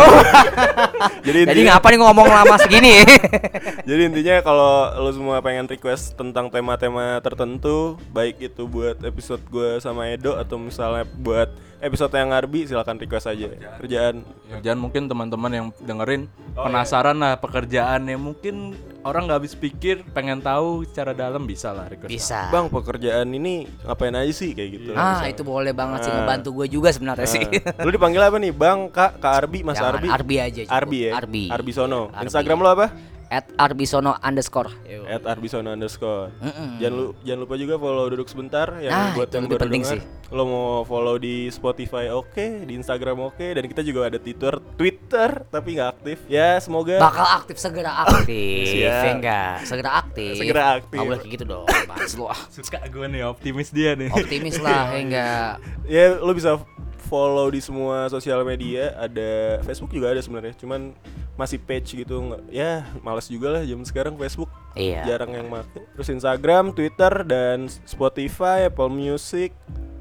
Jadi 1.22 1.46
Jadi 1.46 1.60
intinya, 1.62 1.78
ngapa 1.78 1.86
nih 1.86 1.98
ngomong 2.02 2.28
lama 2.28 2.56
segini? 2.58 2.94
jadi 3.88 4.02
intinya 4.10 4.36
kalau 4.42 4.90
lo 5.06 5.10
semua 5.14 5.38
pengen 5.38 5.70
request 5.70 6.18
tentang 6.18 6.50
tema-tema 6.50 7.18
tertentu, 7.22 7.94
baik 8.10 8.42
itu 8.42 8.66
buat 8.66 8.98
episode 9.06 9.42
gue 9.46 9.78
sama 9.78 10.10
Edo 10.10 10.34
atau 10.34 10.58
misalnya 10.58 11.06
buat 11.06 11.50
episode 11.78 12.12
yang 12.12 12.30
Arbi, 12.30 12.64
silakan 12.64 12.96
request 12.96 13.26
aja. 13.26 13.46
Kerjaan 13.76 14.22
Jangan 14.60 14.78
mungkin 14.78 15.02
teman-teman 15.04 15.50
yang 15.50 15.66
dengerin 15.76 16.28
penasaran 16.52 17.16
lah 17.16 17.34
pekerjaannya 17.36 18.14
mungkin 18.14 18.76
orang 19.00 19.24
nggak 19.24 19.38
habis 19.38 19.54
pikir 19.54 20.04
pengen 20.08 20.38
tahu 20.38 20.84
secara 20.84 21.10
dalam 21.10 21.42
bisa 21.42 21.72
lah 21.72 21.88
request. 21.88 22.06
Bisa. 22.06 22.46
Bang 22.48 22.68
pekerjaan 22.68 23.26
ini 23.26 23.64
ngapain 23.82 24.12
aja 24.12 24.30
sih 24.30 24.52
kayak 24.52 24.70
gitu 24.72 24.90
Ah, 24.92 25.18
misalnya. 25.18 25.30
itu 25.30 25.42
boleh 25.42 25.72
banget 25.72 25.98
sih 26.02 26.10
Ah. 26.10 26.16
ngebantu 26.20 26.48
gue 26.54 26.66
juga 26.68 26.88
sebenarnya 26.88 27.26
sih. 27.26 27.42
Lu 27.80 27.88
dipanggil 27.88 28.20
apa 28.20 28.36
nih? 28.36 28.52
Bang, 28.52 28.86
Kak, 28.88 29.18
Kak 29.18 29.32
Arbi, 29.40 29.64
Mas 29.64 29.76
Jangan, 29.76 29.96
Arbi? 29.96 30.08
Arbi 30.08 30.36
aja 30.38 30.60
cukup. 30.62 30.76
Arbi 30.76 30.98
ya? 31.00 31.10
Arbi. 31.14 31.44
Arbi 31.48 31.70
Sono 31.72 32.02
Arbi. 32.08 32.28
Instagram 32.28 32.58
lo 32.58 32.68
apa? 32.70 32.86
At 33.32 33.48
arbisono 33.56 34.12
underscore. 34.20 34.68
At 35.08 35.24
Arbisono 35.24 35.72
underscore 35.72 36.28
Mm-mm. 36.36 36.76
Jangan, 36.76 36.92
lu, 36.92 37.06
jangan 37.20 37.40
lupa 37.40 37.54
juga 37.56 37.74
follow 37.74 38.04
Duduk 38.06 38.28
Sebentar 38.28 38.68
Yang 38.76 38.92
Nah, 38.92 39.08
buat 39.12 39.24
itu 39.24 39.32
yang 39.32 39.44
lebih 39.44 39.50
baru 39.50 39.64
penting 39.64 39.82
dengar. 39.82 39.96
sih. 39.96 40.00
Lo 40.28 40.42
mau 40.44 40.68
follow 40.82 41.16
di 41.16 41.36
Spotify 41.48 42.08
oke 42.08 42.46
Di 42.62 42.72
Instagram 42.72 43.16
oke 43.22 43.46
Dan 43.50 43.64
kita 43.66 43.80
juga 43.80 44.06
ada 44.06 44.16
Twitter 44.16 44.52
Twitter 44.76 45.30
Tapi 45.44 45.68
nggak 45.74 45.88
aktif 45.90 46.18
Ya 46.28 46.56
semoga 46.58 46.96
Bakal 46.98 47.26
aktif 47.40 47.56
segera 47.56 47.92
aktif. 48.04 48.68
Ya 48.84 49.10
enggak? 49.10 49.64
Segera 49.64 49.90
aktif. 49.96 50.32
Segera 50.36 50.62
aktif. 50.76 50.92
Nggak 50.92 51.08
boleh 51.08 51.20
kayak 51.20 51.32
gitu 51.32 51.44
dong. 51.44 51.66
Mas 51.88 52.12
lu 52.12 52.24
ah. 52.26 52.40
Suka 52.54 52.78
gue 52.82 53.06
nih 53.08 53.22
optimis 53.22 53.68
dia 53.68 53.96
nih. 53.96 54.12
Optimis 54.12 54.56
lah, 54.58 54.92
ya 54.92 55.00
enggak? 55.00 55.50
Ya 55.92 56.04
lo 56.14 56.32
bisa 56.32 56.60
follow 57.02 57.48
di 57.48 57.60
semua 57.60 58.08
sosial 58.08 58.40
media 58.42 58.92
Ada 58.94 59.60
Facebook 59.62 59.90
juga 59.90 60.12
ada 60.12 60.20
sebenarnya 60.20 60.52
Cuman 60.54 60.92
masih 61.32 61.56
page 61.56 61.96
gitu 61.96 62.20
nggak 62.20 62.42
ya 62.48 62.84
males 63.00 63.24
juga 63.24 63.56
lah 63.56 63.62
jam 63.64 63.80
sekarang 63.82 64.14
Facebook 64.14 64.52
Iya. 64.72 65.04
jarang 65.04 65.32
yang 65.32 65.48
make 65.48 65.68
terus 65.96 66.08
Instagram 66.08 66.72
Twitter 66.72 67.24
dan 67.24 67.68
Spotify 67.84 68.68
Apple 68.68 68.92
Music 68.92 69.52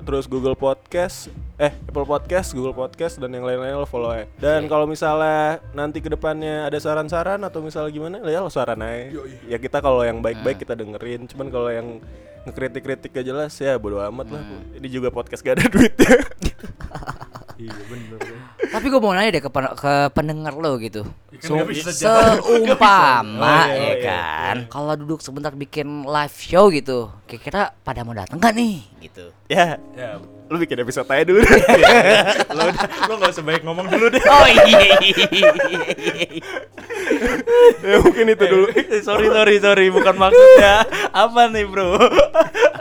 terus 0.01 0.25
Google 0.25 0.57
Podcast 0.57 1.29
eh 1.61 1.69
Apple 1.85 2.09
Podcast, 2.09 2.57
Google 2.57 2.73
Podcast 2.73 3.21
dan 3.21 3.37
yang 3.37 3.45
lain-lain 3.45 3.77
lo 3.77 3.85
follow 3.85 4.09
aja. 4.09 4.25
Dan 4.41 4.65
kalau 4.65 4.89
misalnya 4.89 5.61
nanti 5.77 6.01
ke 6.01 6.09
depannya 6.09 6.65
ada 6.65 6.73
saran-saran 6.81 7.37
atau 7.45 7.61
misalnya 7.61 7.93
gimana, 7.93 8.17
ya 8.25 8.41
lo 8.41 8.49
saran 8.49 8.81
aja. 8.81 9.13
Ya 9.45 9.61
kita 9.61 9.77
kalau 9.77 10.01
yang 10.01 10.25
baik-baik 10.25 10.65
kita 10.65 10.73
dengerin. 10.73 11.29
Cuman 11.29 11.53
kalau 11.53 11.69
yang 11.69 12.01
ngekritik-kritik 12.49 13.13
gak 13.13 13.29
jelas 13.29 13.53
ya 13.61 13.77
bodo 13.77 14.01
amat 14.01 14.33
lah. 14.33 14.41
Ini 14.73 14.87
juga 14.89 15.13
podcast 15.13 15.45
gak 15.45 15.61
ada 15.61 15.69
duitnya. 15.69 16.17
Iya 17.61 17.77
bener. 17.85 18.19
Tapi 18.73 18.85
gue 18.89 18.97
mau 18.97 19.13
nanya 19.13 19.37
deh 19.37 19.43
ke, 19.43 19.49
ke 19.53 19.93
pendengar 20.17 20.57
lo 20.57 20.81
gitu. 20.81 21.05
Kan 21.41 21.49
So- 21.49 21.57
jawab. 21.97 22.37
Oh, 22.39 22.57
seumpama 22.61 23.57
iya, 23.65 23.73
ya 23.73 23.73
iya, 23.73 23.93
kan. 23.99 24.55
Kalau 24.67 24.93
duduk 24.95 25.19
sebentar 25.19 25.51
bikin 25.51 25.87
live 26.03 26.37
show 26.37 26.69
gitu, 26.69 27.09
kira-kira 27.25 27.73
pada 27.77 28.01
mau 28.01 28.13
datang 28.13 28.37
gak 28.37 28.53
nih? 28.53 28.85
Gitu. 29.01 29.33
ya, 29.45 29.81
Ya, 29.91 30.21
lu 30.47 30.55
bikin 30.55 30.77
episode 30.79 31.07
aja 31.07 31.23
dulu 31.23 31.41
deh. 31.41 31.61
lo 32.51 32.63
lo 33.07 33.13
nggak 33.17 33.31
usah 33.31 33.41
baik 33.41 33.61
ngomong 33.61 33.87
dulu 33.87 34.05
deh. 34.07 34.21
Oh 34.21 34.45
iya. 34.45 34.79
ya 37.81 37.95
mungkin 37.99 38.25
itu 38.29 38.45
dulu. 38.45 38.65
Eh, 38.71 39.01
sorry 39.01 39.27
sorry 39.27 39.55
sorry 39.57 39.85
bukan 39.87 40.15
maksudnya 40.15 40.85
apa 41.11 41.41
nih 41.47 41.65
bro 41.65 41.95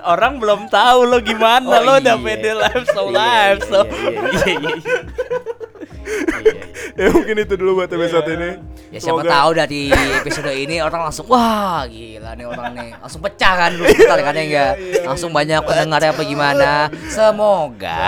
orang 0.02 0.36
belum 0.36 0.66
tahu 0.66 1.06
lo 1.06 1.18
gimana 1.20 1.64
Oh, 1.70 1.80
lo 1.80 1.92
udah 1.96 2.16
iya. 2.16 2.24
pede 2.26 2.50
live 2.52 2.86
so 2.86 3.02
Iya, 3.04 3.14
live 3.14 3.60
iya, 3.60 3.70
so 3.70 3.80
ya 7.02 7.08
mungkin 7.16 7.36
itu 7.40 7.54
dulu 7.56 7.70
buat 7.80 7.88
episode 7.88 8.28
ini. 8.28 8.50
Ya 8.90 8.98
siapa 8.98 9.22
Semoga- 9.22 9.32
tahu 9.32 9.50
dari 9.54 9.82
episode 10.20 10.50
ini 10.52 10.76
orang 10.82 11.08
langsung 11.08 11.24
wah 11.30 11.86
gila 11.88 12.36
nih 12.36 12.44
orang 12.44 12.72
nih. 12.76 12.90
Langsung 13.00 13.20
pecah 13.24 13.52
kan 13.56 13.70
dulu 13.72 13.86
bentar 13.88 14.18
kan 14.20 14.34
ya 14.36 14.44
enggak? 14.44 14.72
langsung 15.06 15.30
banyak 15.32 15.60
pendengarnya 15.64 16.10
apa 16.12 16.22
gimana? 16.26 16.70
Semoga 17.08 18.02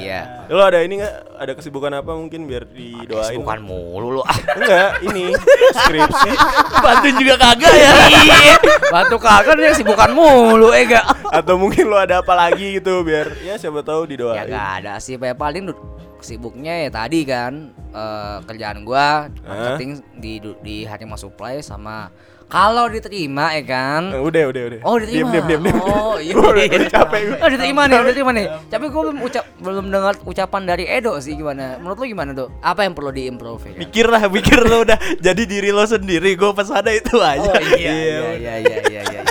iya. 0.00 0.20
Lo 0.48 0.62
ada 0.64 0.80
ini 0.80 1.02
nggak? 1.02 1.14
Ada 1.34 1.52
kesibukan 1.58 1.92
apa 1.98 2.14
mungkin 2.14 2.46
biar 2.46 2.62
didoain? 2.70 3.42
bukan 3.42 3.58
mulu 3.60 4.20
lu 4.20 4.22
ah. 4.22 4.38
Enggak, 4.54 5.02
ini 5.02 5.34
skripsi. 5.74 6.30
bantuin 6.84 7.16
juga 7.18 7.34
kagak 7.36 7.74
ya? 7.74 7.92
Iya. 8.06 8.56
Batu 8.88 9.16
kagak 9.18 9.58
nih 9.58 9.74
sibukan 9.74 10.14
mulu 10.14 10.70
eh 10.70 10.86
enggak? 10.86 11.04
Atau 11.34 11.58
mungkin 11.58 11.90
lo 11.90 11.98
ada 11.98 12.22
apa 12.22 12.32
lagi 12.38 12.78
gitu 12.78 13.02
biar 13.02 13.34
ya 13.42 13.58
siapa 13.58 13.82
tahu 13.82 14.06
ya 14.06 14.10
didoain. 14.14 14.46
gak 14.46 14.68
ada 14.80 14.92
sih 15.02 15.18
ya 15.18 15.34
paling 15.34 15.74
sibuknya 16.24 16.74
ya 16.78 16.90
tadi 16.90 17.22
kan 17.22 17.52
eh, 17.90 18.36
kerjaan 18.42 18.82
gua 18.82 19.28
marketing 19.38 19.90
di 20.14 20.40
du- 20.40 20.58
di 20.58 20.82
Harimau 20.82 21.14
Supply 21.14 21.60
sama 21.60 22.08
kalau 22.44 22.86
diterima 22.86 23.50
ya 23.52 23.62
kan 23.62 24.02
Eh, 24.10 24.20
udah, 24.20 24.42
udah, 24.46 24.62
udah. 24.68 24.78
Oh 24.84 24.94
diterima. 24.94 25.32
Diam, 25.32 25.46
diam, 25.46 25.46
diam, 25.48 25.62
diam. 25.64 25.80
Oh 25.80 26.14
iya. 26.22 26.32
Gua 26.32 26.48
udah- 26.50 26.68
udah 26.70 26.90
capek 26.92 27.20
gue. 27.24 27.38
Oh 27.40 27.48
diterima 27.48 27.82
nih, 27.82 27.96
udah 27.96 28.06
diterima 28.06 28.32
nih. 28.32 28.46
Tapi 28.68 28.84
gue 28.86 29.00
belum 29.00 29.18
ucap 29.18 29.44
belum 29.58 29.86
dengar 29.88 30.14
ucapan 30.22 30.62
dari 30.62 30.84
Edo 30.86 31.16
sih 31.18 31.34
gimana. 31.34 31.80
Menurut 31.80 31.96
lu 31.96 32.06
gimana 32.06 32.30
tuh? 32.30 32.52
Apa 32.60 32.84
yang 32.84 32.92
perlu 32.92 33.10
diimprove 33.10 33.64
ya? 33.64 33.72
kan? 33.72 33.80
mikir 33.80 34.06
lah 34.06 34.22
mikir 34.28 34.60
lo 34.60 34.76
udah 34.82 34.98
jadi 35.18 35.42
diri 35.42 35.70
lo 35.70 35.84
sendiri 35.84 36.36
gue 36.36 36.50
pesan 36.52 36.84
itu 36.86 37.16
aja 37.16 37.48
Oh 37.48 37.58
iya 37.72 37.90
iya 37.90 38.18
iya 38.36 38.54
iya 38.60 38.78
iya 38.84 39.02
iya. 39.02 39.22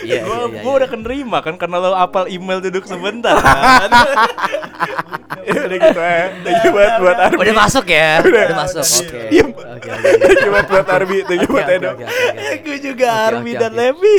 Iya 0.00 0.18
gue 0.22 0.32
iya, 0.32 0.46
iya, 0.48 0.62
gue 0.62 0.70
iya. 0.70 0.78
udah 0.80 0.88
kenerima 0.88 1.38
kan 1.42 1.54
karena 1.56 1.76
lo 1.76 1.92
apal 1.92 2.24
email 2.26 2.62
duduk 2.62 2.86
sebentar 2.86 3.34
kan 3.36 3.90
udah 5.44 5.78
gitu 5.78 6.00
ya. 6.00 6.24
Thank 6.44 6.60
you 6.64 6.70
buat 6.74 6.92
buat 7.00 7.16
Arbi. 7.18 7.38
Udah 7.40 7.54
masuk 7.56 7.84
ya? 7.88 8.10
Udah, 8.20 8.44
masuk. 8.56 8.84
Oke. 8.84 9.20
Diem. 9.30 9.48
Oke. 9.50 9.66
oke, 9.66 9.88
oke. 9.88 10.10
Thank 10.20 10.40
you 10.44 10.50
buat 10.52 10.66
buat 10.68 10.86
Arbi. 10.88 11.18
Thank 11.24 11.40
you 11.44 11.50
buat 11.50 11.68
Edo. 11.68 11.90
gue 12.60 12.78
juga 12.78 13.10
oke, 13.32 13.52
dan. 13.56 13.72
Levi 13.72 14.18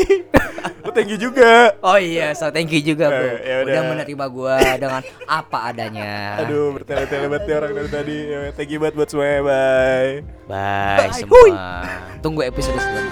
Lo 0.81 0.89
thank 0.95 1.09
you 1.09 1.17
juga. 1.17 1.77
Oh 1.81 1.97
iya, 1.97 2.33
so 2.33 2.49
thank 2.49 2.69
you 2.73 2.81
juga 2.81 3.09
bro. 3.09 3.21
Eh, 3.21 3.37
ya 3.41 3.55
udah. 3.61 3.73
udah 3.73 3.81
menerima 3.93 4.25
gua 4.29 4.55
dengan 4.77 5.01
apa 5.25 5.57
adanya. 5.69 6.41
Aduh, 6.41 6.73
bertele-tele 6.77 7.25
banget 7.29 7.53
orang 7.57 7.71
dari 7.77 7.89
tadi. 7.89 8.17
Ya, 8.29 8.39
Thank 8.53 8.69
you 8.73 8.79
buat 8.81 8.93
buat 8.93 9.09
semuanya. 9.09 9.39
Bye. 9.45 10.13
Bye 10.49 11.13
semua. 11.13 11.85
Tunggu 12.21 12.41
episode 12.45 12.77
selanjutnya. 12.77 13.09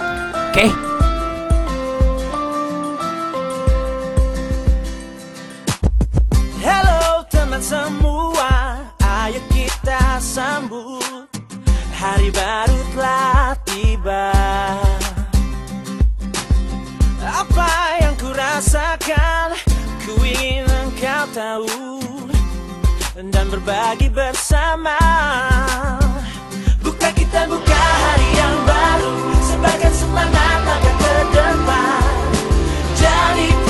Oke. 0.50 0.66
Hello 0.66 0.99
semua 7.60 8.50
Ayo 9.30 9.42
kita 9.52 10.16
sambut. 10.16 11.28
Hari 11.94 12.32
baru 12.32 12.80
telah 12.96 13.54
tiba. 13.68 14.32
Apa 17.20 18.00
yang 18.00 18.16
ku 18.16 18.32
rasakan 18.32 19.54
Ku 20.02 20.18
ingin 20.24 20.64
engkau 20.66 21.24
tahu. 21.36 22.00
Dan 23.20 23.46
berbagi 23.52 24.08
bersama. 24.08 24.96
Buka 26.80 27.12
kita 27.12 27.44
buka 27.44 27.76
hari 27.76 28.28
yang 28.34 28.56
baru. 28.64 29.14
Sebagai 29.44 29.92
semangat 29.92 30.60
agak 30.64 30.96
ke 30.96 31.14
depan. 31.36 32.08
Jadi 32.96 33.69